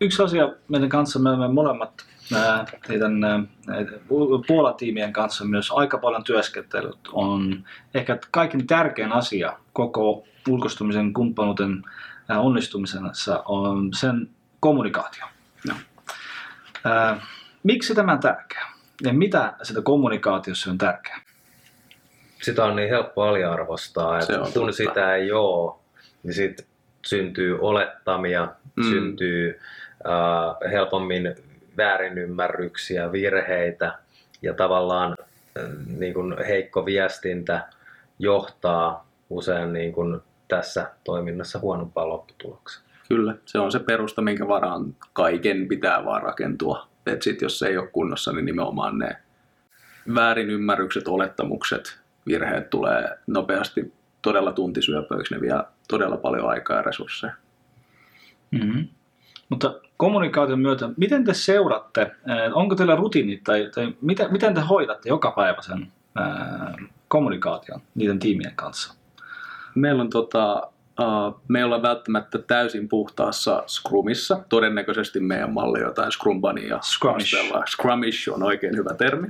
Yksi 0.00 0.22
asia 0.22 0.52
meidän 0.68 0.88
kanssa, 0.88 1.18
me 1.18 1.28
olemme 1.28 1.48
molemmat 1.48 1.92
teidän 2.86 3.12
Puolan 4.46 4.74
tiimien 4.74 5.12
kanssa 5.12 5.44
myös 5.44 5.70
aika 5.70 5.98
paljon 5.98 6.24
työskentelyt 6.24 6.98
on 7.12 7.64
ehkä 7.94 8.18
kaiken 8.30 8.66
tärkein 8.66 9.12
asia 9.12 9.58
koko 9.72 10.24
ulkostumisen 10.48 11.12
kumppanuuden 11.12 11.82
onnistumisessa 12.38 13.42
on 13.46 13.90
sen 13.94 14.28
kommunikaatio. 14.60 15.24
No. 15.68 15.74
Miksi 17.62 17.94
tämä 17.94 18.12
on 18.12 18.20
tärkeää? 18.20 18.72
Ja 19.02 19.12
mitä 19.12 19.54
sitä 19.62 19.82
kommunikaatiossa 19.82 20.70
on 20.70 20.78
tärkeää? 20.78 21.20
Sitä 22.42 22.64
on 22.64 22.76
niin 22.76 22.88
helppo 22.88 23.22
aliarvostaa, 23.22 24.18
että 24.18 24.38
kun 24.38 24.52
totta. 24.52 24.72
sitä 24.72 25.14
ei 25.14 25.32
ole, 25.32 25.74
niin 26.22 26.34
sitten 26.34 26.66
syntyy 27.06 27.58
olettamia, 27.60 28.48
mm. 28.76 28.82
syntyy 28.82 29.60
äh, 30.06 30.70
helpommin 30.70 31.34
väärinymmärryksiä, 31.78 33.12
virheitä 33.12 33.98
ja 34.42 34.54
tavallaan 34.54 35.16
äh, 35.58 35.70
niin 35.98 36.14
kuin 36.14 36.34
heikko 36.46 36.86
viestintä 36.86 37.68
johtaa 38.18 39.08
usein 39.30 39.72
niin 39.72 39.92
kuin 39.92 40.20
tässä 40.48 40.90
toiminnassa 41.04 41.58
huonompaan 41.58 42.08
lopputulokseen. 42.08 42.88
Kyllä, 43.08 43.34
se 43.46 43.58
on 43.58 43.72
se 43.72 43.78
perusta, 43.78 44.22
minkä 44.22 44.48
varaan 44.48 44.96
kaiken 45.12 45.68
pitää 45.68 46.04
vaan 46.04 46.22
rakentua. 46.22 46.88
Et 47.06 47.22
sit, 47.22 47.42
jos 47.42 47.58
se 47.58 47.66
ei 47.66 47.76
ole 47.76 47.86
kunnossa, 47.86 48.32
niin 48.32 48.44
nimenomaan 48.44 48.98
ne 48.98 49.16
väärinymmärrykset, 50.14 51.08
olettamukset, 51.08 51.98
virheet 52.26 52.70
tulee 52.70 53.18
nopeasti 53.26 53.92
todella 54.22 54.52
tuntisyöpöiksi, 54.52 55.34
ne 55.34 55.40
vie 55.40 55.54
todella 55.88 56.16
paljon 56.16 56.48
aikaa 56.48 56.76
ja 56.76 56.82
resursseja. 56.82 57.32
Mm-hmm. 58.50 58.88
Mutta 59.48 59.80
kommunikaation 59.98 60.60
myötä, 60.60 60.88
miten 60.96 61.24
te 61.24 61.34
seuratte, 61.34 62.10
onko 62.54 62.74
teillä 62.74 62.96
rutiinit 62.96 63.44
tai, 63.44 63.70
tai 63.74 63.94
miten, 64.00 64.32
miten 64.32 64.54
te 64.54 64.60
hoidatte 64.60 65.08
joka 65.08 65.30
päivä 65.30 65.62
sen 65.62 65.92
ää, 66.14 66.74
kommunikaation 67.08 67.80
niiden 67.94 68.18
tiimien 68.18 68.56
kanssa? 68.56 68.94
Meillä 69.74 70.02
on 70.02 70.10
tota, 70.10 70.70
Uh, 71.00 71.40
me 71.48 71.58
ei 71.58 71.64
olla 71.64 71.82
välttämättä 71.82 72.38
täysin 72.38 72.88
puhtaassa 72.88 73.62
Scrumissa. 73.66 74.40
Todennäköisesti 74.48 75.20
meidän 75.20 75.52
malli 75.52 75.80
jotain 75.80 76.12
Scrumbania. 76.12 76.80
Scrumish. 76.82 77.34
Scrumish 77.66 78.32
on 78.32 78.42
oikein 78.42 78.76
hyvä 78.76 78.94
termi. 78.94 79.28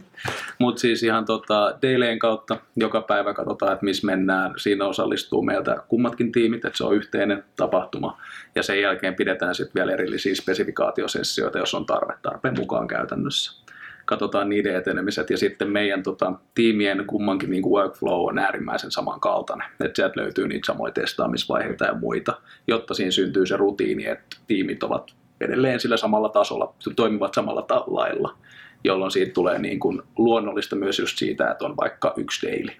Mutta 0.58 0.80
siis 0.80 1.02
ihan 1.02 1.24
tota, 1.24 1.74
Daileen 1.82 2.18
kautta 2.18 2.56
joka 2.76 3.00
päivä 3.00 3.34
katsotaan, 3.34 3.72
että 3.72 3.84
missä 3.84 4.06
mennään. 4.06 4.54
Siinä 4.56 4.84
osallistuu 4.84 5.42
meiltä 5.42 5.82
kummatkin 5.88 6.32
tiimit, 6.32 6.64
että 6.64 6.76
se 6.76 6.84
on 6.84 6.96
yhteinen 6.96 7.44
tapahtuma. 7.56 8.20
Ja 8.54 8.62
sen 8.62 8.80
jälkeen 8.80 9.14
pidetään 9.14 9.54
sitten 9.54 9.74
vielä 9.74 9.92
erillisiä 9.92 10.34
spesifikaatiosessioita, 10.34 11.58
jos 11.58 11.74
on 11.74 11.86
tarve 11.86 12.14
tarpeen 12.22 12.54
mukaan 12.58 12.88
käytännössä 12.88 13.67
katsotaan 14.08 14.48
niiden 14.48 14.76
etenemiset 14.76 15.30
ja 15.30 15.38
sitten 15.38 15.70
meidän 15.70 16.02
tota, 16.02 16.32
tiimien 16.54 17.04
kummankin 17.06 17.50
niin 17.50 17.62
kuin 17.62 17.72
workflow 17.72 18.28
on 18.28 18.38
äärimmäisen 18.38 18.90
samankaltainen. 18.90 19.68
Että 19.80 19.96
sieltä 19.96 20.20
löytyy 20.20 20.48
niitä 20.48 20.66
samoja 20.66 20.92
testaamisvaiheita 20.92 21.84
ja 21.84 21.94
muita, 21.94 22.40
jotta 22.66 22.94
siinä 22.94 23.10
syntyy 23.10 23.46
se 23.46 23.56
rutiini, 23.56 24.06
että 24.06 24.36
tiimit 24.46 24.82
ovat 24.82 25.14
edelleen 25.40 25.80
sillä 25.80 25.96
samalla 25.96 26.28
tasolla, 26.28 26.74
toimivat 26.96 27.34
samalla 27.34 27.66
lailla, 27.86 28.36
jolloin 28.84 29.10
siitä 29.10 29.32
tulee 29.32 29.58
niin 29.58 29.80
kuin 29.80 30.02
luonnollista 30.18 30.76
myös 30.76 30.98
just 30.98 31.18
siitä, 31.18 31.50
että 31.50 31.64
on 31.64 31.76
vaikka 31.76 32.14
yksi 32.16 32.46
daily, 32.46 32.72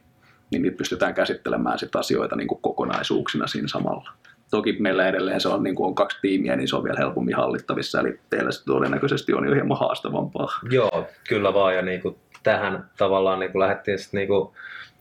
niin 0.50 0.62
niitä 0.62 0.76
pystytään 0.76 1.14
käsittelemään 1.14 1.78
sit 1.78 1.96
asioita 1.96 2.36
niin 2.36 2.48
kuin 2.48 2.60
kokonaisuuksina 2.62 3.46
siinä 3.46 3.68
samalla. 3.68 4.10
Toki 4.50 4.76
meillä 4.78 5.08
edelleen 5.08 5.40
se 5.40 5.48
on, 5.48 5.62
niin 5.62 5.74
kuin 5.74 5.86
on 5.86 5.94
kaksi 5.94 6.18
tiimiä, 6.22 6.56
niin 6.56 6.68
se 6.68 6.76
on 6.76 6.84
vielä 6.84 6.98
helpommin 6.98 7.36
hallittavissa, 7.36 8.00
eli 8.00 8.20
teillä 8.30 8.50
se 8.50 8.64
todennäköisesti 8.64 9.34
on 9.34 9.46
jo 9.46 9.54
hieman 9.54 9.78
haastavampaa. 9.78 10.48
Joo, 10.70 11.06
kyllä 11.28 11.54
vaan, 11.54 11.74
ja 11.74 11.82
niin 11.82 12.02
kuin 12.02 12.16
tähän 12.42 12.90
tavallaan 12.98 13.40
niin 13.40 13.52
kuin 13.52 13.60
lähdettiin 13.60 13.98
sitten 13.98 14.18
niin 14.18 14.28
kuin, 14.28 14.50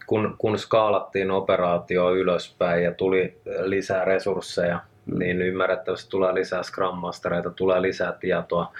kun, 0.07 0.35
kun 0.37 0.59
skaalattiin 0.59 1.31
operaatio 1.31 2.15
ylöspäin 2.15 2.83
ja 2.83 2.93
tuli 2.93 3.41
lisää 3.61 4.05
resursseja, 4.05 4.79
mm. 5.05 5.19
niin 5.19 5.41
ymmärrettävästi 5.41 6.09
tulee 6.09 6.33
lisää 6.33 6.63
Scrum 6.63 6.97
Mastereita, 6.97 7.49
tulee 7.49 7.81
lisää 7.81 8.11
tietoa, 8.11 8.73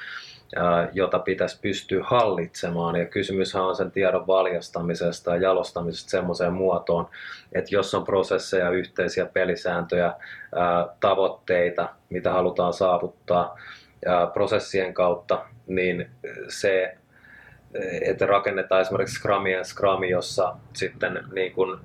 jota 0.93 1.19
pitäisi 1.19 1.59
pystyä 1.61 2.03
hallitsemaan. 2.03 2.95
Ja 2.95 3.05
kysymyshän 3.05 3.63
on 3.63 3.75
sen 3.75 3.91
tiedon 3.91 4.27
valjastamisesta 4.27 5.31
ja 5.35 5.41
jalostamisesta 5.41 6.09
semmoiseen 6.09 6.53
muotoon, 6.53 7.09
että 7.53 7.75
jos 7.75 7.93
on 7.95 8.05
prosesseja, 8.05 8.69
yhteisiä 8.69 9.25
pelisääntöjä, 9.25 10.13
tavoitteita, 10.99 11.89
mitä 12.09 12.31
halutaan 12.31 12.73
saavuttaa 12.73 13.59
prosessien 14.33 14.93
kautta, 14.93 15.45
niin 15.67 16.09
se 16.47 16.97
että 18.01 18.25
rakennetaan 18.25 18.81
esimerkiksi 18.81 19.15
Scrumia 19.15 19.57
ja 19.57 19.63
Scrumi, 19.63 20.09
jossa 20.09 20.55
sitten 20.73 21.23
niin 21.33 21.51
kuin 21.51 21.79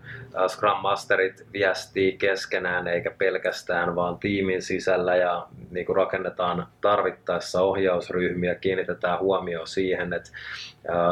Scrum 0.49 0.79
Masterit 0.83 1.47
viestii 1.53 2.13
keskenään 2.13 2.89
eikä 2.89 3.11
pelkästään 3.11 3.97
vaan 3.97 4.19
tiimin 4.19 4.63
sisällä 4.63 5.17
ja 5.17 5.47
niin 5.71 5.87
kuin 5.87 5.97
rakennetaan 5.97 6.67
tarvittaessa 6.81 7.61
ohjausryhmiä, 7.61 8.55
kiinnitetään 8.55 9.19
huomioon 9.19 9.67
siihen, 9.67 10.13
että 10.13 10.31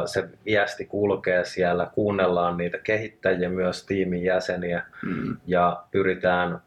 se 0.07 0.29
viesti 0.45 0.87
kulkee 0.87 1.45
siellä, 1.45 1.91
kuunnellaan 1.95 2.57
niitä 2.57 2.79
kehittäjiä, 2.79 3.49
myös 3.49 3.87
tiimin 3.87 4.23
jäseniä 4.23 4.83
mm. 5.03 5.37
ja 5.47 5.83
pyritään 5.91 6.61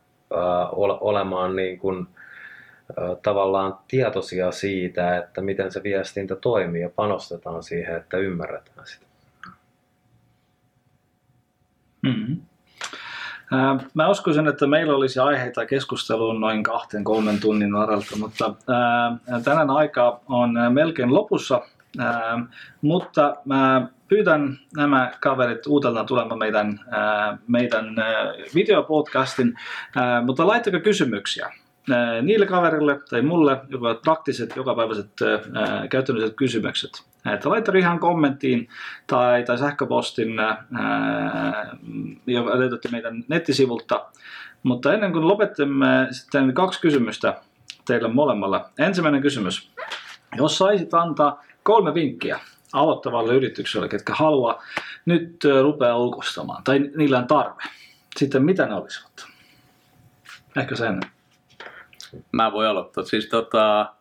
olemaan 1.01 1.55
niin 1.55 1.79
kuin 1.79 2.07
tavallaan 3.23 3.77
tietoisia 3.87 4.51
siitä, 4.51 5.17
että 5.17 5.41
miten 5.41 5.71
se 5.71 5.83
viestintä 5.83 6.35
toimii 6.35 6.81
ja 6.81 6.89
panostetaan 6.95 7.63
siihen, 7.63 7.95
että 7.95 8.17
ymmärretään 8.17 8.87
sitä. 8.87 9.05
Mm-hmm. 12.01 12.37
Mä 13.93 14.09
uskoisin, 14.09 14.47
että 14.47 14.67
meillä 14.67 14.95
olisi 14.95 15.19
aiheita 15.19 15.65
keskusteluun 15.65 16.41
noin 16.41 16.63
kahden 16.63 17.03
kolmen 17.03 17.39
tunnin 17.39 17.73
varalta, 17.73 18.15
mutta 18.17 18.53
tänään 19.43 19.69
aika 19.69 20.21
on 20.27 20.53
melkein 20.69 21.13
lopussa. 21.13 21.61
Mutta 22.81 23.35
mä 23.45 23.87
pyydän 24.07 24.57
nämä 24.77 25.11
kaverit 25.19 25.67
uudelleen 25.67 26.05
tulemaan 26.05 26.39
meidän, 26.39 26.79
meidän 27.47 27.85
videopodcastin, 28.55 29.53
mutta 30.25 30.47
laittakaa 30.47 30.79
kysymyksiä 30.79 31.53
niille 32.21 32.45
kaverille 32.45 32.99
tai 33.09 33.21
mulle, 33.21 33.61
ovat 33.79 34.01
praktiset, 34.01 34.55
jokapäiväiset 34.55 35.11
ää, 35.21 35.87
käytännölliset 35.87 36.35
kysymykset. 36.35 37.03
Että 37.33 37.49
laita 37.49 37.77
ihan 37.77 37.99
kommenttiin 37.99 38.69
tai, 39.07 39.43
tai 39.43 39.57
sähköpostin, 39.57 40.39
ää, 40.39 41.77
joka 42.27 42.59
löydätte 42.59 42.89
meidän 42.91 43.23
nettisivulta. 43.27 44.05
Mutta 44.63 44.93
ennen 44.93 45.11
kuin 45.11 45.27
lopettamme 45.27 46.07
sitten 46.11 46.53
kaksi 46.53 46.81
kysymystä 46.81 47.41
teille 47.85 48.07
molemmalla. 48.07 48.69
Ensimmäinen 48.77 49.21
kysymys. 49.21 49.71
Jos 50.37 50.57
saisit 50.57 50.93
antaa 50.93 51.43
kolme 51.63 51.93
vinkkiä 51.93 52.39
aloittavalle 52.73 53.33
yritykselle, 53.33 53.89
ketkä 53.89 54.13
haluaa 54.15 54.63
nyt 55.05 55.43
rupea 55.61 55.97
ulkoistamaan, 55.97 56.63
tai 56.63 56.79
niillä 56.95 57.17
on 57.17 57.27
tarve, 57.27 57.63
sitten 58.17 58.43
mitä 58.43 58.65
ne 58.65 58.75
olisivat? 58.75 59.25
Ehkä 60.57 60.75
sen. 60.75 60.99
Mä 62.31 62.51
voin 62.51 62.67
aloittaa. 62.67 63.03
Siis 63.03 63.29
tota, 63.29 63.93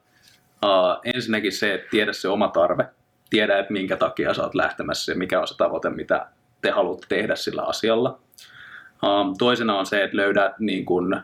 uh, 0.65 1.01
ensinnäkin 1.15 1.53
se, 1.53 1.75
että 1.75 1.91
tiedä 1.91 2.13
se 2.13 2.29
oma 2.29 2.49
tarve. 2.49 2.87
Tiedä, 3.31 3.59
että 3.59 3.73
minkä 3.73 3.97
takia 3.97 4.35
sä 4.35 4.43
oot 4.43 4.55
lähtemässä 4.55 5.13
ja 5.13 5.19
mikä 5.19 5.41
on 5.41 5.49
se 5.49 5.57
tavoite, 5.57 5.91
mitä 5.91 6.27
te 6.61 6.71
haluatte 6.71 7.07
tehdä 7.09 7.37
sillä 7.37 7.63
asialla. 7.63 8.19
Um, 9.05 9.37
toisena 9.39 9.79
on 9.79 9.87
se, 9.87 10.05
että 10.05 10.17
löydät 10.17 10.59
niin 10.59 10.85
kun, 10.85 11.23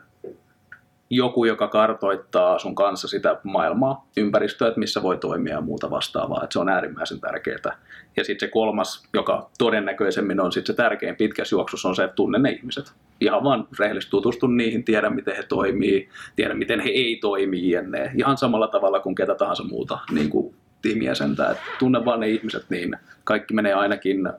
joku, 1.10 1.44
joka 1.44 1.68
kartoittaa 1.68 2.58
sun 2.58 2.74
kanssa 2.74 3.08
sitä 3.08 3.40
maailmaa, 3.42 4.06
ympäristöä, 4.16 4.68
että 4.68 4.80
missä 4.80 5.02
voi 5.02 5.18
toimia 5.18 5.54
ja 5.54 5.60
muuta 5.60 5.90
vastaavaa. 5.90 6.44
Että 6.44 6.52
se 6.52 6.58
on 6.58 6.68
äärimmäisen 6.68 7.20
tärkeää. 7.20 7.78
Ja 8.16 8.24
sitten 8.24 8.48
se 8.48 8.52
kolmas, 8.52 9.08
joka 9.14 9.50
todennäköisemmin 9.58 10.40
on 10.40 10.52
sitten 10.52 10.74
se 10.74 10.76
tärkein 10.76 11.16
pitkässä 11.16 11.56
juoksussa, 11.56 11.88
on 11.88 11.96
se, 11.96 12.04
että 12.04 12.14
tunne 12.14 12.38
ne 12.38 12.50
ihmiset. 12.50 12.92
Ihan 13.20 13.44
vaan 13.44 13.68
rehellisesti 13.78 14.10
tutustu 14.10 14.46
niihin, 14.46 14.84
tiedä 14.84 15.10
miten 15.10 15.36
he 15.36 15.42
toimii, 15.42 16.08
tiedä 16.36 16.54
miten 16.54 16.80
he 16.80 16.88
ei 16.88 17.18
toimi 17.20 17.70
jne. 17.70 18.10
Ihan 18.16 18.36
samalla 18.36 18.68
tavalla 18.68 19.00
kuin 19.00 19.14
ketä 19.14 19.34
tahansa 19.34 19.64
muuta 19.64 19.98
niin 20.10 20.30
kuin 20.30 20.54
tiimijäsentä. 20.82 21.50
Että 21.50 21.62
tunne 21.78 22.04
vaan 22.04 22.20
ne 22.20 22.28
ihmiset, 22.28 22.70
niin 22.70 22.96
kaikki 23.24 23.54
menee 23.54 23.74
ainakin 23.74 24.32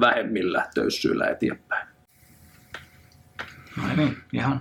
vähemmillä 0.00 0.66
töyssyillä 0.74 1.26
eteenpäin. 1.26 1.88
No 3.76 3.82
niin, 3.96 4.16
ihan 4.32 4.60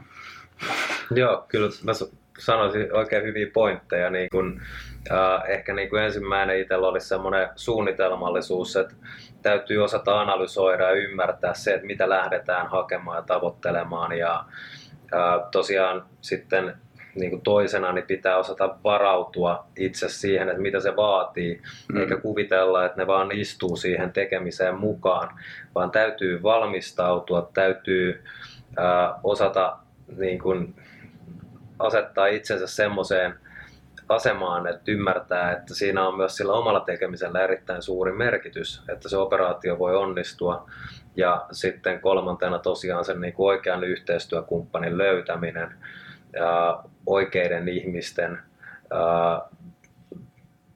Joo, 1.16 1.46
kyllä 1.48 1.70
mä 1.84 1.92
sanoisin 2.40 2.96
oikein 2.96 3.24
hyviä 3.24 3.48
pointteja. 3.54 4.10
Niin 4.10 4.30
kun, 4.32 4.62
äh, 5.12 5.50
ehkä 5.50 5.74
niin 5.74 5.90
kuin 5.90 6.04
ensimmäinen 6.04 6.60
itsellä 6.60 6.88
olisi 6.88 7.08
semmoinen 7.08 7.50
suunnitelmallisuus, 7.56 8.76
että 8.76 8.96
täytyy 9.42 9.84
osata 9.84 10.22
analysoida 10.22 10.84
ja 10.84 10.92
ymmärtää 10.92 11.54
se, 11.54 11.74
että 11.74 11.88
mitä 11.88 12.10
lähdetään 12.10 12.68
hakemaan 12.68 13.18
ja 13.18 13.22
tavoittelemaan. 13.22 14.18
Ja 14.18 14.46
äh, 15.14 15.50
tosiaan 15.52 16.06
sitten 16.22 16.76
niin 17.16 17.30
kuin 17.30 17.42
toisena 17.42 17.92
niin 17.92 18.06
pitää 18.06 18.38
osata 18.38 18.76
varautua 18.84 19.68
itse 19.76 20.10
siihen, 20.10 20.50
että 20.50 20.62
mitä 20.62 20.80
se 20.80 20.96
vaatii, 20.96 21.62
mm. 21.94 21.98
eikä 21.98 22.18
kuvitella, 22.18 22.86
että 22.86 22.98
ne 22.98 23.08
vaan 23.08 23.32
istuu 23.32 23.76
siihen 23.76 24.14
tekemiseen 24.14 24.80
mukaan, 24.80 25.40
vaan 25.76 25.92
täytyy 25.92 26.44
valmistautua, 26.44 27.50
täytyy 27.54 28.24
äh, 28.80 29.20
osata 29.24 29.78
niin 30.18 30.40
kuin 30.40 30.76
asettaa 31.80 32.28
itsensä 32.28 32.68
semmoiseen 32.68 33.34
asemaan, 34.10 34.68
että 34.68 34.92
ymmärtää, 34.92 35.52
että 35.52 35.76
siinä 35.76 36.08
on 36.08 36.18
myös 36.18 36.38
sillä 36.38 36.54
omalla 36.54 36.80
tekemisellä 36.80 37.42
erittäin 37.44 37.82
suuri 37.82 38.12
merkitys, 38.12 38.84
että 38.90 39.10
se 39.10 39.18
operaatio 39.18 39.80
voi 39.80 39.96
onnistua. 39.96 40.70
Ja 41.16 41.46
sitten 41.52 42.02
kolmantena 42.02 42.60
tosiaan 42.60 43.06
sen 43.06 43.22
niin 43.22 43.34
kuin 43.34 43.48
oikean 43.48 43.84
yhteistyökumppanin 43.84 44.98
löytäminen 44.98 45.74
ja 46.34 46.84
oikeiden 47.06 47.68
ihmisten 47.68 48.40
ää, 48.92 49.42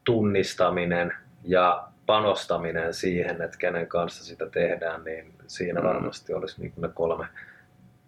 tunnistaminen 0.03 1.13
ja 1.43 1.87
panostaminen 2.05 2.93
siihen, 2.93 3.41
että 3.41 3.57
kenen 3.57 3.87
kanssa 3.87 4.25
sitä 4.25 4.49
tehdään, 4.49 5.03
niin 5.03 5.33
siinä 5.47 5.81
mm. 5.81 5.87
varmasti 5.87 6.33
olisi 6.33 6.61
niin 6.61 6.73
ne 6.77 6.89
kolme 6.93 7.27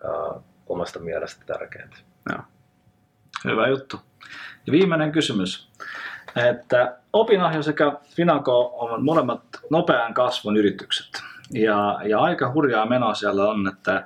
ää, 0.03 0.41
omasta 0.69 0.99
mielestä 0.99 1.45
tärkeintä. 1.45 1.97
Joo. 2.29 2.41
Hyvä 3.45 3.67
juttu. 3.67 3.99
Ja 4.67 4.71
viimeinen 4.71 5.11
kysymys. 5.11 5.69
Että 6.35 6.97
Opinahjo 7.13 7.63
sekä 7.63 7.91
Finaco 8.15 8.73
on 8.79 9.03
molemmat 9.03 9.41
nopean 9.69 10.13
kasvun 10.13 10.57
yritykset. 10.57 11.23
Ja, 11.53 11.99
ja 12.05 12.19
aika 12.19 12.51
hurjaa 12.53 12.85
menoa 12.85 13.13
siellä 13.13 13.49
on, 13.49 13.67
että 13.67 14.05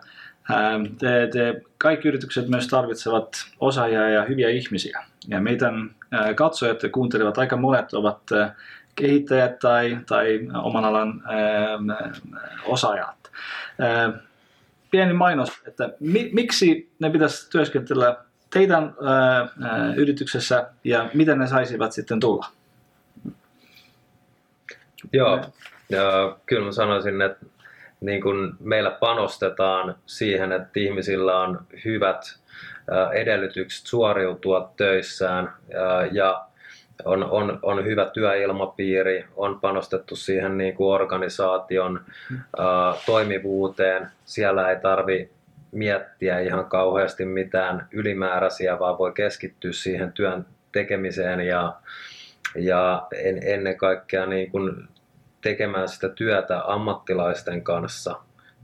te, 1.00 1.28
te, 1.32 1.62
kaikki 1.78 2.08
yritykset 2.08 2.48
myös 2.48 2.68
tarvitsevat 2.68 3.30
osaajia 3.60 4.10
ja 4.10 4.24
hyviä 4.24 4.50
ihmisiä. 4.50 5.04
Ja 5.28 5.42
meidän 5.42 5.96
katsojat 6.36 6.84
ja 6.84 6.90
kuuntelevat 6.90 7.38
aika 7.38 7.58
monet 7.58 7.94
ovat 7.94 8.22
kehittäjät 8.96 9.60
tai, 9.60 9.98
tai 10.08 10.40
oman 10.64 10.86
alan 10.86 11.24
osaajat 12.66 13.32
pieni 14.94 15.14
mainos, 15.14 15.50
että 15.68 15.90
mi, 16.00 16.30
miksi 16.34 16.92
ne 17.00 17.10
pitäisi 17.10 17.50
työskentellä 17.50 18.18
teidän 18.50 18.96
ää, 19.04 19.40
ää, 19.62 19.94
yrityksessä 19.96 20.70
ja 20.84 21.10
miten 21.14 21.40
ne 21.40 21.48
saisivat 21.48 21.92
sitten 21.92 22.20
tulla? 22.20 22.46
Joo, 25.14 25.42
ja 25.90 26.38
kyllä 26.46 26.66
mä 26.66 26.72
sanoisin, 26.72 27.22
että 27.22 27.46
niin 28.02 28.22
kun 28.22 28.58
meillä 28.60 28.92
panostetaan 28.92 29.96
siihen, 30.06 30.52
että 30.52 30.80
ihmisillä 30.80 31.40
on 31.40 31.60
hyvät 31.86 32.40
edellytykset 33.14 33.88
suoriutua 33.88 34.74
töissään 34.78 35.54
ja 36.12 36.46
on, 37.06 37.24
on, 37.24 37.60
on 37.62 37.86
hyvä 37.86 38.06
työilmapiiri, 38.06 39.26
on 39.36 39.60
panostettu 39.60 40.16
siihen 40.16 40.58
niin 40.58 40.76
kuin 40.76 40.94
organisaation 40.94 42.02
ää, 42.58 42.94
toimivuuteen. 43.06 44.08
Siellä 44.26 44.70
ei 44.70 44.80
tarvi 44.80 45.30
miettiä 45.72 46.40
ihan 46.40 46.66
kauheasti 46.66 47.26
mitään 47.26 47.88
ylimääräisiä, 47.92 48.80
vaan 48.80 48.98
voi 48.98 49.12
keskittyä 49.12 49.72
siihen 49.72 50.12
työn 50.12 50.46
tekemiseen 50.72 51.40
ja, 51.40 51.74
ja 52.56 53.08
en, 53.16 53.40
ennen 53.46 53.78
kaikkea 53.78 54.26
niin 54.26 54.52
kuin 54.52 54.88
tekemään 55.42 55.88
sitä 55.88 56.10
työtä 56.10 56.62
ammattilaisten 56.66 57.64
kanssa, 57.64 58.16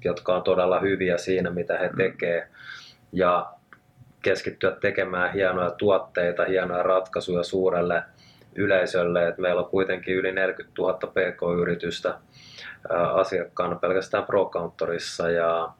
jotka 0.03 0.35
on 0.35 0.43
todella 0.43 0.79
hyviä 0.79 1.17
siinä, 1.17 1.49
mitä 1.49 1.77
he 1.77 1.89
tekevät. 1.97 2.47
Ja 3.11 3.53
keskittyä 4.21 4.71
tekemään 4.71 5.33
hienoja 5.33 5.71
tuotteita, 5.71 6.45
hienoja 6.45 6.83
ratkaisuja 6.83 7.43
suurelle 7.43 8.03
yleisölle, 8.55 9.27
että 9.27 9.41
meillä 9.41 9.61
on 9.61 9.69
kuitenkin 9.69 10.15
yli 10.15 10.31
40 10.31 10.81
000 10.81 10.93
pk-yritystä 10.93 12.19
asiakkaana 13.13 13.75
pelkästään 13.75 14.25
ProCountorissa 14.25 15.29
ja 15.29 15.73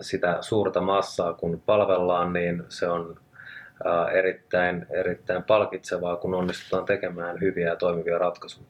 sitä 0.00 0.38
suurta 0.40 0.80
massaa 0.80 1.32
kun 1.32 1.62
palvellaan, 1.66 2.32
niin 2.32 2.64
se 2.68 2.88
on 2.88 3.16
erittäin, 4.12 4.86
erittäin 4.90 5.42
palkitsevaa, 5.42 6.16
kun 6.16 6.34
onnistutaan 6.34 6.84
tekemään 6.84 7.40
hyviä 7.40 7.68
ja 7.68 7.76
toimivia 7.76 8.18
ratkaisuja. 8.18 8.66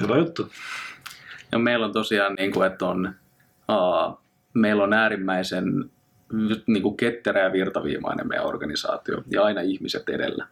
Hyvä 0.00 0.16
juttu. 0.16 0.48
Ja 1.52 1.58
meillä 1.58 1.86
on 1.86 1.92
tosiaan, 1.92 2.34
niin 2.34 2.52
kuin, 2.52 2.66
että 2.66 2.86
on, 2.86 3.14
uh, 3.68 4.20
meillä 4.54 4.82
on 4.82 4.92
äärimmäisen 4.92 5.90
niin 6.66 6.82
kuin 6.82 6.96
ketterä 6.96 7.40
ja 7.40 7.52
virtaviimainen 7.52 8.28
meidän 8.28 8.46
organisaatio 8.46 9.22
ja 9.30 9.44
aina 9.44 9.60
ihmiset 9.60 10.08
edellä. 10.08 10.46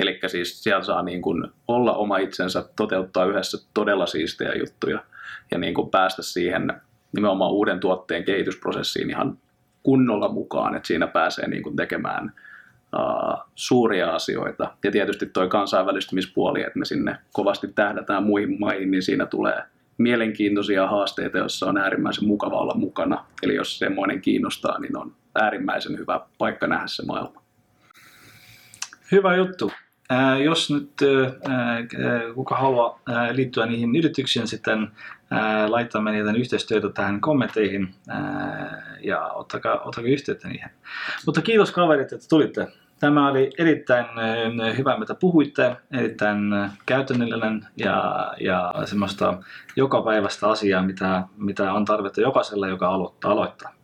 Eli 0.00 0.20
siis 0.26 0.62
siellä 0.62 0.84
saa 0.84 1.02
niin 1.02 1.22
kuin 1.22 1.48
olla 1.68 1.94
oma 1.94 2.18
itsensä, 2.18 2.64
toteuttaa 2.76 3.24
yhdessä 3.24 3.58
todella 3.74 4.06
siistejä 4.06 4.54
juttuja 4.54 5.04
ja 5.50 5.58
niin 5.58 5.74
kuin 5.74 5.90
päästä 5.90 6.22
siihen 6.22 6.72
nimenomaan 7.12 7.52
uuden 7.52 7.80
tuotteen 7.80 8.24
kehitysprosessiin 8.24 9.10
ihan 9.10 9.38
kunnolla 9.82 10.28
mukaan, 10.28 10.76
että 10.76 10.86
siinä 10.86 11.06
pääsee 11.06 11.48
niin 11.48 11.62
kuin 11.62 11.76
tekemään 11.76 12.32
uh, 12.98 13.38
suuria 13.54 14.10
asioita. 14.10 14.74
Ja 14.84 14.90
tietysti 14.90 15.26
tuo 15.26 15.48
kansainvälistymispuoli, 15.48 16.60
että 16.60 16.78
me 16.78 16.84
sinne 16.84 17.16
kovasti 17.32 17.68
tähdätään 17.68 18.22
muihin 18.22 18.60
maihin, 18.60 18.90
niin 18.90 19.02
siinä 19.02 19.26
tulee 19.26 19.62
mielenkiintoisia 19.98 20.86
haasteita, 20.86 21.38
joissa 21.38 21.66
on 21.66 21.78
äärimmäisen 21.78 22.28
mukava 22.28 22.60
olla 22.60 22.74
mukana. 22.74 23.24
Eli 23.42 23.54
jos 23.54 23.78
semmoinen 23.78 24.20
kiinnostaa, 24.20 24.78
niin 24.80 24.96
on 24.96 25.12
äärimmäisen 25.34 25.98
hyvä 25.98 26.20
paikka 26.38 26.66
nähdä 26.66 26.86
se 26.86 27.06
maailma. 27.06 27.42
Hyvä 29.12 29.34
juttu. 29.36 29.72
Äh, 30.12 30.40
jos 30.40 30.70
nyt 30.70 30.90
äh, 31.02 32.34
kuka 32.34 32.56
haluaa 32.56 33.00
äh, 33.10 33.30
liittyä 33.30 33.66
niihin 33.66 33.96
yrityksiin, 33.96 34.48
sitten 34.48 34.82
äh, 35.32 35.68
laittamme 35.68 36.18
yhteistyötä 36.38 36.88
tähän 36.88 37.20
kommentteihin 37.20 37.94
äh, 38.10 38.18
ja 39.02 39.26
ottakaa, 39.26 39.80
ottakaa 39.80 40.10
yhteyttä 40.10 40.48
niihin. 40.48 40.70
Mutta 41.26 41.42
kiitos 41.42 41.70
kaverit, 41.70 42.12
että 42.12 42.28
tulitte. 42.28 42.66
Tämä 43.00 43.28
oli 43.28 43.50
erittäin 43.58 44.04
äh, 44.04 44.78
hyvä, 44.78 44.98
mitä 44.98 45.14
puhuitte, 45.14 45.76
erittäin 45.98 46.52
äh, 46.52 46.78
käytännöllinen 46.86 47.66
ja, 47.76 48.32
ja 48.40 48.74
semmoista 48.84 49.42
jokapäiväistä 49.76 50.48
asiaa, 50.48 50.82
mitä, 50.82 51.22
mitä 51.36 51.72
on 51.72 51.84
tarvetta 51.84 52.20
jokaisella, 52.20 52.68
joka 52.68 52.88
aloittaa. 52.88 53.30
aloittaa. 53.30 53.79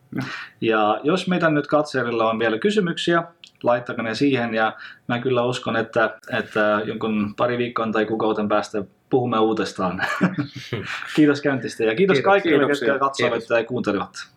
Ja 0.60 1.00
jos 1.02 1.28
meidän 1.28 1.54
nyt 1.54 1.66
katsojilla 1.66 2.30
on 2.30 2.38
vielä 2.38 2.58
kysymyksiä, 2.58 3.22
laittakaa 3.62 4.04
ne 4.04 4.14
siihen 4.14 4.54
ja 4.54 4.76
mä 5.08 5.18
kyllä 5.18 5.44
uskon, 5.44 5.76
että, 5.76 6.18
että 6.38 6.82
jonkun 6.84 7.34
pari 7.36 7.58
viikon 7.58 7.92
tai 7.92 8.06
kuukauden 8.06 8.48
päästä 8.48 8.84
puhumme 9.10 9.38
uudestaan. 9.38 10.02
kiitos 11.16 11.40
käyntistä 11.40 11.84
ja 11.84 11.94
kiitos, 11.94 12.14
Kiitos, 12.14 12.30
kaikille, 12.30 12.62
jotka 12.62 12.98
katsoivat 12.98 13.38
Kiitos. 13.38 13.58
ja 13.58 13.64
kuuntelivat. 13.64 14.36